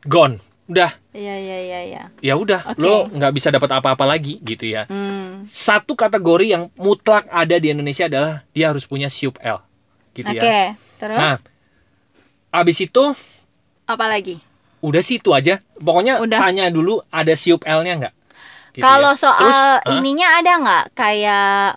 gone. 0.03 0.41
Udah, 0.65 0.95
Iya 1.11 1.35
iya 1.35 1.57
iya 1.59 1.79
iya. 1.83 2.03
ya 2.23 2.33
udah, 2.33 2.71
Oke. 2.71 2.79
lo 2.79 3.03
nggak 3.05 3.33
bisa 3.35 3.51
dapat 3.51 3.67
apa-apa 3.69 4.07
lagi 4.07 4.39
gitu 4.39 4.63
ya. 4.65 4.87
Hmm. 4.87 5.43
Satu 5.43 5.93
kategori 5.93 6.47
yang 6.47 6.63
mutlak 6.73 7.27
ada 7.27 7.59
di 7.59 7.69
Indonesia 7.69 8.07
adalah 8.07 8.47
dia 8.49 8.71
harus 8.71 8.87
punya 8.87 9.11
siup 9.11 9.35
L, 9.43 9.59
gitu 10.11 10.31
Oke. 10.31 10.39
ya. 10.39 10.73
Terus 10.95 11.19
Nah, 11.19 11.35
abis 12.51 12.77
itu 12.81 13.03
apa 13.83 14.05
lagi? 14.07 14.39
udah 14.79 15.03
sih 15.03 15.19
itu 15.19 15.29
aja. 15.29 15.59
Pokoknya 15.75 16.17
Udah. 16.17 16.39
tanya 16.39 16.71
dulu 16.71 17.03
ada 17.11 17.35
siup 17.35 17.61
L-nya 17.61 17.93
nggak? 17.99 18.13
Gitu 18.71 18.83
Kalau 18.83 19.11
ya. 19.13 19.19
soal 19.19 19.37
Terus, 19.37 19.59
ah, 19.59 19.95
ininya 19.99 20.27
ada 20.39 20.51
nggak 20.57 20.85
kayak 20.95 21.75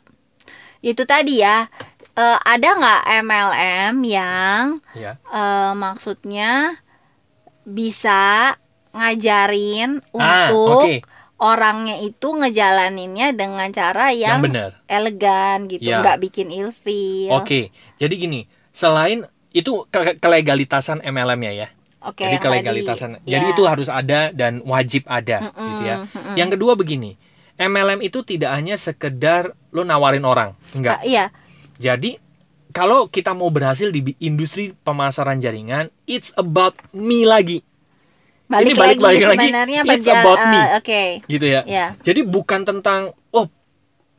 itu 0.80 1.02
tadi 1.02 1.42
ya? 1.42 1.66
eh, 2.14 2.38
ada 2.38 2.68
nggak 2.78 3.02
MLM 3.26 3.94
yang 4.06 4.78
ya. 4.94 5.18
eh, 5.18 5.72
maksudnya 5.74 6.78
bisa 7.64 8.54
ngajarin 8.94 9.98
Ah, 10.14 10.46
untuk 10.46 10.86
oke. 10.86 11.02
orangnya 11.42 11.98
itu 11.98 12.28
ngejalaninnya 12.30 13.34
dengan 13.34 13.66
cara 13.74 14.14
yang 14.14 14.38
yang, 14.38 14.46
benar. 14.46 14.70
elegan 14.86 15.66
gitu, 15.66 15.90
Ya. 15.90 15.98
nggak 15.98 16.22
bikin 16.22 16.54
ilfil. 16.54 17.34
Oke, 17.34 17.74
jadi 17.98 18.14
gini, 18.14 18.46
selain 18.70 19.26
itu 19.50 19.82
ke- 19.90 20.14
kelegalitasan 20.18 21.02
MLM-nya 21.02 21.50
ya. 21.50 21.68
Oke, 22.04 22.20
jadi 22.20 22.36
kelegalitasan. 22.36 23.10
tadi, 23.16 23.26
Jadi 23.26 23.46
ya. 23.46 23.52
itu 23.52 23.62
harus 23.64 23.88
ada 23.88 24.28
dan 24.30 24.60
wajib 24.62 25.04
ada 25.04 25.48
Mm-mm, 25.48 25.66
gitu 25.66 25.82
ya. 25.82 25.96
mm-mm. 26.04 26.34
Yang 26.34 26.50
kedua 26.54 26.72
begini, 26.74 27.16
MLM 27.54 28.00
itu 28.00 28.20
tidak 28.20 28.52
hanya 28.52 28.74
sekedar 28.74 29.42
lo 29.70 29.82
nawarin 29.82 30.22
orang, 30.22 30.52
enggak. 30.72 31.00
Ah, 31.00 31.02
iya, 31.02 31.24
Jadi 31.74 32.20
kalau 32.70 33.06
kita 33.06 33.30
mau 33.30 33.48
berhasil 33.48 33.88
di 33.88 34.14
industri 34.18 34.74
pemasaran 34.76 35.38
jaringan, 35.38 35.88
it's 36.04 36.30
about 36.34 36.74
me 36.90 37.22
lagi, 37.22 37.62
balik, 38.46 38.66
Ini 38.66 38.72
balik- 38.74 38.98
lagi, 38.98 39.00
balik 39.00 39.24
lagi, 39.24 39.46
sebenarnya 39.48 39.80
it's 39.84 40.06
about 40.06 40.40
me. 40.44 40.58
eh, 40.58 40.66
Oke, 40.74 41.02
gitu 41.24 41.46
ya. 41.46 41.60
ya. 41.64 41.86
Jadi 41.98 42.20
bukan 42.22 42.62
tentang 42.62 43.00
oh 43.30 43.46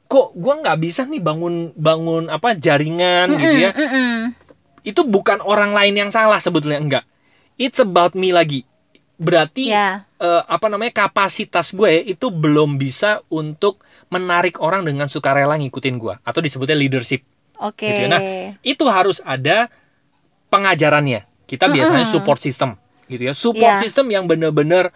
kok 0.06 0.34
gua 0.34 0.60
nggak 0.60 0.78
bisa 0.80 1.04
nih 1.04 1.18
bangun 1.18 1.74
bangun 1.74 2.28
apa 2.28 2.54
jaringan 2.54 3.30
gitu 3.36 3.58
ya. 3.60 3.72
Mm-mm, 3.72 3.86
mm-mm. 3.86 4.16
Itu 4.82 5.02
bukan 5.02 5.42
orang 5.42 5.74
lain 5.74 5.96
yang 5.98 6.10
salah 6.10 6.38
sebetulnya 6.38 6.78
enggak. 6.78 7.04
It's 7.56 7.80
about 7.80 8.14
me 8.14 8.30
lagi. 8.30 8.68
Berarti 9.16 9.72
Ya. 9.72 10.04
eh, 10.16 10.44
apa 10.44 10.68
namanya 10.68 10.92
kapasitas 10.92 11.72
gue 11.72 12.04
itu 12.04 12.28
belum 12.28 12.76
bisa 12.76 13.24
untuk 13.28 13.80
menarik 14.08 14.60
orang 14.60 14.84
dengan 14.84 15.08
sukarela 15.08 15.56
ngikutin 15.56 15.96
gua 15.96 16.20
atau 16.22 16.40
disebutnya 16.40 16.76
leadership. 16.76 17.24
Oke. 17.58 17.88
Gitu 17.88 18.02
ya. 18.06 18.10
Nah, 18.12 18.22
Itu 18.62 18.86
harus 18.86 19.24
ada 19.24 19.72
pengajarannya. 20.50 21.26
Kita 21.46 21.70
biasanya 21.70 22.04
Mm-mm. 22.04 22.16
support 22.16 22.40
system 22.40 22.76
gitu 23.06 23.24
ya. 23.24 23.34
Support 23.34 23.76
Iya. 23.78 23.82
system 23.82 24.06
yang 24.10 24.26
bener-bener 24.26 24.90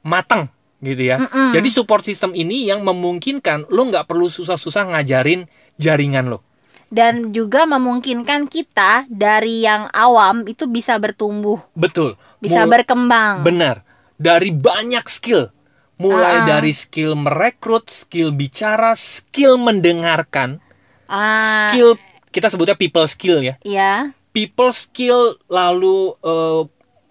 matang 0.00 0.48
gitu 0.78 1.02
ya. 1.02 1.18
Mm-mm. 1.18 1.50
Jadi 1.50 1.68
support 1.68 2.04
system 2.04 2.32
ini 2.32 2.68
yang 2.68 2.84
memungkinkan 2.84 3.66
lo 3.68 3.88
nggak 3.88 4.06
perlu 4.06 4.28
susah-susah 4.28 4.94
ngajarin 4.94 5.48
jaringan 5.76 6.28
lo. 6.28 6.44
Dan 6.88 7.30
juga 7.30 7.64
memungkinkan 7.64 8.48
kita 8.48 9.04
dari 9.06 9.60
yang 9.60 9.92
awam 9.92 10.48
itu 10.48 10.64
bisa 10.64 10.96
bertumbuh, 10.96 11.60
Betul. 11.72 12.16
bisa 12.38 12.64
Mul- 12.64 12.72
berkembang. 12.74 13.44
Benar. 13.44 13.84
Dari 14.16 14.50
banyak 14.50 15.04
skill. 15.04 15.52
Mulai 15.96 16.42
Ah. 16.42 16.46
dari 16.46 16.70
skill 16.70 17.12
merekrut, 17.12 17.90
skill 17.90 18.30
bicara, 18.30 18.94
skill 18.94 19.58
mendengarkan, 19.58 20.62
ah, 21.04 21.68
skill 21.68 21.98
kita 22.30 22.46
sebutnya 22.46 22.72
people 22.72 23.02
skill 23.04 23.42
ya. 23.42 23.58
ya. 23.60 24.14
People 24.30 24.70
skill 24.70 25.34
lalu 25.46 26.14
eh, 26.20 26.62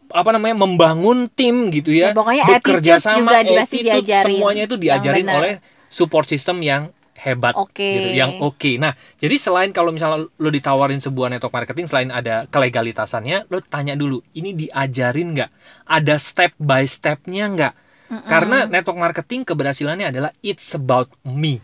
apa 0.07 0.29
namanya 0.31 0.55
membangun 0.55 1.27
tim 1.27 1.67
gitu 1.67 1.91
ya. 1.91 2.09
Ya, 2.09 2.15
pokoknya 2.15 2.43
bekerja 2.47 2.93
sama 2.97 3.43
juga 3.43 3.43
attitude, 3.43 3.83
diajarin. 3.83 4.39
semuanya 4.39 4.63
itu 4.63 4.75
diajarin 4.79 5.27
oleh 5.27 5.53
support 5.91 6.23
system 6.25 6.63
yang 6.63 6.95
hebat 7.17 7.57
Oke. 7.57 7.81
gitu, 7.81 8.09
yang 8.13 8.37
oke. 8.37 8.77
Nah, 8.77 8.93
jadi 9.17 9.35
selain 9.41 9.73
kalau 9.73 9.89
misalnya 9.89 10.29
lo 10.29 10.49
ditawarin 10.53 11.01
sebuah 11.01 11.33
network 11.33 11.53
marketing 11.53 11.89
selain 11.89 12.13
ada 12.13 12.45
kelegalitasannya, 12.47 13.49
lo 13.49 13.57
tanya 13.65 13.97
dulu, 13.97 14.21
ini 14.37 14.53
diajarin 14.53 15.33
nggak? 15.33 15.51
Ada 15.89 16.15
step 16.21 16.53
by 16.61 16.85
stepnya 16.85 17.49
nggak? 17.49 17.73
Karena 18.07 18.63
network 18.69 18.95
marketing 18.95 19.43
keberhasilannya 19.43 20.13
adalah 20.13 20.31
it's 20.39 20.71
about 20.77 21.11
me, 21.27 21.59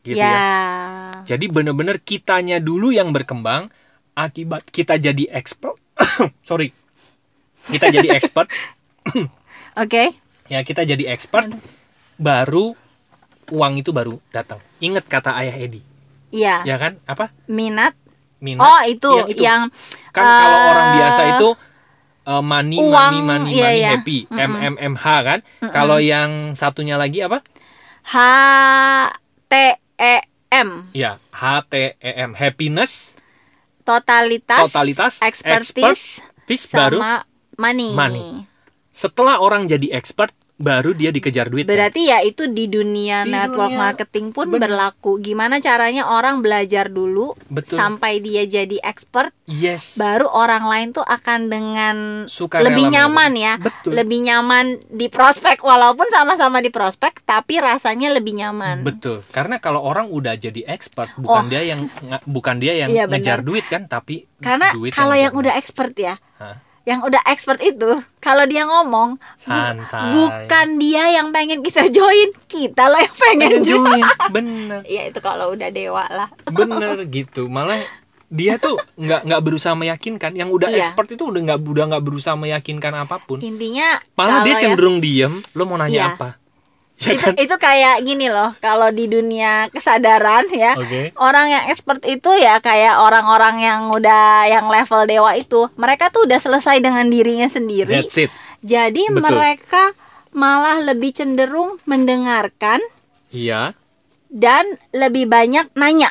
gitu 0.00 0.16
ya. 0.16 0.32
ya. 0.32 0.40
Jadi 1.28 1.44
bener-bener 1.50 2.00
kitanya 2.00 2.56
dulu 2.56 2.88
yang 2.88 3.12
berkembang, 3.12 3.68
akibat 4.16 4.64
kita 4.70 4.96
jadi 4.96 5.28
expert, 5.28 5.76
sorry, 6.48 6.72
kita 7.68 7.92
jadi 7.92 8.08
expert, 8.16 8.48
Oke. 9.76 10.16
ya 10.48 10.64
kita 10.64 10.88
jadi 10.88 11.12
expert, 11.12 11.52
baru 12.16 12.78
uang 13.48 13.76
itu 13.76 13.90
baru 13.90 14.16
datang. 14.28 14.60
Ingat 14.78 15.04
kata 15.04 15.34
ayah 15.36 15.54
Edi, 15.54 15.80
Iya. 16.28 16.62
ya 16.62 16.76
kan? 16.76 16.96
Apa? 17.04 17.32
Minat. 17.44 17.92
Minat. 18.38 18.60
Oh, 18.60 18.80
itu 18.82 19.10
Iya, 19.10 19.24
itu. 19.26 19.42
yang 19.42 19.60
kan 20.10 20.22
kalau 20.22 20.58
eh, 20.58 20.68
orang 20.68 20.88
biasa 20.94 21.22
itu 21.32 21.48
uh, 22.24 22.40
money, 22.40 22.76
uang, 22.76 22.92
money, 22.92 23.20
money, 23.20 23.50
iya, 23.52 23.64
money, 23.64 23.78
iya. 23.78 23.90
happy, 23.96 24.18
Mm-mm. 24.26 24.76
MMMH 24.76 25.04
kan? 25.22 25.38
Kalau 25.68 25.96
yang 25.96 26.52
satunya 26.52 26.94
lagi 26.94 27.20
apa? 27.20 27.40
H 28.04 28.16
T 29.46 29.54
E 29.96 30.14
M 30.50 30.92
Ya, 30.92 31.18
HTEM, 31.30 32.30
happiness, 32.32 33.16
totalitas, 33.82 34.60
totalitas, 34.60 35.18
expertise, 35.18 36.20
expertise, 36.22 36.64
baru 36.68 36.98
sama 37.00 37.14
money. 37.56 37.90
money. 37.92 38.28
setelah 38.90 39.42
orang 39.42 39.66
jadi 39.66 39.90
expert, 39.90 40.30
baru 40.56 40.94
dia 40.94 41.10
dikejar 41.10 41.46
duit. 41.46 41.64
kan? 41.64 41.74
Berarti 41.74 42.06
ya 42.06 42.22
itu 42.22 42.46
di 42.46 42.66
dunia 42.66 43.22
Di 43.22 43.30
network 43.30 43.68
dunia- 43.68 43.82
marketing 43.84 44.26
pun 44.30 44.46
bener. 44.48 44.62
berlaku. 44.64 45.18
Gimana 45.18 45.58
caranya 45.58 46.06
orang 46.08 46.40
belajar 46.40 46.88
dulu 46.88 47.34
Betul. 47.46 47.74
sampai 47.74 48.18
dia 48.18 48.42
jadi 48.44 48.78
expert, 48.80 49.34
Yes. 49.44 49.94
baru 49.94 50.24
orang 50.26 50.64
lain 50.64 50.88
tuh 50.90 51.02
akan 51.02 51.40
dengan 51.46 51.96
Sukarela 52.24 52.70
lebih 52.70 52.86
nyaman 52.88 53.32
ya, 53.34 53.54
Betul. 53.56 53.92
lebih 53.94 54.18
nyaman 54.22 54.64
di 54.86 55.06
prospek 55.06 55.60
walaupun 55.60 56.06
sama-sama 56.08 56.58
di 56.58 56.70
prospek, 56.70 57.20
tapi 57.20 57.58
rasanya 57.58 58.08
lebih 58.10 58.34
nyaman. 58.34 58.80
Betul. 58.80 59.20
Karena 59.28 59.58
kalau 59.58 59.82
orang 59.82 60.06
udah 60.06 60.32
jadi 60.34 60.64
expert, 60.64 61.12
bukan 61.16 61.44
Oh. 61.44 61.50
dia 61.50 61.60
yang 61.62 61.90
bukan 62.24 62.56
dia 62.56 62.72
yang 62.76 62.88
Iya, 62.88 63.04
ngejar 63.04 63.42
duit 63.42 63.66
kan, 63.66 63.84
tapi 63.84 64.24
Karena 64.38 64.70
duit 64.70 64.92
kalau 64.92 65.12
yang 65.12 65.30
ngejar 65.30 65.40
udah 65.44 65.54
expert 65.56 65.92
ya, 65.94 66.14
Hah? 66.36 66.62
Yang 66.84 67.00
udah 67.00 67.20
expert 67.24 67.58
itu 67.58 67.88
kalau 68.18 68.44
dia 68.44 68.62
ngomong 68.62 69.16
bu- 69.16 69.24
Santai. 69.38 70.08
bukan 70.10 70.66
dia 70.76 71.08
yang 71.10 71.28
pengen 71.30 71.60
kita 71.60 71.88
join 71.88 72.28
kita 72.44 72.86
lah 72.86 73.00
yang 73.00 73.16
pengen 73.18 73.50
Pengen 73.50 73.62
join. 73.62 74.02
Bener. 74.34 74.80
ya 74.84 75.02
itu 75.06 75.18
kalau 75.18 75.50
udah 75.50 75.68
dewa 75.68 76.04
lah 76.06 76.28
bener 76.52 77.04
gitu 77.06 77.48
malah 77.48 77.80
dia 78.26 78.56
tuh 78.56 78.76
nggak 78.94 79.20
nggak 79.22 79.42
berusaha 79.42 79.72
meyakinkan 79.72 80.32
yang 80.32 80.48
udah 80.48 80.66
Iya. 80.66 80.84
expert 80.84 81.08
itu 81.08 81.24
udah 81.24 81.40
nggak 81.44 81.58
udah 81.62 81.84
nggak 81.88 82.04
berusaha 82.04 82.34
meyakinkan 82.34 82.92
apa 82.98 83.16
pun 83.18 83.38
intinya 83.38 84.00
malah 84.12 84.42
dia 84.42 84.54
ya- 84.54 84.60
cenderung 84.60 84.98
diem 84.98 85.40
lo 85.50 85.64
mau 85.64 85.76
nanya 85.76 85.92
Iya. 85.94 86.06
apa 86.14 86.28
ya 86.94 87.10
itu 87.18 87.26
kan? 87.26 87.34
itu 87.34 87.56
kayak 87.58 87.96
gini 88.06 88.26
loh 88.30 88.54
kalau 88.62 88.88
di 88.94 89.10
dunia 89.10 89.66
kesadaran 89.74 90.46
ya 90.54 90.78
oke. 90.78 91.10
orang 91.18 91.50
yang 91.50 91.64
expert 91.66 92.00
itu 92.06 92.30
ya 92.38 92.62
kayak 92.62 93.02
orang-orang 93.02 93.60
yang 93.60 93.80
udah 93.90 94.46
yang 94.46 94.70
level 94.70 95.02
dewa 95.04 95.34
itu 95.34 95.66
mereka 95.74 96.14
tuh 96.14 96.24
udah 96.24 96.38
selesai 96.38 96.78
dengan 96.78 97.10
dirinya 97.10 97.50
sendiri. 97.50 98.06
That's 98.06 98.18
it. 98.18 98.30
Jadi 98.64 99.10
Betul. 99.12 99.20
mereka 99.28 99.92
malah 100.34 100.80
lebih 100.80 101.12
cenderung 101.12 101.76
mendengarkan 101.84 102.80
iya. 103.28 103.76
dan 104.32 104.64
lebih 104.94 105.28
banyak 105.28 105.70
nanya. 105.76 106.10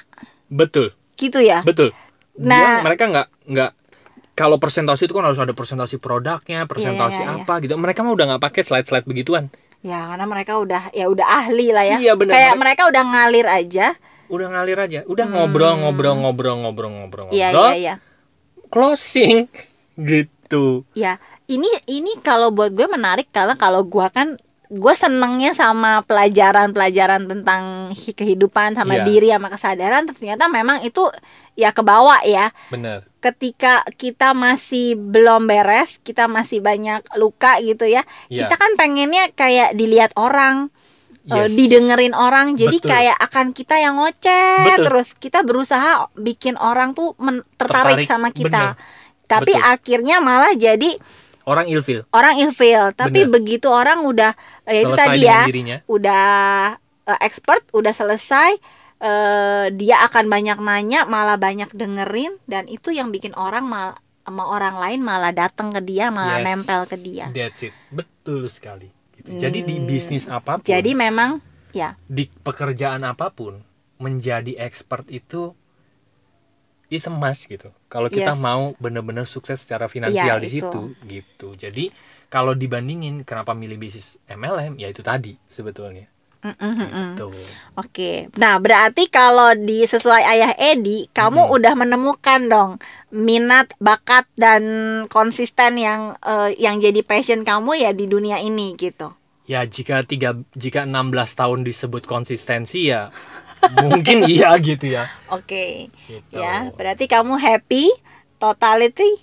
Betul. 0.51 0.93
Gitu 1.17 1.41
ya? 1.41 1.65
Betul. 1.65 1.95
Nah- 2.38 2.84
Dia- 2.84 2.86
mereka 2.86 3.03
nggak 3.09 3.27
nggak 3.49 3.71
kalau 4.34 4.57
presentasi 4.57 5.05
itu 5.05 5.13
kan 5.13 5.29
harus 5.29 5.38
ada 5.38 5.53
presentasi 5.53 6.01
produknya 6.01 6.65
presentasi 6.65 7.21
iya, 7.21 7.38
iya. 7.38 7.41
apa 7.41 7.53
gitu. 7.63 7.73
Mereka 7.79 8.05
mah 8.05 8.13
udah 8.13 8.25
nggak 8.36 8.43
pakai 8.43 8.61
slide 8.61 8.86
slide 8.86 9.07
begituan 9.09 9.49
Ya 9.84 10.07
karena 10.07 10.25
mereka 10.25 10.55
udah 10.55 10.89
ya 10.89 11.05
udah 11.05 11.27
ahli 11.38 11.69
lah 11.69 11.84
ya. 11.86 11.97
Iya, 11.99 12.13
benar. 12.15 12.31
Kayak 12.31 12.55
Mereka- 12.55 12.61
mereka 12.79 12.84
udah 12.88 13.03
ngalir 13.05 13.47
aja. 13.47 13.88
udah 14.23 14.47
ngalir 14.49 14.79
aja 14.79 14.99
udah 15.05 15.25
ngobrol 15.27 15.77
ngobrol 15.77 16.15
ngobrol 16.17 16.55
ngobrol 16.57 16.89
ngobrol 16.91 17.25
Hmm. 17.27 17.36
Iya 17.36 17.47
ngobrol 17.49 17.69
iya 17.69 17.77
iya. 17.77 17.95
closing 18.67 19.45
gitu 20.09 20.88
Ya 20.93 21.21
ini 21.45 21.69
ini 21.86 22.17
kalau 22.19 22.49
buat 22.49 22.73
gue 22.73 22.88
menarik 22.88 23.29
karena 23.29 23.53
kalau 23.53 23.86
gue 23.86 24.07
kan 24.09 24.34
gue 24.67 24.93
senengnya 24.95 25.53
sama 25.53 26.01
pelajaran-pelajaran 26.01 27.29
tentang 27.29 27.63
hi- 27.91 28.15
kehidupan 28.15 28.73
sama 28.73 28.97
Iya. 28.97 29.05
diri 29.05 29.27
sama 29.29 29.47
kesadaran 29.47 30.07
ternyata 30.07 30.47
memang 30.47 30.81
itu 30.81 31.03
ya 31.53 31.69
kebawa 31.69 32.23
ya 32.23 32.49
bener 32.67 33.05
ketika 33.24 33.88
kita 33.95 34.36
masih 34.36 34.99
belum 34.99 35.47
beres 35.47 35.95
kita 35.97 36.28
masih 36.28 36.59
banyak 36.59 36.99
luka 37.15 37.55
gitu 37.57 37.88
ya 37.88 38.03
Iya. 38.28 38.45
kita 38.45 38.55
kan 38.59 38.76
pengennya 38.76 39.32
kayak 39.32 39.74
dilihat 39.74 40.11
orang 40.13 40.67
eh, 41.24 41.47
Yes. 41.47 41.55
didengerin 41.55 42.11
orang 42.11 42.53
jadi 42.53 42.76
Betul. 42.76 42.91
kayak 42.91 43.15
akan 43.17 43.55
kita 43.55 43.80
yang 43.80 43.95
ngoceh 43.95 44.67
Betul. 44.67 44.84
terus 44.84 45.07
kita 45.15 45.39
berusaha 45.39 46.11
bikin 46.13 46.59
orang 46.59 46.91
tuh 46.91 47.15
men- 47.15 47.47
tertarik, 47.55 48.03
Tertarik, 48.03 48.05
sama 48.05 48.28
kita 48.30 48.76
bener. 48.76 49.26
tapi 49.26 49.55
Betul. 49.55 49.71
akhirnya 49.71 50.19
malah 50.19 50.51
jadi 50.51 50.99
orang 51.43 51.71
ilfil 51.71 52.03
orang 52.11 52.36
ilfeel 52.38 52.91
tapi 52.91 53.24
Bener. 53.24 53.32
begitu 53.32 53.71
orang 53.71 54.03
udah 54.03 54.36
eh, 54.63 54.84
itu 54.84 54.91
tadi 54.93 55.24
ya 55.24 55.47
dirinya 55.47 55.80
udah 55.88 56.28
eh, 57.07 57.19
expert 57.24 57.71
udah 57.71 57.91
selesai 57.91 58.59
eh, 59.00 59.72
dia 59.72 60.02
akan 60.04 60.26
banyak 60.28 60.58
nanya 60.60 61.06
malah 61.06 61.38
banyak 61.38 61.72
dengerin 61.72 62.38
dan 62.46 62.68
itu 62.68 62.89
yang 62.89 63.10
bikin 63.10 63.34
orang 63.34 63.66
mal 63.66 63.98
sama 64.24 64.48
orang 64.48 64.80
lain 64.80 65.00
malah 65.04 65.32
datang 65.32 65.70
ke 65.70 65.82
dia 65.82 66.08
malah 66.08 66.39
Yes. 66.39 66.46
nempel 66.46 66.82
ke 66.88 66.96
dia 66.96 67.28
that's 67.32 67.60
it 67.62 67.76
betul 67.89 68.48
sekali 68.48 68.88
gitu. 69.16 69.36
jadi 69.36 69.60
di 69.60 69.76
Hmm. 69.80 69.88
bisnis 69.88 70.26
apa 70.26 70.60
pun 70.60 70.64
jadi 70.64 70.91
memang 70.94 71.44
ya 71.76 72.00
di 72.06 72.30
pekerjaan 72.30 73.04
apa 73.04 73.30
pun 73.30 73.60
menjadi 74.00 74.56
expert 74.60 75.08
itu 75.08 75.52
is 76.94 77.10
must 77.10 77.50
gitu. 77.50 77.74
Kalau 77.89 78.06
kita 78.06 78.38
Yes. 78.38 78.39
mau 78.39 78.78
benar-benar 78.78 79.26
sukses 79.26 79.66
secara 79.66 79.89
finansial 79.89 80.38
Iya, 80.38 80.44
di 80.44 80.50
itu. 80.54 80.62
situ 80.62 80.82
gitu. 81.04 81.48
Jadi 81.58 81.89
kalau 82.30 82.54
dibandingin 82.54 83.26
kenapa 83.26 83.58
milih 83.58 83.82
bisnis 83.82 84.22
MLM 84.30 84.78
ya 84.78 84.94
itu 84.94 85.02
tadi 85.02 85.34
sebetulnya. 85.50 86.06
Mm, 86.44 86.54
mm, 86.54 86.76
mm, 86.76 86.89
mm. 86.91 87.12
Gitu. 87.14 87.28
Oke, 87.74 88.12
nah 88.36 88.60
berarti 88.60 89.08
kalau 89.08 89.56
di 89.56 89.82
sesuai 89.82 90.22
ayah 90.28 90.52
Edi, 90.54 91.08
kamu 91.10 91.39
Hmm. 91.41 91.56
udah 91.56 91.74
menemukan 91.74 92.41
dong 92.46 92.72
minat, 93.10 93.72
bakat 93.80 94.28
dan 94.36 94.64
konsisten 95.08 95.80
yang 95.80 96.20
eh, 96.20 96.52
yang 96.58 96.78
jadi 96.78 97.00
passion 97.00 97.41
kamu 97.41 97.80
ya 97.80 97.91
di 97.91 98.06
dunia 98.06 98.38
ini 98.38 98.76
gitu. 98.76 99.16
Ya 99.44 99.64
jika 99.64 100.04
tiga 100.04 100.36
jika 100.54 100.84
16 100.84 101.00
tahun 101.34 101.64
disebut 101.64 102.04
konsistensi 102.04 102.88
ya 102.88 103.08
mungkin 103.80 104.24
iya 104.24 104.52
gitu 104.60 104.91
ya. 104.91 105.08
Oke, 105.28 105.88
Gitu. 106.04 106.28
ya 106.30 106.68
berarti 106.70 107.08
kamu 107.08 107.39
happy, 107.39 107.88
totality, 108.38 109.16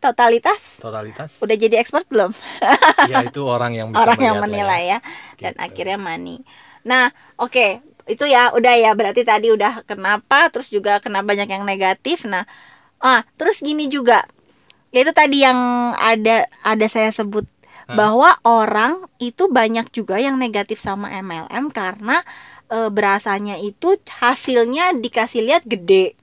totalitas, 0.00 0.80
Totalitas 0.80 1.30
udah 1.44 1.56
jadi 1.56 1.76
expert 1.80 2.08
belum? 2.08 2.32
ya 3.10 3.20
itu 3.24 3.40
orang 3.44 3.72
yang 3.76 3.88
bisa 3.92 4.02
Orang 4.02 4.18
yang 4.20 4.36
lah 4.36 4.42
menilai 4.44 4.82
ya, 4.96 4.98
dan 5.40 5.52
Gitu. 5.54 5.60
akhirnya 5.60 5.98
money. 6.00 6.36
Nah, 6.84 7.12
oke, 7.36 7.80
itu 8.08 8.24
ya 8.26 8.50
udah 8.56 8.74
ya 8.76 8.90
berarti 8.96 9.22
tadi 9.22 9.52
udah 9.52 9.84
kenapa, 9.84 10.48
terus 10.52 10.68
juga 10.72 10.98
kena 11.04 11.20
banyak 11.20 11.48
yang 11.48 11.64
negatif. 11.68 12.24
Nah, 12.24 12.44
ah 13.00 13.22
terus 13.36 13.60
gini 13.60 13.88
juga, 13.92 14.24
yaitu 14.94 15.12
tadi 15.14 15.44
yang 15.44 15.92
ada 15.96 16.48
ada 16.64 16.86
saya 16.90 17.10
sebut 17.14 17.46
Hah? 17.88 17.96
bahwa 17.96 18.30
orang 18.42 19.04
itu 19.22 19.46
banyak 19.50 19.88
juga 19.92 20.18
yang 20.18 20.36
negatif 20.40 20.80
sama 20.82 21.10
MLM 21.12 21.70
karena 21.70 22.22
e, 22.70 22.88
berasanya 22.90 23.58
itu 23.60 23.98
hasilnya 24.22 24.96
dikasih 24.98 25.42
lihat 25.46 25.62
gede, 25.66 26.14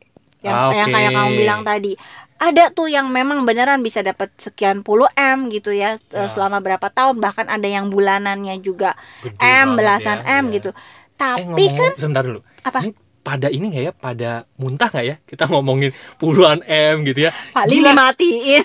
yang 0.43 0.57
Ah, 0.57 0.71
yang 0.73 0.89
oke. 0.89 0.95
kayak 0.95 1.11
kamu 1.15 1.31
bilang 1.35 1.61
tadi. 1.63 1.93
Ada 2.37 2.69
tuh 2.69 2.85
yang 2.85 3.09
memang 3.09 3.43
beneran 3.43 3.81
bisa 3.81 3.99
dapat 3.99 4.29
sekian 4.37 4.85
puluh 4.85 5.09
M 5.13 5.49
gitu 5.49 5.73
ya, 5.73 5.97
e, 5.97 6.21
Ya. 6.21 6.29
selama 6.29 6.61
berapa 6.61 6.87
tahun 6.87 7.17
bahkan 7.17 7.49
ada 7.49 7.65
yang 7.65 7.89
bulanannya 7.89 8.61
juga 8.61 8.93
Gede 9.21 9.37
M 9.37 9.73
banget 9.73 9.77
belasan 9.77 10.19
ya, 10.21 10.37
M 10.37 10.43
ya. 10.45 10.53
gitu. 10.61 10.69
Eh 10.69 10.75
Tapi 11.17 11.41
ngomong 11.43 11.75
kan 11.75 11.91
sebentar 11.97 12.23
dulu. 12.23 12.39
Apa? 12.61 12.79
Ini 12.85 12.91
pada 13.19 13.47
ini 13.49 13.65
nggak 13.67 13.83
ya? 13.83 13.91
Pada 13.91 14.29
muntah 14.55 14.87
nggak 14.87 15.03
ya? 15.03 15.15
Kita 15.19 15.49
ngomongin 15.49 15.91
puluhan 16.15 16.61
M 16.63 17.03
gitu 17.03 17.25
ya. 17.25 17.31
paling 17.51 17.73
Gila. 17.73 17.89
dimatiin. 17.91 18.63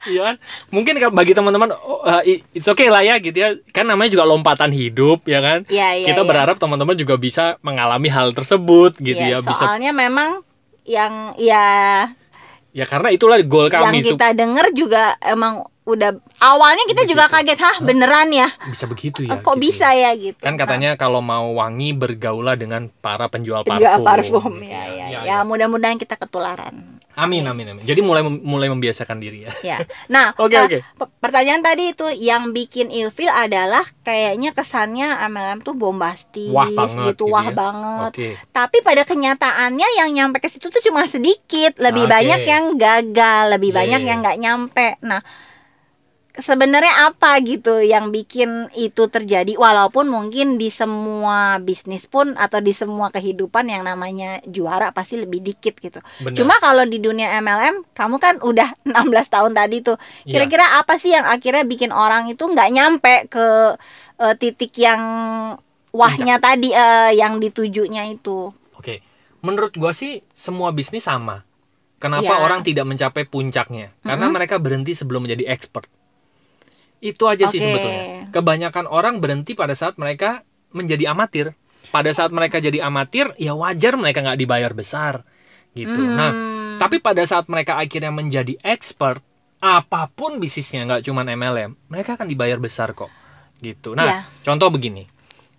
Iya 0.00 0.20
kan? 0.32 0.36
Mungkin 0.72 0.96
bagi 1.12 1.36
teman-teman 1.36 1.76
oh, 1.76 2.00
uh, 2.00 2.24
it's 2.24 2.64
okay 2.64 2.88
lah 2.88 3.04
ya 3.04 3.20
gitu 3.20 3.36
ya. 3.36 3.52
Kan 3.68 3.84
namanya 3.84 4.08
juga 4.08 4.24
lompatan 4.24 4.72
hidup 4.72 5.28
ya 5.28 5.44
kan? 5.44 5.68
Iya, 5.68 6.00
iya, 6.00 6.06
Kita 6.08 6.24
iya. 6.24 6.28
berharap 6.30 6.56
teman-teman 6.56 6.96
juga 6.96 7.20
bisa 7.20 7.60
mengalami 7.60 8.08
hal 8.08 8.32
tersebut 8.32 8.96
gitu 8.96 9.20
Iya, 9.20 9.44
ya. 9.44 9.44
Bisa 9.44 9.60
soalnya 9.60 9.92
memang 9.92 10.40
yang 10.88 11.36
ya 11.36 12.08
ya 12.70 12.84
karena 12.84 13.10
itulah 13.10 13.38
goal 13.42 13.66
yang 13.66 13.88
kami 13.88 13.98
sup- 14.00 14.14
kita 14.14 14.30
denger 14.32 14.66
juga 14.70 15.18
emang 15.18 15.62
udah 15.82 16.12
awalnya 16.38 16.86
kita 16.86 17.02
juga 17.02 17.26
kaget 17.26 17.58
hah 17.58 17.76
beneran 17.80 18.30
ya 18.30 18.46
bisa 18.64 18.86
begitu 18.86 19.26
ya. 19.26 19.34
kok 19.34 19.42
gitu. 19.50 19.58
bisa 19.58 19.90
ya 19.90 20.14
gitu 20.14 20.38
Kan 20.38 20.54
katanya 20.54 20.94
kalau 20.94 21.18
mau 21.18 21.50
wangi 21.52 21.90
bergaulah 21.92 22.54
dengan 22.54 22.86
para 22.94 23.26
penjual 23.26 23.64
parfum. 23.64 23.80
juga 23.80 23.98
parfum 23.98 24.52
gitu 24.54 24.70
ya 24.70 24.82
ya, 24.86 25.06
Ya, 25.10 25.18
ya, 25.18 25.20
ya. 25.24 25.36
mudah-mudahan 25.42 25.98
kita 25.98 26.14
ketularan 26.14 26.99
Amin 27.12 27.42
amin 27.42 27.66
amin. 27.68 27.82
Jadi 27.82 28.00
mulai 28.00 28.22
mulai 28.22 28.66
membiasakan 28.66 29.18
diri 29.18 29.44
ya. 29.44 29.52
ya 29.62 29.76
nah 30.06 30.30
Oke, 30.38 30.54
per- 30.54 30.64
oke. 30.64 30.78
pe- 30.96 31.10
pertanyaan 31.18 31.60
tadi 31.60 31.90
itu 31.90 32.06
yang 32.12 32.50
bikin 32.50 32.88
ilfil 32.88 33.28
adalah 33.28 33.82
kayaknya 34.00 34.50
kesannya 34.50 35.18
MLM 35.26 35.60
tuh 35.60 35.74
bombastis 35.74 36.48
Wah 36.48 36.66
banget 36.66 37.12
gitu 37.12 37.24
gitu 37.24 37.24
wah 37.28 37.44
ya. 37.44 37.52
banget 37.52 38.10
Oke. 38.10 38.28
tapi 38.50 38.78
pada 38.80 39.02
kenyataannya 39.02 39.88
yang 39.96 40.08
nyampe 40.10 40.38
ke 40.38 40.46
situ 40.46 40.66
tuh 40.66 40.80
cuma 40.80 41.04
sedikit 41.04 41.76
lebih 41.76 42.04
Oke. 42.04 42.12
banyak 42.12 42.40
yang 42.42 42.64
gagal 42.74 43.42
lebih 43.50 43.68
Yeah. 43.68 43.78
banyak 43.80 44.00
yang 44.02 44.18
nggak 44.20 44.38
nyampe 44.38 44.88
nah 45.00 45.20
sebenarnya 46.40 47.06
apa 47.06 47.38
gitu 47.40 47.78
yang 47.78 48.08
bikin 48.08 48.66
itu 48.72 49.06
terjadi 49.06 49.54
walaupun 49.54 50.08
mungkin 50.08 50.56
di 50.56 50.68
semua 50.68 51.56
bisnis 51.56 52.04
pun 52.04 52.34
atau 52.34 52.58
di 52.58 52.72
semua 52.72 53.08
kehidupan 53.08 53.64
yang 53.64 53.80
namanya 53.80 54.40
juara 54.44 54.90
pasti 54.90 55.16
lebih 55.16 55.40
dikit 55.40 55.76
gitu 55.76 56.00
Benar. 56.18 56.34
cuma 56.34 56.54
kalau 56.56 56.82
di 56.82 56.98
dunia 56.98 57.38
MLM 57.38 57.84
kamu 57.92 58.16
kan 58.16 58.34
udah 58.40 58.72
16 58.88 58.96
tahun 59.30 59.52
tadi 59.52 59.76
tuh 59.80 59.96
Iya. 60.24 60.42
kira-kira 60.42 60.76
apa 60.76 60.96
sih 60.96 61.12
yang 61.12 61.24
akhirnya 61.24 61.62
bikin 61.62 61.90
orang 61.90 62.26
itu 62.26 62.42
nggak 62.42 62.70
nyampe 62.70 63.14
ke 63.28 63.46
eh, 64.18 64.34
titik 64.34 64.74
yang 64.76 65.00
wahnya 65.90 66.38
tadi 66.38 66.70
eh, 66.70 67.12
yang 67.14 67.36
ditujunya 67.36 68.08
itu 68.08 68.50
Oke, 68.74 69.04
menurut 69.40 69.76
gua 69.76 69.92
sih 69.92 70.24
semua 70.32 70.72
bisnis 70.72 71.04
sama. 71.04 71.44
Kenapa 72.00 72.32
Iya. 72.32 72.40
orang 72.40 72.64
tidak 72.64 72.88
mencapai 72.88 73.28
puncaknya? 73.28 73.92
Karena 74.00 74.32
mereka 74.32 74.56
berhenti 74.56 74.96
sebelum 74.96 75.28
menjadi 75.28 75.52
expert. 75.52 75.84
Itu 77.00 77.26
aja 77.26 77.48
sih 77.48 77.58
Oke. 77.58 77.66
sebetulnya. 77.66 78.04
Kebanyakan 78.30 78.86
orang 78.86 79.18
berhenti 79.18 79.56
pada 79.56 79.72
saat 79.72 79.96
mereka 79.96 80.44
menjadi 80.70 81.10
amatir. 81.10 81.56
Pada 81.90 82.12
saat 82.12 82.28
mereka 82.30 82.60
jadi 82.60 82.84
amatir, 82.84 83.32
ya 83.40 83.56
wajar 83.56 83.96
mereka 83.96 84.20
nggak 84.20 84.36
dibayar 84.38 84.70
besar, 84.76 85.24
gitu. 85.72 85.96
Hmm. 85.96 86.12
Nah, 86.12 86.32
tapi 86.76 87.00
pada 87.00 87.24
saat 87.24 87.48
mereka 87.48 87.80
akhirnya 87.80 88.12
menjadi 88.12 88.54
expert, 88.60 89.24
apa 89.64 90.12
pun 90.12 90.36
bisnisnya 90.38 90.84
nggak 90.84 91.08
cuman 91.08 91.32
MLM, 91.34 91.70
mereka 91.88 92.20
akan 92.20 92.28
dibayar 92.28 92.60
besar 92.60 92.92
kok, 92.92 93.08
gitu. 93.64 93.96
Nah, 93.96 94.06
Iya. 94.06 94.18
contoh 94.44 94.68
begini, 94.68 95.08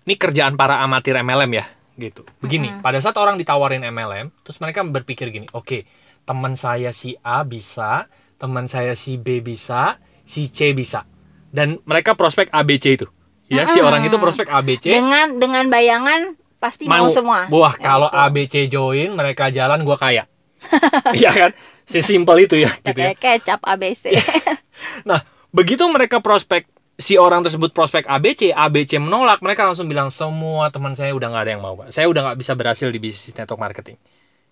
ini 0.05 0.13
kerjaan 0.15 0.55
para 0.55 0.79
amatir 0.85 1.17
MLM 1.17 1.51
ya, 1.57 1.65
gitu. 1.97 2.21
Begini, 2.37 2.69
pada 2.85 3.01
saat 3.01 3.17
orang 3.17 3.35
ditawarin 3.41 3.81
MLM, 3.81 4.29
terus 4.45 4.61
mereka 4.61 4.85
berpikir 4.85 5.33
gini, 5.33 5.49
oke, 5.57 5.89
teman 6.23 6.53
saya 6.53 6.93
si 6.93 7.17
A 7.25 7.41
bisa, 7.41 8.07
teman 8.37 8.69
saya 8.69 8.93
si 8.93 9.17
B 9.17 9.41
bisa, 9.41 9.97
si 10.23 10.53
C 10.53 10.77
bisa, 10.77 11.03
dan 11.51 11.83
mereka 11.83 12.15
prospek 12.15 12.47
ABC 12.49 12.95
itu, 12.95 13.07
ya 13.45 13.67
si 13.67 13.77
orang 13.77 14.01
itu 14.01 14.15
prospek 14.15 14.47
ABC, 14.47 14.87
dengan 14.87 15.35
dengan 15.35 15.67
bayangan 15.67 16.35
pasti 16.57 16.85
mau, 16.85 17.09
semua 17.09 17.49
Wah, 17.49 17.73
Ya, 17.73 17.81
kalau. 17.83 18.07
ABC 18.07 18.65
join, 18.67 19.11
mereka 19.11 19.49
jalan, 19.49 19.81
gua 19.81 19.97
kaya. 19.97 20.25
Iya 21.11 21.31
kan? 21.31 21.51
Sesimpel 21.83 22.45
itu 22.45 22.55
ya, 22.55 22.69
gitu 22.79 22.95
ya. 22.95 23.11
kecap 23.13 23.59
ABC 23.61 24.13
Nah, 25.09 25.21
begitu 25.49 25.83
mereka 25.89 26.21
prospek 26.21 26.69
si 26.95 27.17
orang 27.17 27.41
tersebut 27.41 27.73
prospek 27.73 28.05
ABC, 28.05 28.53
ABC 28.53 29.01
menolak, 29.01 29.41
mereka 29.41 29.65
langsung 29.65 29.89
bilang 29.89 30.07
semua 30.07 30.69
teman 30.69 30.93
saya 30.93 31.11
udah 31.11 31.27
nggak 31.27 31.43
ada 31.43 31.51
yang 31.51 31.63
mau, 31.65 31.73
Pak. 31.75 31.89
Saya 31.89 32.05
udah 32.05 32.21
nggak 32.29 32.37
bisa 32.37 32.53
berhasil 32.53 32.87
di 32.87 32.99
bisnis 33.01 33.33
network 33.33 33.57
marketing. 33.59 33.97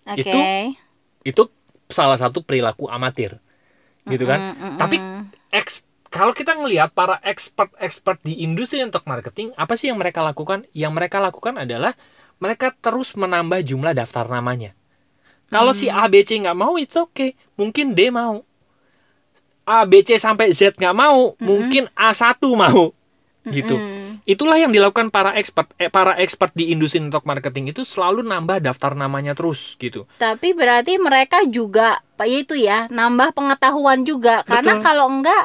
oke 0.02 0.18
Itu- 0.18 0.42
Itu 1.22 1.42
salah 1.86 2.18
satu 2.18 2.42
perilaku 2.42 2.90
amatir. 2.90 3.38
Gitu 4.02 4.24
kan? 4.24 4.40
Mm, 4.40 4.50
mm, 4.50 4.66
mm. 4.66 4.78
Tapi 4.78 4.96
eks- 5.52 5.86
kalau 6.10 6.34
kita 6.34 6.58
ngelihat 6.58 6.90
para 6.90 7.22
expert-expert 7.22 8.18
di 8.26 8.42
industri 8.42 8.82
network 8.82 9.06
marketing, 9.06 9.54
apa 9.54 9.78
sih 9.78 9.94
yang 9.94 9.98
mereka 10.02 10.26
lakukan? 10.26 10.66
Yang 10.74 10.92
mereka 10.98 11.22
lakukan 11.22 11.54
adalah 11.62 11.94
mereka 12.42 12.74
terus 12.74 13.14
menambah 13.14 13.62
jumlah 13.62 13.94
daftar 13.94 14.26
namanya. 14.26 14.74
Kalau 15.50 15.70
si 15.70 15.86
ABC 15.86 16.42
nggak 16.42 16.58
mau, 16.58 16.74
it's 16.78 16.98
okay. 16.98 17.38
Mungkin 17.54 17.94
D 17.94 18.10
mau. 18.10 18.42
ABC 19.66 20.18
sampai 20.18 20.50
Z 20.50 20.74
nggak 20.74 20.96
mau, 20.98 21.38
mungkin 21.38 21.86
A1 21.94 22.42
mau. 22.58 22.90
Gitu. 23.46 23.72
Mm. 23.72 24.22
Itulah 24.28 24.60
yang 24.60 24.70
dilakukan 24.70 25.08
para 25.08 25.32
expert 25.38 25.72
eh, 25.80 25.88
para 25.88 26.18
expert 26.20 26.52
di 26.52 26.74
industri 26.74 27.00
network 27.00 27.24
marketing 27.24 27.72
itu 27.72 27.82
selalu 27.88 28.26
nambah 28.26 28.60
daftar 28.60 28.92
namanya 28.98 29.32
terus 29.32 29.78
gitu. 29.80 30.04
Tapi 30.18 30.52
berarti 30.52 31.00
mereka 31.00 31.46
juga 31.48 32.02
Pak 32.20 32.26
ya 32.28 32.36
itu 32.36 32.54
ya 32.54 32.78
nambah 32.92 33.32
pengetahuan 33.32 34.04
juga 34.04 34.44
karena 34.44 34.76
Betul. 34.76 34.84
kalau 34.84 35.06
enggak 35.08 35.44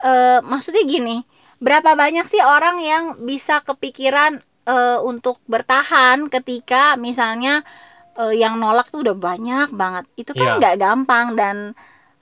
eh, 0.00 0.38
maksudnya 0.44 0.84
gini 0.84 1.24
berapa 1.56 1.96
banyak 1.96 2.28
sih 2.28 2.42
orang 2.44 2.76
yang 2.84 3.04
bisa 3.24 3.64
kepikiran 3.64 4.44
uh, 4.68 5.00
untuk 5.00 5.40
bertahan 5.48 6.28
ketika 6.28 7.00
misalnya 7.00 7.64
uh, 8.20 8.28
yang 8.28 8.60
nolak 8.60 8.92
tuh 8.92 9.00
udah 9.00 9.16
banyak 9.16 9.72
banget 9.72 10.04
itu 10.20 10.36
kan 10.36 10.44
Iya. 10.44 10.58
nggak 10.60 10.76
gampang 10.76 11.26
dan 11.32 11.56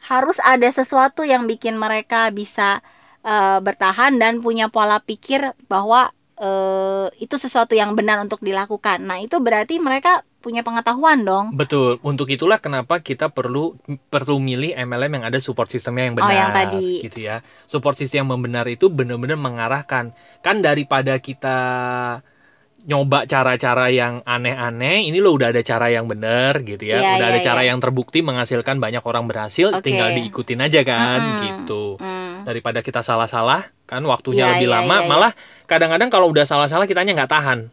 harus 0.06 0.38
ada 0.38 0.70
sesuatu 0.70 1.26
yang 1.26 1.50
bikin 1.50 1.74
mereka 1.74 2.30
bisa 2.30 2.78
uh, 3.26 3.58
bertahan 3.58 4.20
dan 4.22 4.38
punya 4.38 4.70
pola 4.70 5.02
pikir 5.02 5.50
bahwa 5.66 6.14
uh, 6.38 7.10
itu 7.18 7.34
sesuatu 7.34 7.74
yang 7.74 7.96
benar 7.98 8.22
untuk 8.22 8.38
dilakukan 8.38 9.02
nah 9.02 9.18
itu 9.18 9.40
berarti 9.42 9.82
mereka 9.82 10.22
punya 10.44 10.60
pengetahuan 10.60 11.24
dong 11.24 11.56
Betul. 11.56 11.96
Untuk 12.04 12.28
itulah 12.28 12.60
kenapa 12.60 13.00
kita 13.00 13.32
perlu 13.32 13.72
perlu 14.12 14.36
milih 14.36 14.76
MLM 14.76 15.16
yang 15.16 15.24
ada 15.24 15.40
support 15.40 15.72
sistemnya 15.72 16.12
yang 16.12 16.14
Oh, 16.14 16.20
benar. 16.20 16.36
yang 16.36 16.50
tadi. 16.52 17.00
Gitu 17.00 17.24
ya. 17.24 17.40
Support 17.64 17.96
system 17.96 18.28
yang 18.28 18.40
benar 18.44 18.68
itu 18.68 18.92
benar-benar 18.92 19.40
mengarahkan. 19.40 20.12
Kan 20.44 20.60
daripada 20.60 21.16
kita 21.16 21.56
nyoba 22.84 23.24
cara-cara 23.24 23.88
yang 23.88 24.20
aneh-aneh, 24.28 25.08
ini 25.08 25.16
lo 25.16 25.32
udah 25.32 25.48
ada 25.56 25.64
cara 25.64 25.88
yang 25.88 26.04
benar 26.04 26.60
gitu 26.60 26.84
ya. 26.84 27.00
Iya, 27.00 27.10
udah 27.16 27.26
iya, 27.28 27.32
ada 27.32 27.40
cara 27.40 27.60
iya. 27.64 27.72
yang 27.72 27.80
terbukti 27.80 28.20
menghasilkan 28.20 28.76
banyak 28.76 29.00
orang 29.00 29.24
berhasil, 29.24 29.72
Oke. 29.72 29.88
tinggal 29.88 30.12
diikutin 30.12 30.60
aja 30.60 30.84
kan 30.84 31.20
Mm-mm. 31.20 31.40
gitu. 31.48 31.96
Hmm. 31.96 32.44
Daripada 32.44 32.84
kita 32.84 33.00
salah-salah, 33.00 33.72
kan 33.88 34.04
waktunya 34.04 34.44
Iya, 34.44 34.52
lebih 34.60 34.68
iya, 34.68 34.74
lama, 34.84 34.94
iya, 34.94 35.00
iya. 35.00 35.08
malah 35.08 35.32
kadang-kadang 35.64 36.12
kalau 36.12 36.28
udah 36.28 36.44
salah-salah 36.44 36.84
kitanya 36.84 37.16
nggak 37.16 37.32
tahan. 37.32 37.72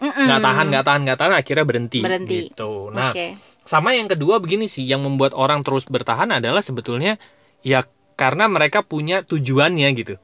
Mm-mm. 0.00 0.24
Nggak 0.26 0.40
tahan, 0.40 0.66
nggak 0.68 0.84
tahan, 0.84 1.00
nggak 1.04 1.18
tahan 1.18 1.32
akhirnya 1.36 1.64
berhenti, 1.64 2.00
Berhenti. 2.00 2.48
gitu. 2.48 2.88
Nah, 2.88 3.12
Oke. 3.12 3.36
sama 3.62 3.92
yang 3.92 4.08
kedua 4.08 4.40
begini 4.40 4.64
sih, 4.64 4.82
yang 4.82 5.00
membuat 5.00 5.32
orang 5.32 5.60
terus 5.60 5.84
bertahan 5.84 6.32
adalah 6.32 6.60
sebetulnya 6.60 7.20
ya 7.60 7.84
karena 8.14 8.44
mereka 8.46 8.80
punya 8.80 9.20
tujuannya 9.20 9.88
gitu. 9.94 10.16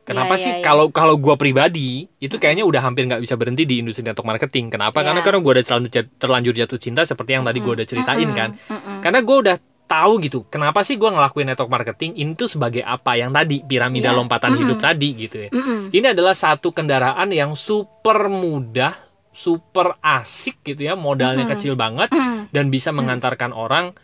Kenapa 0.00 0.34
Iya, 0.34 0.42
sih 0.42 0.50
iya, 0.50 0.58
iya. 0.58 0.64
kalau 0.64 0.86
kalau 0.90 1.14
gua 1.14 1.36
pribadi 1.36 2.08
itu 2.16 2.34
kayaknya 2.34 2.64
udah 2.64 2.82
hampir 2.82 3.06
nggak 3.06 3.20
bisa 3.20 3.38
berhenti 3.38 3.62
di 3.62 3.78
industri 3.78 4.02
network 4.02 4.26
marketing. 4.26 4.66
Kenapa? 4.68 4.98
Iya. 4.98 5.06
Karena 5.06 5.20
karena 5.20 5.38
gua 5.38 5.52
udah 5.54 5.64
terlanjur, 5.64 5.90
terlanjur 6.16 6.54
jatuh 6.56 6.78
cinta 6.78 7.02
seperti 7.04 7.30
yang 7.38 7.44
tadi 7.44 7.58
gua 7.58 7.78
udah 7.78 7.86
ceritain 7.86 8.24
Mm-mm. 8.24 8.34
kan. 8.34 8.50
Mm-mm. 8.66 8.98
Karena 8.98 9.20
gua 9.22 9.36
udah 9.40 9.56
tahu 9.86 10.12
gitu. 10.20 10.38
Kenapa 10.46 10.80
sih 10.80 10.94
gua 10.94 11.10
ngelakuin 11.12 11.46
network 11.46 11.70
marketing 11.70 12.10
itu 12.16 12.44
sebagai 12.46 12.80
apa? 12.80 13.14
Yang 13.14 13.30
tadi 13.36 13.56
piramida 13.62 14.10
Iya. 14.10 14.16
lompatan 14.16 14.52
hidup 14.56 14.78
tadi 14.80 15.08
gitu 15.16 15.36
ya. 15.38 15.48
Ini 15.88 16.06
adalah 16.10 16.34
satu 16.34 16.70
kendaraan 16.70 17.30
yang 17.30 17.54
super 17.54 18.26
mudah, 18.26 18.96
super 19.30 19.96
asik 20.02 20.60
gitu 20.66 20.90
ya, 20.90 20.98
modalnya 20.98 21.46
Mm-mm. 21.46 21.54
kecil 21.54 21.74
banget 21.78 22.10
Mm. 22.10 22.50
dan 22.50 22.66
bisa 22.68 22.90
mengantarkan 22.90 23.54
orang 23.54 23.94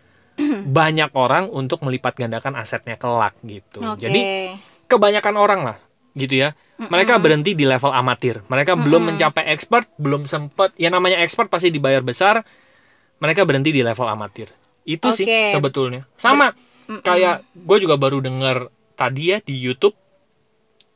banyak 0.69 1.11
orang 1.17 1.49
untuk 1.49 1.81
melipat 1.81 2.13
gandakan 2.15 2.61
asetnya 2.61 3.01
kelak 3.01 3.35
gitu. 3.43 3.81
Oke. 3.81 4.05
Jadi 4.05 4.21
kebanyakan 4.87 5.35
orang 5.35 5.61
lah 5.65 5.77
gitu 6.13 6.45
ya. 6.45 6.53
Mereka 6.77 7.17
berhenti 7.17 7.57
di 7.57 7.65
level 7.65 7.89
amatir. 7.89 8.45
Mereka 8.45 8.77
belum 8.77 9.09
mencapai 9.13 9.49
expert, 9.49 9.89
belum 9.97 10.29
sempet. 10.29 10.77
Ya 10.77 10.93
namanya 10.93 11.25
expert 11.25 11.49
pasti 11.49 11.73
dibayar 11.73 12.05
besar. 12.05 12.45
Mereka 13.17 13.49
berhenti 13.49 13.73
di 13.73 13.81
level 13.81 14.05
amatir. 14.05 14.53
Itu 14.85 15.09
sih 15.17 15.25
Oke. 15.25 15.57
sebetulnya. 15.57 16.05
Sama 16.21 16.53
kayak 17.01 17.49
gue 17.57 17.77
juga 17.81 17.97
baru 17.97 18.21
dengar 18.21 18.69
tadi 18.93 19.33
ya 19.33 19.41
di 19.41 19.57
YouTube 19.57 19.97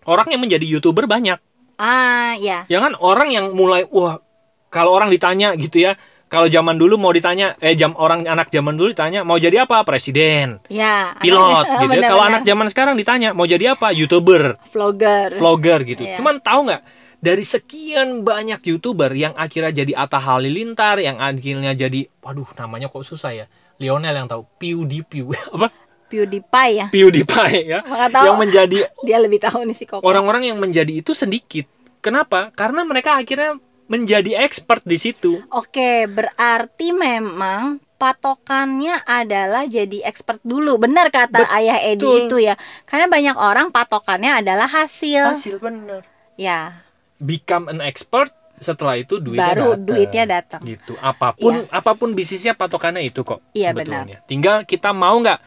orang 0.04 0.28
yang 0.36 0.44
menjadi 0.44 0.68
youtuber 0.68 1.08
banyak. 1.08 1.40
Ah 1.80 2.36
ya 2.36 2.68
Ya 2.68 2.78
kan 2.84 2.92
orang 3.00 3.32
yang 3.32 3.56
mulai 3.56 3.88
wah 3.88 4.20
kalau 4.68 4.92
orang 4.94 5.08
ditanya 5.08 5.56
gitu 5.56 5.82
ya. 5.82 5.96
Kalau 6.30 6.46
zaman 6.46 6.78
dulu 6.78 6.94
mau 6.94 7.10
ditanya 7.10 7.58
eh 7.58 7.74
jam 7.74 7.90
orang 7.98 8.22
anak 8.22 8.54
zaman 8.54 8.78
dulu 8.78 8.94
ditanya 8.94 9.26
mau 9.26 9.34
jadi 9.34 9.66
apa? 9.66 9.82
Presiden, 9.82 10.62
ya 10.70 11.18
pilot 11.18 11.66
gitu 11.82 11.90
ya. 11.98 12.06
Kalau 12.06 12.22
anak 12.22 12.46
zaman 12.46 12.70
sekarang 12.70 12.94
ditanya 12.94 13.34
mau 13.34 13.50
jadi 13.50 13.74
apa? 13.74 13.90
YouTuber, 13.90 14.62
vlogger 14.70 15.34
vlogger 15.34 15.82
gitu. 15.82 16.06
Iya. 16.06 16.22
Cuman 16.22 16.38
tahu 16.38 16.70
nggak 16.70 16.82
dari 17.20 17.44
sekian 17.44 18.24
banyak 18.24 18.64
youtuber 18.64 19.12
yang 19.12 19.36
akhirnya 19.36 19.84
jadi 19.84 19.92
Atta 19.92 20.22
Halilintar, 20.22 21.02
yang 21.04 21.20
akhirnya 21.20 21.76
jadi, 21.76 22.08
waduh 22.24 22.48
namanya 22.56 22.88
kok 22.88 23.04
susah 23.04 23.44
ya, 23.44 23.46
Lionel 23.76 24.16
yang 24.16 24.28
tahu, 24.30 24.48
PewDiePie 24.56 25.28
apa? 25.54 25.68
PewDiePie 26.10 26.72
ya 26.74 26.86
PewDiePie 26.90 27.60
ya, 27.70 27.80
tahu. 28.10 28.26
yang 28.26 28.36
menjadi 28.36 28.78
dia 29.06 29.18
lebih 29.22 29.38
tahu 29.38 29.62
nih 29.62 29.76
si 29.78 29.86
Koko 29.86 30.02
orang-orang 30.02 30.50
yang 30.50 30.58
menjadi 30.58 30.90
itu 30.90 31.14
sedikit. 31.14 31.70
Kenapa? 32.00 32.50
Karena 32.52 32.82
mereka 32.82 33.14
akhirnya 33.14 33.60
menjadi 33.84 34.40
expert 34.40 34.80
di 34.82 34.96
situ. 34.96 35.44
Oke, 35.52 36.08
berarti 36.08 36.90
memang 36.90 37.76
patokannya 38.00 39.04
adalah 39.04 39.68
jadi 39.68 40.00
expert 40.08 40.40
dulu. 40.40 40.80
Benar 40.80 41.12
kata 41.12 41.44
Betul. 41.44 41.52
Ayah 41.52 41.78
Edi 41.84 42.08
itu 42.24 42.36
ya. 42.40 42.56
Karena 42.88 43.04
banyak 43.04 43.36
orang 43.36 43.68
patokannya 43.68 44.40
adalah 44.40 44.64
hasil. 44.64 45.36
Hasil 45.36 45.60
bener. 45.60 46.06
Ya, 46.34 46.86
Become 47.20 47.68
an 47.68 47.84
expert 47.84 48.32
setelah 48.56 48.96
itu 48.96 49.20
duitnya 49.20 49.56
baru 49.56 49.68
datang. 49.72 49.84
duitnya 49.88 50.24
datang. 50.28 50.60
gitu 50.68 50.92
apa 51.00 51.32
pun 51.32 51.64
apa 51.72 51.96
pun 51.96 52.12
bisnisnya 52.12 52.52
patokannya 52.52 53.00
itu 53.00 53.24
kok 53.24 53.40
Iya, 53.56 53.72
sebetulnya 53.72 54.20
tinggal 54.28 54.68
kita 54.68 54.92
mau 54.92 55.16
nggak 55.16 55.40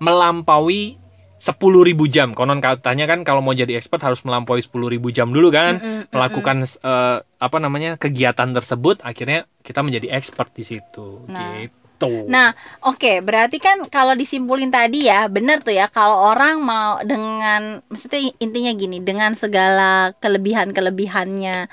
melampaui 0.00 0.98
10.000 1.40 1.96
jam. 2.12 2.36
Konon 2.36 2.60
katanya 2.60 3.08
kan 3.08 3.24
kalau 3.24 3.40
mau 3.40 3.56
jadi 3.56 3.80
expert 3.80 4.04
harus 4.04 4.20
melampaui 4.28 4.60
10.000 4.60 5.00
jam 5.08 5.32
dulu 5.32 5.48
kan. 5.48 5.80
Mm-mm, 5.80 6.00
melakukan 6.12 6.68
eh, 6.68 7.18
apa 7.24 7.56
namanya 7.56 7.96
kegiatan 7.96 8.52
tersebut 8.52 9.00
akhirnya 9.00 9.48
kita 9.64 9.80
menjadi 9.80 10.12
expert 10.12 10.52
di 10.52 10.64
situ. 10.68 11.24
Nah. 11.28 11.64
gitu. 11.64 12.24
Nah, 12.28 12.56
oke, 12.80 13.20
berarti 13.20 13.60
kan 13.60 13.84
kalau 13.92 14.16
disimpulin 14.16 14.72
tadi 14.72 15.04
ya, 15.04 15.28
benar 15.28 15.60
tuh 15.60 15.76
ya 15.76 15.92
kalau 15.92 16.32
orang 16.32 16.56
mau 16.64 17.04
dengan 17.04 17.84
maksudnya 17.92 18.32
intinya 18.40 18.72
gini, 18.72 19.04
dengan 19.04 19.36
segala 19.36 20.16
kelebihan-kelebihannya 20.16 21.68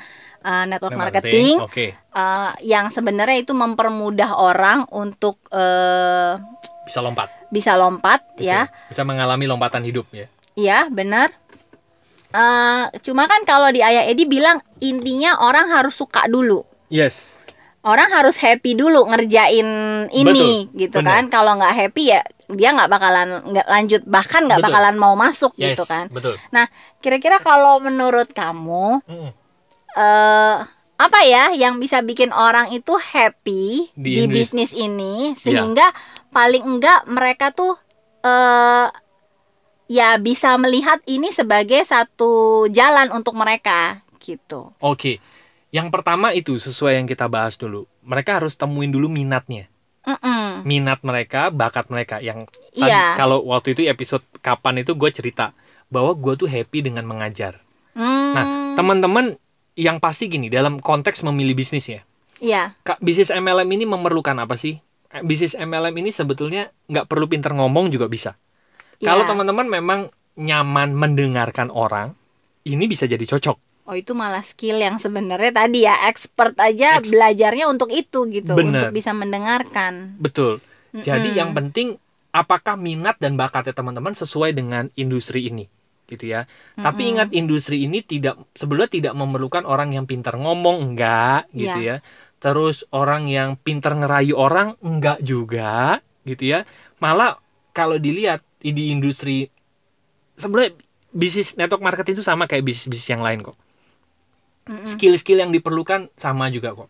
uh, 0.48 0.64
network 0.64 0.96
marketing, 0.96 1.60
oke 1.60 1.92
uh, 2.14 2.56
yang 2.64 2.88
sebenarnya 2.88 3.44
itu 3.44 3.52
mempermudah 3.52 4.32
orang 4.34 4.88
untuk 4.90 5.44
uh, 5.52 6.40
bisa 6.82 7.04
lompat 7.04 7.28
bisa 7.48 7.76
lompat 7.76 8.24
Betul. 8.34 8.48
ya. 8.48 8.72
bisa 8.88 9.04
mengalami 9.04 9.44
lompatan 9.46 9.84
hidup 9.84 10.08
ya 10.10 10.32
Iya, 10.58 10.90
benar. 10.90 11.30
Eh, 12.28 12.84
cuma 13.02 13.24
kan 13.24 13.46
kalau 13.46 13.70
di 13.70 13.80
Ayah 13.80 14.04
Edi 14.04 14.26
bilang 14.26 14.58
intinya 14.80 15.38
orang 15.40 15.70
harus 15.70 15.94
suka 15.94 16.26
dulu. 16.26 16.66
yes 16.90 17.38
Orang 17.80 18.10
harus 18.10 18.36
happy 18.36 18.74
dulu 18.74 19.06
ngerjain 19.06 19.64
ini 20.10 20.68
Betul, 20.68 20.76
gitu 20.76 20.98
benar. 21.00 21.14
kan. 21.14 21.24
Kalau 21.30 21.52
nggak 21.56 21.76
happy 21.78 22.04
ya 22.10 22.20
dia 22.50 22.74
nggak 22.74 22.90
bakalan 22.90 23.28
nggak 23.46 23.68
lanjut 23.70 24.02
bahkan 24.04 24.44
nggak 24.44 24.60
bakalan 24.60 24.96
mau 24.96 25.14
masuk 25.14 25.54
yes 25.56 25.72
gitu 25.72 25.86
kan. 25.86 26.10
betul 26.10 26.36
Nah, 26.50 26.68
kira-kira 27.00 27.38
kalau 27.38 27.78
menurut 27.78 28.34
kamu 28.34 29.00
Mm. 29.06 29.32
Eh 29.98 30.58
apa 30.98 31.20
ya 31.26 31.54
yang 31.54 31.78
bisa 31.78 32.02
bikin 32.02 32.30
orang 32.30 32.70
itu 32.70 32.94
happy 32.94 33.90
Di 33.94 34.26
di, 34.26 34.30
bisnis 34.30 34.74
ini 34.74 35.34
sehingga 35.34 35.94
paling 36.30 36.62
enggak 36.66 37.06
mereka 37.06 37.50
tuh 37.50 37.74
eh 38.22 38.88
ya 39.88 40.20
bisa 40.20 40.54
melihat 40.60 41.00
ini 41.08 41.32
sebagai 41.32 41.80
satu 41.82 42.66
jalan 42.70 43.10
untuk 43.10 43.34
mereka 43.34 44.04
gitu. 44.20 44.76
Oke, 44.84 45.24
yang 45.72 45.88
pertama 45.88 46.36
itu 46.36 46.60
sesuai 46.60 47.00
yang 47.00 47.08
kita 47.08 47.32
bahas 47.32 47.56
dulu. 47.56 47.88
Mereka 48.04 48.44
harus 48.44 48.60
temuin 48.60 48.92
dulu 48.92 49.08
minatnya, 49.08 49.72
Mm-mm. 50.04 50.68
minat 50.68 51.00
mereka, 51.08 51.48
bakat 51.48 51.88
mereka. 51.88 52.20
Yang 52.20 52.52
tadi 52.76 52.92
Iya. 52.92 53.16
kalau 53.16 53.40
waktu 53.48 53.72
itu 53.80 53.88
episode 53.88 54.24
kapan 54.44 54.84
itu 54.84 54.92
gue 55.00 55.10
cerita 55.16 55.56
bahwa 55.88 56.12
gue 56.12 56.34
tuh 56.36 56.50
happy 56.52 56.84
dengan 56.84 57.08
mengajar. 57.08 57.64
Hmm, 57.96 58.36
Nah, 58.36 58.46
teman-teman 58.76 59.40
yang 59.78 60.02
pasti 60.02 60.26
gini 60.26 60.50
dalam 60.50 60.82
konteks 60.82 61.22
memilih 61.22 61.54
bisnis 61.54 61.86
ya, 61.88 62.02
Iya. 62.38 62.74
Kak, 62.82 62.98
bisnis 63.00 63.30
MLM 63.30 63.70
ini 63.72 63.86
memerlukan 63.86 64.38
apa 64.38 64.58
sih? 64.58 64.78
Eh, 65.08 65.24
Bisnis 65.24 65.56
MLM 65.56 65.96
ini 65.96 66.12
sebetulnya 66.12 66.68
nggak 66.86 67.08
perlu 67.08 67.26
pinter 67.26 67.56
ngomong 67.56 67.88
juga 67.88 68.06
bisa. 68.06 68.36
Kalau 69.00 69.24
Iya. 69.24 69.30
teman-teman 69.32 69.68
memang 69.72 70.00
nyaman 70.36 70.92
mendengarkan 70.92 71.72
orang, 71.72 72.14
ini 72.62 72.86
bisa 72.86 73.08
jadi 73.08 73.24
cocok. 73.24 73.88
Oh 73.88 73.96
itu 73.96 74.12
malah 74.12 74.44
skill 74.44 74.78
yang 74.78 75.00
sebenarnya 75.00 75.56
tadi 75.56 75.88
ya 75.88 75.96
expert 76.06 76.60
aja 76.60 77.00
Ex- 77.00 77.08
belajarnya 77.08 77.72
untuk 77.72 77.88
itu 77.88 78.28
gitu 78.28 78.52
Bener. 78.52 78.92
untuk 78.92 79.00
bisa 79.00 79.16
mendengarkan. 79.16 80.20
Betul. 80.20 80.60
Jadi 80.92 81.32
Mm-mm. 81.32 81.40
yang 81.40 81.52
penting 81.56 81.96
apakah 82.30 82.76
minat 82.76 83.16
dan 83.18 83.40
bakatnya 83.40 83.72
teman-teman 83.72 84.12
sesuai 84.12 84.52
dengan 84.52 84.92
industri 84.94 85.48
ini, 85.48 85.72
gitu 86.08 86.26
ya. 86.26 86.48
Tapi 86.80 87.04
Mm-mm. 87.04 87.12
ingat 87.14 87.30
industri 87.36 87.84
ini 87.84 88.02
tidak 88.02 88.40
sebelumnya 88.56 88.90
tidak 88.90 89.14
memerlukan 89.14 89.68
orang 89.68 89.94
yang 89.94 90.08
pintar 90.08 90.40
ngomong, 90.40 90.96
enggak, 90.96 91.52
gitu 91.52 91.80
ya. 91.84 91.96
Terus 92.40 92.88
orang 92.96 93.28
yang 93.28 93.60
pintar 93.60 93.94
ngerayu 93.98 94.40
orang, 94.40 94.80
enggak 94.82 95.20
juga, 95.22 96.00
gitu 96.24 96.58
ya. 96.58 96.60
Malah 97.04 97.38
kalau 97.76 98.00
dilihat 98.02 98.42
di 98.58 98.90
industri 98.90 99.54
sebenarnya 100.38 100.74
bisnis 101.14 101.58
network 101.58 101.82
marketing 101.82 102.18
itu 102.20 102.26
sama 102.26 102.46
kayak 102.46 102.66
bisnis-bisnis 102.66 103.10
yang 103.14 103.24
lain 103.24 103.40
kok. 103.42 103.58
Mm-mm. 104.68 104.84
Skill-skill 104.84 105.40
yang 105.44 105.52
diperlukan 105.52 106.12
sama 106.20 106.52
juga 106.52 106.76
kok. 106.76 106.90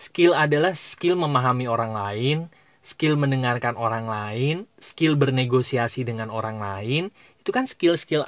Skill 0.00 0.32
adalah 0.32 0.72
skill 0.72 1.14
memahami 1.20 1.68
orang 1.68 1.92
lain, 1.92 2.38
skill 2.80 3.20
mendengarkan 3.20 3.76
orang 3.76 4.08
lain, 4.08 4.64
skill 4.80 5.14
bernegosiasi 5.20 6.08
dengan 6.08 6.32
orang 6.32 6.56
lain. 6.56 7.12
Itu 7.40 7.50
kan 7.50 7.64
skill-skill 7.64 8.22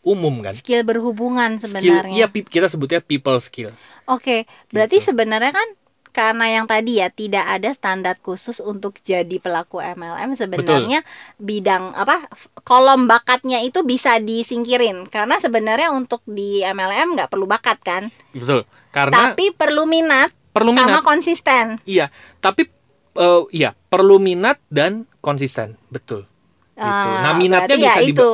umum 0.00 0.40
kan? 0.40 0.52
Skill 0.52 0.84
berhubungan 0.84 1.56
skill 1.56 1.68
sebenarnya. 1.70 2.14
iya 2.14 2.26
pi- 2.26 2.44
kita 2.44 2.66
sebutnya 2.66 3.00
people 3.00 3.36
skill. 3.38 3.72
Oke, 4.04 4.44
berarti 4.68 5.00
Gitu. 5.00 5.12
sebenarnya 5.12 5.52
kan 5.52 5.68
karena 6.14 6.46
yang 6.48 6.70
tadi 6.70 7.02
ya 7.02 7.10
tidak 7.10 7.42
ada 7.42 7.74
standar 7.74 8.14
khusus 8.16 8.62
untuk 8.62 8.94
jadi 9.02 9.34
pelaku 9.36 9.82
MLM 9.82 10.30
sebenarnya 10.32 11.02
bidang 11.36 11.90
apa 11.90 12.30
kolom 12.62 13.10
bakatnya 13.10 13.58
itu 13.60 13.82
bisa 13.82 14.22
disingkirin. 14.22 15.08
Karena 15.08 15.42
sebenarnya 15.42 15.90
untuk 15.90 16.22
di 16.24 16.62
MLM 16.62 17.18
nggak 17.18 17.28
perlu 17.28 17.44
bakat 17.44 17.82
kan? 17.82 18.02
Betul. 18.30 18.62
Karena 18.92 19.32
tapi 19.32 19.50
perlu 19.50 19.90
minat 19.90 20.30
perlu 20.54 20.70
sama 20.70 20.86
minat. 20.86 21.02
konsisten. 21.02 21.64
Iya 21.82 22.14
tapi 22.38 22.70
eh, 23.16 23.42
iya 23.50 23.74
perlu 23.74 24.22
minat 24.22 24.62
dan 24.70 25.10
konsisten. 25.18 25.74
Betul 25.90 26.30
Gitu. 26.74 27.08
Ah, 27.08 27.30
Nah, 27.30 27.32
minatnya 27.38 27.78
berarti 27.78 27.86
bisa 27.86 28.00
ya 28.02 28.10
itu. 28.10 28.30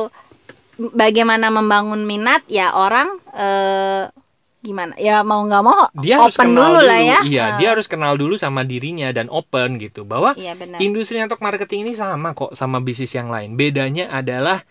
Bagaimana 0.81 1.53
membangun 1.53 2.09
minat 2.09 2.41
ya 2.49 2.73
orang 2.73 3.21
eh, 3.37 4.09
gimana? 4.65 4.97
Ya 4.97 5.21
mau 5.21 5.45
nggak 5.45 5.61
mau 5.61 5.93
dia 6.01 6.17
harus 6.17 6.33
open 6.33 6.57
kenal 6.57 6.73
dulu, 6.73 6.89
lah 6.89 6.99
ya. 7.01 7.19
Iya 7.21 7.43
Ah, 7.45 7.49
dia 7.61 7.69
harus 7.77 7.85
kenal 7.85 8.17
dulu 8.17 8.33
sama 8.41 8.65
dirinya 8.65 9.13
dan 9.13 9.29
open 9.29 9.77
gitu. 9.77 10.01
Bahwa 10.09 10.33
iya 10.33 10.57
benar. 10.57 10.81
industri 10.81 11.21
network 11.21 11.41
marketing 11.45 11.85
ini 11.85 11.93
sama 11.93 12.33
kok 12.33 12.57
sama 12.57 12.81
bisnis 12.81 13.13
yang 13.13 13.29
lain. 13.29 13.53
Bedanya 13.53 14.09
adalah 14.09 14.65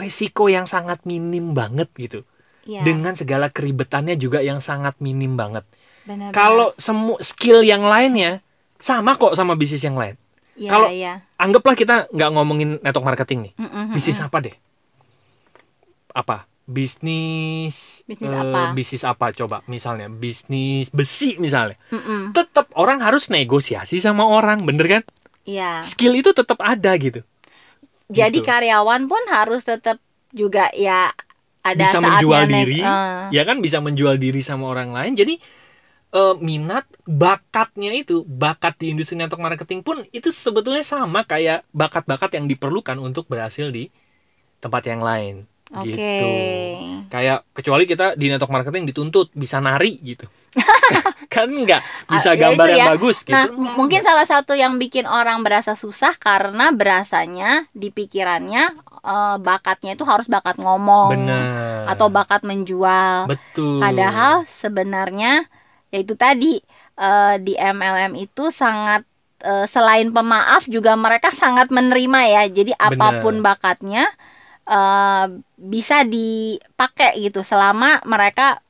risiko 0.00 0.48
yang 0.48 0.64
sangat 0.64 1.04
minim 1.04 1.52
banget 1.52 1.92
gitu. 2.00 2.24
Iya, 2.64 2.84
dengan 2.84 3.12
segala 3.16 3.48
keribetannya 3.52 4.16
juga 4.16 4.40
yang 4.40 4.60
sangat 4.64 4.96
minim 5.04 5.36
banget. 5.36 5.64
Kalau 6.32 6.72
semua 6.80 7.20
skill 7.20 7.60
yang 7.60 7.84
lainnya 7.84 8.40
sama 8.80 9.20
kok 9.20 9.36
sama 9.36 9.52
bisnis 9.52 9.84
yang 9.84 10.00
lain 10.00 10.16
Iya, 10.60 10.68
kalau- 10.68 10.90
iya. 10.92 11.24
anggaplah 11.34 11.72
kita 11.72 11.94
nggak 12.10 12.30
ngomongin 12.30 12.76
network 12.78 13.06
marketing 13.06 13.48
nih. 13.48 13.52
Mm-mm, 13.56 13.84
bisnis 13.90 14.20
apa 14.20 14.36
deh? 14.38 14.54
Apa? 16.12 16.44
Bisnis 16.70 18.04
Bisnis 18.04 18.28
eh, 18.28 18.36
apa? 18.36 18.70
bisnis 18.70 19.02
apa? 19.02 19.32
Coba 19.32 19.64
misalnya 19.66 20.06
bisnis 20.06 20.90
besi 20.90 21.34
misalnya. 21.36 21.80
Mm-mm. 21.88 22.30
tetap 22.30 22.68
orang 22.74 23.00
harus 23.00 23.26
negosiasi 23.26 23.98
sama 23.98 24.22
orang 24.22 24.62
bener 24.62 24.86
kan? 24.86 25.02
Iya. 25.42 25.80
skill 25.82 26.14
itu 26.14 26.30
tetap 26.30 26.60
ada 26.60 26.92
gitu. 26.94 27.24
Jadi 28.06 28.38
Gitu. 28.38 28.46
karyawan 28.46 29.08
pun 29.08 29.22
harus 29.26 29.64
tetap 29.64 29.96
juga 30.30 30.68
ya 30.70 31.10
ada 31.60 31.80
bisa 31.80 31.96
saatnya 31.96 32.10
menjual 32.12 32.42
diri 32.46 32.78
eh, 32.78 33.20
ya 33.32 33.42
kan? 33.42 33.56
Bisa 33.58 33.78
menjual 33.80 34.14
diri 34.16 34.40
sama 34.40 34.68
orang 34.68 34.92
lain. 34.92 35.16
Jadi 35.16 35.40
eh, 36.10 36.34
minat 36.38 36.84
bakatnya 37.04 37.90
itu 37.94 38.22
bakat 38.26 38.78
di 38.78 38.92
industri 38.92 39.14
network 39.14 39.42
marketing 39.42 39.80
pun 39.82 40.02
itu 40.10 40.30
sebetulnya 40.30 40.82
sama 40.82 41.22
kayak 41.24 41.66
bakat-bakat 41.70 42.36
yang 42.38 42.46
diperlukan 42.46 42.96
untuk 42.98 43.26
berhasil 43.26 43.70
di 43.70 43.88
tempat 44.60 44.82
yang 44.86 45.02
lain. 45.02 45.36
Oke. 45.70 45.86
gitu. 45.86 46.26
Kayak 47.10 47.46
kecuali 47.54 47.86
kita 47.86 48.18
di 48.18 48.26
network 48.26 48.50
marketing 48.50 48.90
dituntut 48.90 49.30
bisa 49.34 49.62
nari 49.62 49.98
gitu. 50.02 50.26
Kan 51.30 51.46
enggak 51.50 51.82
Ah, 52.10 52.18
bisa 52.18 52.34
ya 52.34 52.50
gambar 52.50 52.66
itu 52.66 52.72
yang 52.74 52.82
ya. 52.82 52.86
bagus 52.90 53.16
gitu. 53.22 53.34
Nah, 53.34 53.46
mungkin 53.78 54.02
salah 54.02 54.26
satu 54.26 54.58
yang 54.58 54.78
bikin 54.82 55.06
orang 55.06 55.46
berasa 55.46 55.78
susah 55.78 56.18
karena 56.18 56.74
berasanya 56.74 57.70
di 57.70 57.94
pikirannya 57.94 58.64
eh, 59.06 59.36
bakatnya 59.38 59.94
itu 59.94 60.02
harus 60.02 60.26
bakat 60.26 60.58
ngomong 60.58 61.14
bener 61.14 61.86
atau 61.86 62.10
bakat 62.10 62.42
menjual. 62.42 63.30
betul. 63.30 63.78
Padahal 63.78 64.42
sebenarnya 64.46 65.46
ya 65.90 65.98
itu 66.00 66.14
tadi 66.14 66.62
eh, 66.96 67.36
di 67.42 67.54
MLM 67.58 68.14
itu 68.18 68.50
sangat 68.54 69.02
eh, 69.42 69.66
selain 69.66 70.10
pemaaf 70.10 70.66
juga 70.70 70.94
mereka 70.94 71.34
sangat 71.34 71.68
menerima 71.70 72.20
ya. 72.26 72.42
Jadi 72.50 72.72
apa 72.74 73.22
pun 73.22 73.42
bakatnya 73.42 74.06
eh, 74.64 75.26
bisa 75.58 76.06
dipakai 76.06 77.18
gitu 77.20 77.42
selama 77.42 78.00
mereka 78.06 78.62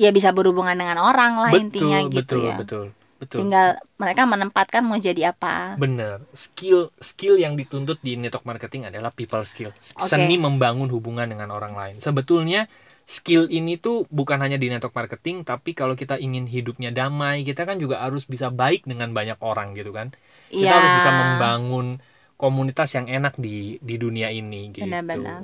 ya 0.00 0.08
bisa 0.16 0.32
berhubungan 0.32 0.72
dengan 0.72 0.96
orang 0.96 1.36
lah 1.36 1.52
betul 1.52 1.64
intinya 1.68 1.98
gitu 2.08 2.16
betul 2.16 2.40
ya. 2.40 2.56
betul 2.56 2.84
betul 3.20 3.38
Tinggal 3.44 3.76
mereka 4.00 4.24
menempatkan 4.24 4.80
mau 4.80 4.96
jadi 4.96 5.36
apa. 5.36 5.76
Bener, 5.76 6.24
skill 6.32 6.88
skill 7.04 7.36
yang 7.36 7.52
dituntut 7.52 8.00
di 8.00 8.16
network 8.16 8.48
marketing 8.48 8.88
adalah 8.88 9.12
people 9.12 9.44
skill, 9.44 9.76
Oke. 9.76 10.08
seni 10.08 10.40
membangun 10.40 10.88
hubungan 10.88 11.28
dengan 11.28 11.52
orang 11.52 11.76
lain. 11.76 11.96
Sebetulnya 12.00 12.64
skill 13.16 13.42
ini 13.58 13.72
tuh 13.84 13.96
bukan 14.18 14.38
hanya 14.44 14.56
di 14.62 14.66
network 14.72 14.94
marketing, 15.00 15.36
tapi 15.50 15.70
kalau 15.80 15.94
kita 16.02 16.14
ingin 16.26 16.44
hidupnya 16.54 16.90
damai, 16.98 17.36
kita 17.48 17.62
kan 17.68 17.76
juga 17.84 17.96
harus 18.04 18.24
bisa 18.32 18.48
baik 18.60 18.80
dengan 18.90 19.10
banyak 19.18 19.38
orang 19.50 19.68
gitu 19.78 19.90
kan. 19.98 20.08
Kita 20.60 20.72
Iya. 20.72 20.78
harus 20.78 20.92
bisa 20.98 21.10
membangun 21.20 21.86
komunitas 22.40 22.88
yang 22.96 23.06
enak 23.16 23.34
di 23.44 23.76
di 23.88 23.94
dunia 24.02 24.28
ini 24.40 24.60
gitu. 24.78 24.86
Benar-benar. 24.86 25.40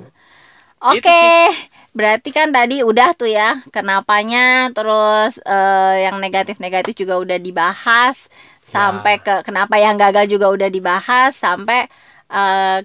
Oke, 0.81 1.49
berarti 1.97 2.29
kan 2.29 2.53
tadi 2.53 2.85
udah 2.85 3.09
tuh 3.17 3.29
ya 3.29 3.61
kenapanya, 3.73 4.69
terus 4.75 5.41
eh, 5.41 6.05
yang 6.05 6.21
negatif-negatif 6.21 6.93
juga 7.01 7.17
udah 7.23 7.37
dibahas, 7.41 8.29
sampai 8.61 9.17
ke 9.25 9.41
kenapa 9.47 9.75
yang 9.81 9.97
gagal 9.97 10.25
juga 10.29 10.47
udah 10.53 10.69
dibahas, 10.69 11.33
sampai 11.33 11.89
eh, 12.29 12.77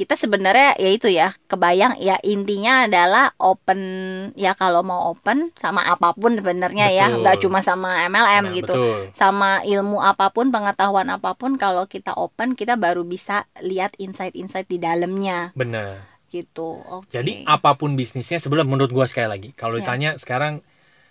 kita 0.00 0.16
sebenarnya 0.16 0.72
ya 0.74 0.88
itu 0.88 1.06
ya 1.06 1.28
kebayang 1.44 2.00
ya 2.00 2.16
intinya 2.22 2.88
adalah 2.88 3.36
open 3.36 3.80
ya 4.32 4.54
kalau 4.54 4.80
mau 4.80 5.12
open 5.12 5.52
sama 5.54 5.84
apa 5.84 6.12
pun 6.12 6.32
sebenarnya 6.32 6.88
ya 6.88 7.12
nggak 7.12 7.36
cuma 7.38 7.60
sama 7.60 8.08
MLM 8.08 8.16
Nah, 8.42 8.54
gitu 8.56 8.72
betul. 8.72 9.12
sama 9.12 9.60
ilmu 9.62 10.00
apa 10.00 10.32
pun 10.32 10.48
pengetahuan 10.48 11.04
apa 11.06 11.34
pun 11.34 11.54
kalau 11.54 11.84
kita 11.84 12.16
open 12.16 12.54
kita 12.54 12.74
baru 12.74 13.04
bisa 13.04 13.44
lihat 13.60 13.92
insight-insight 13.94 14.64
di 14.64 14.78
dalamnya 14.78 15.52
Bener. 15.52 16.00
gitu 16.28 16.80
oke 16.80 17.12
Jadi 17.12 17.44
apa 17.44 17.76
pun 17.76 17.92
bisnisnya 17.92 18.38
sebelum 18.38 18.64
menurut 18.64 18.88
gua 18.88 19.04
sekali 19.04 19.28
lagi 19.28 19.48
kalau 19.52 19.76
Ya. 19.76 19.84
ditanya 19.84 20.10
sekarang 20.16 20.64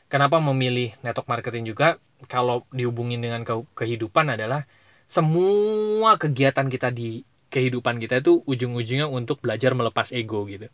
kenapa 0.08 0.42
memilih 0.42 0.98
network 1.00 1.30
marketing 1.30 1.68
juga 1.68 2.02
kalau 2.26 2.66
dihubungin 2.70 3.20
dengan 3.20 3.44
ke- 3.44 3.70
kehidupan 3.76 4.34
adalah 4.34 4.66
semua 5.06 6.16
kegiatan 6.16 6.66
kita 6.66 6.90
di 6.90 7.22
kehidupan 7.50 7.98
kita 7.98 8.22
itu 8.22 8.42
ujung-ujungnya 8.46 9.10
untuk 9.10 9.42
belajar 9.42 9.74
melepas 9.74 10.14
ego 10.14 10.46
gitu. 10.46 10.70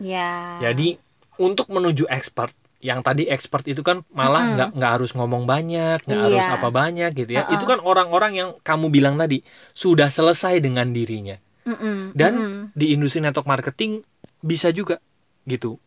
ya 0.00 0.58
Jadi 0.60 0.96
untuk 1.38 1.70
menuju 1.70 2.06
expert 2.08 2.54
yang 2.84 3.00
tadi 3.00 3.24
expert 3.24 3.64
itu 3.64 3.80
kan 3.80 4.04
malah 4.12 4.44
nggak 4.52 4.68
nggak 4.76 4.92
harus 5.00 5.16
ngomong 5.16 5.48
banyak, 5.48 6.04
nggak 6.04 6.18
Iya. 6.20 6.26
harus 6.28 6.46
apa 6.52 6.68
banyak 6.68 7.10
gitu 7.16 7.30
ya. 7.32 7.48
Uh-uh. 7.48 7.54
Itu 7.56 7.64
kan 7.64 7.78
orang-orang 7.80 8.32
yang 8.36 8.48
kamu 8.60 8.92
bilang 8.92 9.16
tadi 9.16 9.40
sudah 9.72 10.12
selesai 10.12 10.60
dengan 10.60 10.92
dirinya 10.92 11.40
Mm-mm, 11.64 12.12
dan 12.12 12.32
mm-mm. 12.36 12.60
di 12.76 12.92
industri 12.92 13.24
network 13.24 13.48
marketing 13.48 14.04
bisa 14.44 14.68
juga 14.68 15.00
gitu 15.48 15.80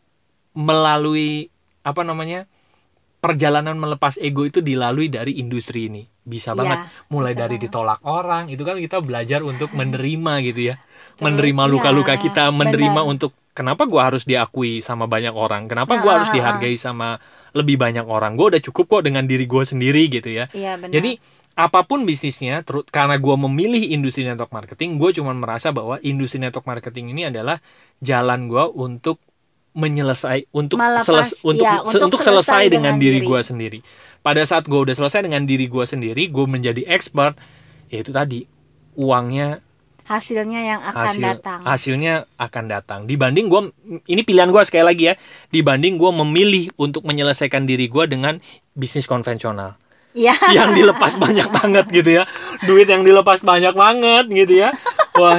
melalui 0.57 1.53
apa 1.85 2.01
namanya 2.01 2.49
perjalanan 3.27 3.75
melepas 3.75 4.15
ego 4.19 4.47
itu 4.47 4.63
dilalui 4.63 5.11
dari 5.11 5.35
industri 5.43 5.91
ini. 5.91 6.07
Bisa 6.23 6.55
Iya, 6.55 6.59
banget. 6.63 6.79
Mulai 7.11 7.33
bisa 7.35 7.41
dari 7.43 7.55
banget. 7.59 7.63
ditolak 7.67 7.99
orang 8.07 8.43
itu 8.47 8.63
kan 8.63 8.79
kita 8.79 8.97
belajar 9.03 9.43
untuk 9.43 9.75
menerima 9.75 10.33
gitu 10.47 10.61
ya. 10.71 10.75
Terus, 11.19 11.23
menerima 11.27 11.63
iya, 11.63 11.71
luka-luka 11.73 12.13
kita 12.15 12.43
menerima 12.51 13.01
benar. 13.03 13.11
untuk 13.11 13.31
kenapa 13.51 13.83
gua 13.83 14.07
harus 14.13 14.23
diakui 14.23 14.79
sama 14.79 15.05
banyak 15.05 15.35
orang? 15.35 15.67
Kenapa 15.67 15.99
gua 15.99 16.11
Ah, 16.11 16.15
harus 16.23 16.29
ah, 16.29 16.33
ah. 16.33 16.37
dihargai 16.39 16.75
sama 16.79 17.19
lebih 17.51 17.75
banyak 17.75 18.05
orang? 18.07 18.39
Gua 18.39 18.55
udah 18.55 18.61
cukup 18.63 18.85
kok 18.87 19.03
dengan 19.11 19.27
diri 19.27 19.43
gua 19.43 19.67
sendiri 19.67 20.07
gitu 20.07 20.31
ya. 20.31 20.47
Iya 20.55 20.79
benar. 20.79 20.93
Jadi 20.95 21.11
apa 21.57 21.81
pun 21.89 22.05
bisnisnya, 22.05 22.61
terus 22.61 22.85
karena 22.93 23.17
gue 23.17 23.33
memilih 23.49 23.81
industri 23.89 24.21
network 24.21 24.53
marketing, 24.53 25.01
gue 25.01 25.09
cuma 25.17 25.33
merasa 25.33 25.73
bahwa 25.73 25.97
industri 26.05 26.37
network 26.37 26.69
marketing 26.69 27.17
ini 27.17 27.33
adalah 27.33 27.57
jalan 27.97 28.45
gue 28.45 28.61
untuk 28.77 29.17
menyelesai, 29.77 30.49
untuk 30.49 30.81
Melepas, 30.81 31.05
seles, 31.05 31.29
untuk 31.45 31.61
ya, 31.61 31.85
se- 31.85 32.01
untuk 32.01 32.19
selesai 32.25 32.65
selesai 32.65 32.73
dengan, 32.73 32.97
dengan 32.97 33.03
diri 33.05 33.19
gue 33.21 33.39
sendiri. 33.45 33.79
Pada 34.25 34.41
saat 34.43 34.65
gue 34.65 34.75
udah 34.75 34.97
selesai 34.97 35.21
dengan 35.23 35.45
diri 35.45 35.69
gue 35.69 35.85
sendiri, 35.85 36.25
gue 36.27 36.45
menjadi 36.49 36.81
expert, 36.89 37.37
ya 37.87 38.01
itu 38.01 38.09
tadi 38.09 38.49
uangnya 38.97 39.61
hasilnya 40.07 40.61
yang 40.63 40.81
akan 40.81 41.05
hasil 41.05 41.21
datang. 41.21 41.59
hasilnya 41.61 42.13
akan 42.41 42.63
datang. 42.65 42.99
Dibanding 43.05 43.45
gue, 43.45 43.61
ini 44.09 44.21
pilihan 44.25 44.49
gue 44.49 44.63
sekali 44.65 44.83
lagi 44.87 45.03
ya, 45.11 45.15
dibanding 45.53 46.01
gue 46.01 46.11
memilih 46.25 46.73
untuk 46.75 47.05
menyelesaikan 47.05 47.69
diri 47.69 47.85
gue 47.85 48.03
dengan 48.09 48.41
bisnis 48.73 49.05
konvensional. 49.05 49.77
Ya 50.17 50.33
yang 50.49 50.73
dilepas 50.73 51.13
banyak 51.13 51.45
banget 51.53 51.85
gitu 51.93 52.09
ya. 52.17 52.23
Duit 52.65 52.89
yang 52.89 53.05
dilepas 53.05 53.45
banyak 53.45 53.77
banget 53.77 54.25
gitu 54.33 54.65
ya 54.65 54.73
wah 55.17 55.37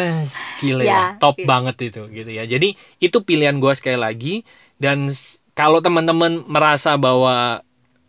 gila 0.59 0.83
ya, 0.85 0.87
Ya, 0.87 1.03
top 1.23 1.37
gitu. 1.39 1.49
banget 1.51 1.77
itu 1.89 2.01
gitu 2.11 2.31
ya. 2.31 2.45
Jadi 2.45 2.75
itu 2.99 3.19
pilihan 3.23 3.57
gue 3.63 3.73
sekali 3.79 3.99
lagi. 3.99 4.35
Dan 4.79 5.11
kalau 5.59 5.79
teman-teman 5.83 6.43
merasa 6.47 6.95
bahwa 6.99 7.63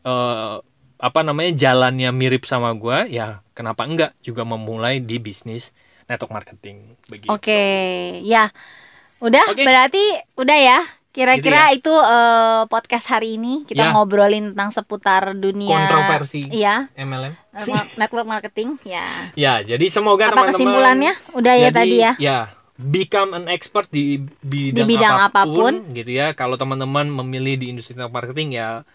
eh, 0.05 0.55
apa 0.99 1.19
namanya 1.23 1.51
jalannya 1.55 2.09
mirip 2.11 2.43
sama 2.43 2.75
gue 2.75 3.07
ya 3.15 3.39
kenapa 3.55 3.87
enggak 3.87 4.11
juga 4.19 4.43
memulai 4.43 4.99
di 4.99 5.15
bisnis 5.21 5.71
network 6.11 6.33
marketing 6.35 6.99
begitu. 7.07 7.31
Oke 7.33 7.59
ya. 8.25 8.51
Udah 9.19 9.43
Oke. 9.51 9.63
berarti 9.63 10.03
udah 10.39 10.57
ya 10.59 10.79
kira-kira 11.09 11.73
itu 11.73 11.89
eh, 11.89 12.63
podcast 12.69 13.09
hari 13.09 13.35
ini 13.41 13.65
kita 13.65 13.89
Ya. 13.89 13.93
ngobrolin 13.97 14.53
tentang 14.53 14.69
seputar 14.69 15.33
dunia 15.33 15.89
kontroversi 15.89 16.45
iya. 16.53 16.85
MLM 16.93 17.33
network- 17.49 17.91
network 18.01 18.27
marketing 18.29 18.69
ya. 18.85 19.33
Ya 19.33 19.59
jadi 19.61 19.85
semoga 19.89 20.29
apa 20.29 20.45
teman-teman 20.45 20.53
kesimpulannya? 20.53 21.13
Udah 21.33 21.53
ya 21.57 21.69
Jadi, 21.73 21.77
tadi 21.81 21.95
ya? 21.97 22.11
Ya, 22.21 22.37
become 22.77 23.33
an 23.33 23.45
expert 23.49 23.89
di 23.89 24.21
bidang, 24.39 24.77
Di 24.77 24.81
bidang 24.85 25.17
apa 25.17 25.43
pun, 25.43 25.91
gitu 25.91 26.11
ya. 26.13 26.31
Kalau 26.37 26.55
teman-teman 26.55 27.09
memilih 27.09 27.57
di 27.57 27.65
industri 27.73 27.97
network 27.97 28.13
marketing 28.29 28.55
ya 28.55 28.85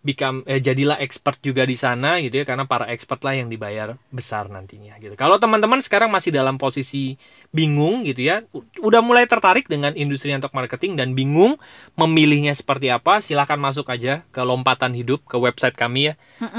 become 0.00 0.40
eh, 0.48 0.64
jadilah 0.64 0.96
expert 0.96 1.36
juga 1.44 1.68
di 1.68 1.76
sana 1.76 2.16
gitu 2.24 2.40
ya 2.40 2.48
karena 2.48 2.64
para 2.64 2.88
expert 2.88 3.20
lah 3.20 3.36
yang 3.36 3.52
dibayar 3.52 4.00
besar 4.08 4.48
nantinya 4.48 4.96
gitu. 4.96 5.12
Kalau 5.12 5.36
teman-teman 5.36 5.84
sekarang 5.84 6.08
masih 6.08 6.32
dalam 6.32 6.56
posisi 6.56 7.20
bingung 7.52 8.08
gitu 8.08 8.24
ya, 8.24 8.40
udah 8.80 9.04
mulai 9.04 9.28
tertarik 9.28 9.68
dengan 9.68 9.92
industri 9.92 10.32
network 10.32 10.56
marketing 10.56 10.96
dan 10.96 11.12
bingung 11.12 11.60
memilihnya 12.00 12.56
seperti 12.56 12.88
apa, 12.88 13.20
silakan 13.20 13.60
masuk 13.60 13.92
aja 13.92 14.24
ke 14.32 14.40
lompatan 14.40 14.96
hidup 14.96 15.20
ke 15.28 15.36
website 15.36 15.76
kami 15.76 16.12
ya, 16.12 16.14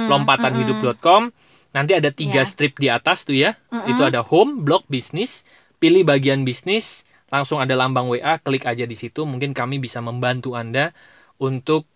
lompatanhidup.com. 0.05 1.33
Nanti 1.71 1.91
ada 1.95 2.11
tiga 2.11 2.43
Ya. 2.43 2.47
strip 2.47 2.77
di 2.77 2.91
atas 2.91 3.23
tuh 3.23 3.33
ya. 3.35 3.55
Itu 3.87 4.03
ada 4.03 4.21
home, 4.21 4.61
blog, 4.61 4.83
bisnis, 4.91 5.47
pilih 5.79 6.03
bagian 6.05 6.43
bisnis, 6.43 7.07
langsung 7.31 7.57
ada 7.57 7.73
lambang 7.73 8.05
WA, 8.11 8.37
klik 8.37 8.67
aja 8.67 8.83
di 8.83 8.93
situ. 8.93 9.23
Mungkin 9.23 9.55
kami 9.55 9.79
bisa 9.79 10.03
membantu 10.03 10.53
Anda 10.53 10.91
untuk 11.39 11.87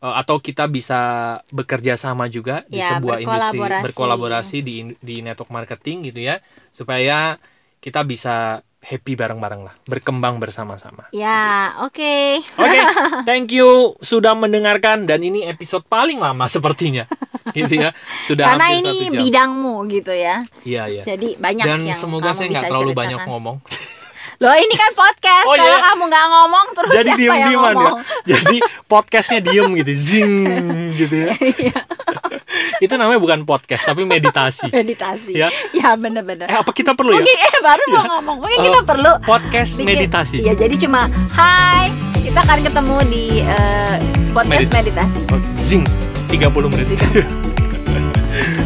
atau 0.00 0.38
kita 0.38 0.66
bisa 0.66 1.00
bekerja 1.48 1.94
sama 1.94 2.26
juga 2.26 2.62
di 2.64 2.78
Ya, 2.78 2.94
sebuah 2.94 3.18
industri 3.18 3.58
berkolaborasi. 3.58 3.84
berkolaborasi 3.84 4.56
di 4.60 4.74
di 4.96 5.16
network 5.20 5.50
marketing 5.50 6.06
gitu 6.06 6.22
ya 6.22 6.38
supaya 6.70 7.34
kita 7.76 8.02
bisa 8.02 8.58
happy 8.78 9.12
bareng-bareng 9.12 9.58
lah 9.60 9.74
berkembang 9.84 10.38
bersama-sama 10.38 11.10
Ya, 11.10 11.74
oke. 11.80 12.38
oke 12.54 12.78
thank 13.28 13.50
you 13.50 13.66
sudah 13.98 14.32
mendengarkan 14.32 15.02
dan 15.02 15.18
ini 15.20 15.42
episode 15.44 15.82
paling 15.84 16.16
lama 16.16 16.46
sepertinya 16.46 17.02
gitu 17.58 17.74
ya 17.76 17.90
sudah 18.22 18.54
Karena 18.54 18.66
ini 18.70 18.86
satu 18.86 19.02
jam 19.08 19.18
bidangmu 19.18 19.74
gitu 19.88 20.12
ya. 20.12 20.38
iya 20.62 20.86
iya 20.86 21.02
Jadi 21.02 21.34
banyak 21.34 21.64
dan 21.64 21.80
yang 21.82 21.98
semoga 21.98 22.30
kamu 22.30 22.38
saya 22.38 22.48
nggak 22.48 22.64
terlalu 22.66 22.86
ceritakan. 22.88 23.02
banyak 23.02 23.20
ngomong 23.26 23.56
Loh, 24.38 24.54
ini 24.54 24.70
kan 24.72 24.94
podcast. 24.94 25.44
Oh, 25.44 25.52
Kalau 25.52 25.66
iya. 25.68 25.82
kamu 25.84 26.02
nggak 26.06 26.26
ngomong 26.28 26.66
terus 26.70 26.90
jadi 26.92 27.10
siapa 27.10 27.18
diem 27.18 27.32
yang 27.32 27.42
ya 27.42 27.58
ngomong? 27.58 27.96
jadi 28.30 28.56
podcastnya 28.86 29.40
diem 29.40 29.68
gitu 29.74 29.92
zing 29.92 30.32
gitu 30.94 31.14
ya 31.18 31.30
Iya. 31.58 31.78
itu 32.84 32.94
namanya 32.94 33.18
bukan 33.18 33.42
podcast 33.42 33.82
tapi 33.84 34.02
meditasi 34.04 34.70
Meditasi. 34.70 35.34
Ya. 35.34 35.50
Ya, 35.70 35.90
bener-bener. 35.94 36.46
eh 36.46 36.54
apa 36.54 36.70
kita 36.70 36.94
perlu 36.94 37.12
ya 37.12 37.18
Mungkin 37.18 37.34
eh 37.36 37.58
baru 37.60 37.82
mau 37.90 38.04
ngomong. 38.14 38.36
Mungkin 38.38 38.58
kita 38.62 38.78
Eh, 38.78 38.86
perlu 38.86 39.12
podcast 39.22 39.70
bikin- 39.74 39.90
meditasi 39.98 40.36
Iya, 40.38 40.52
jadi 40.54 40.74
cuma 40.78 41.00
hai, 41.34 41.90
kita 42.20 42.38
akan 42.40 42.58
ketemu 42.62 42.96
di 43.06 43.24
eh, 43.42 43.94
podcast 44.30 44.70
Meditasi. 44.70 44.78
meditasi. 44.78 45.20
Oke, 45.28 45.48
zing 45.58 45.82
30 46.30 46.70
menit. 46.70 46.86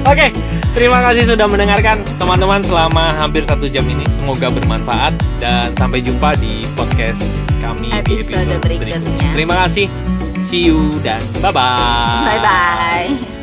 Oke, 0.03 0.35
terima 0.75 0.99
kasih 1.07 1.31
sudah 1.31 1.47
mendengarkan 1.47 2.03
teman-teman 2.19 2.59
selama 2.67 3.15
hampir 3.15 3.47
satu 3.47 3.71
jam 3.71 3.87
ini. 3.87 4.03
Semoga 4.19 4.51
bermanfaat 4.51 5.15
dan 5.39 5.71
sampai 5.79 6.03
jumpa 6.03 6.35
di 6.43 6.67
podcast 6.75 7.23
kami 7.63 7.95
di 8.03 8.19
Episode 8.19 8.59
episode 8.59 8.61
berikutnya. 8.67 8.99
berikutnya. 8.99 9.31
Terima 9.31 9.55
kasih. 9.63 9.87
See 10.43 10.67
you 10.67 10.99
dan 11.07 11.23
bye 11.39 11.55
bye. 11.55 12.27
Bye 12.27 12.41
bye. 12.43 13.42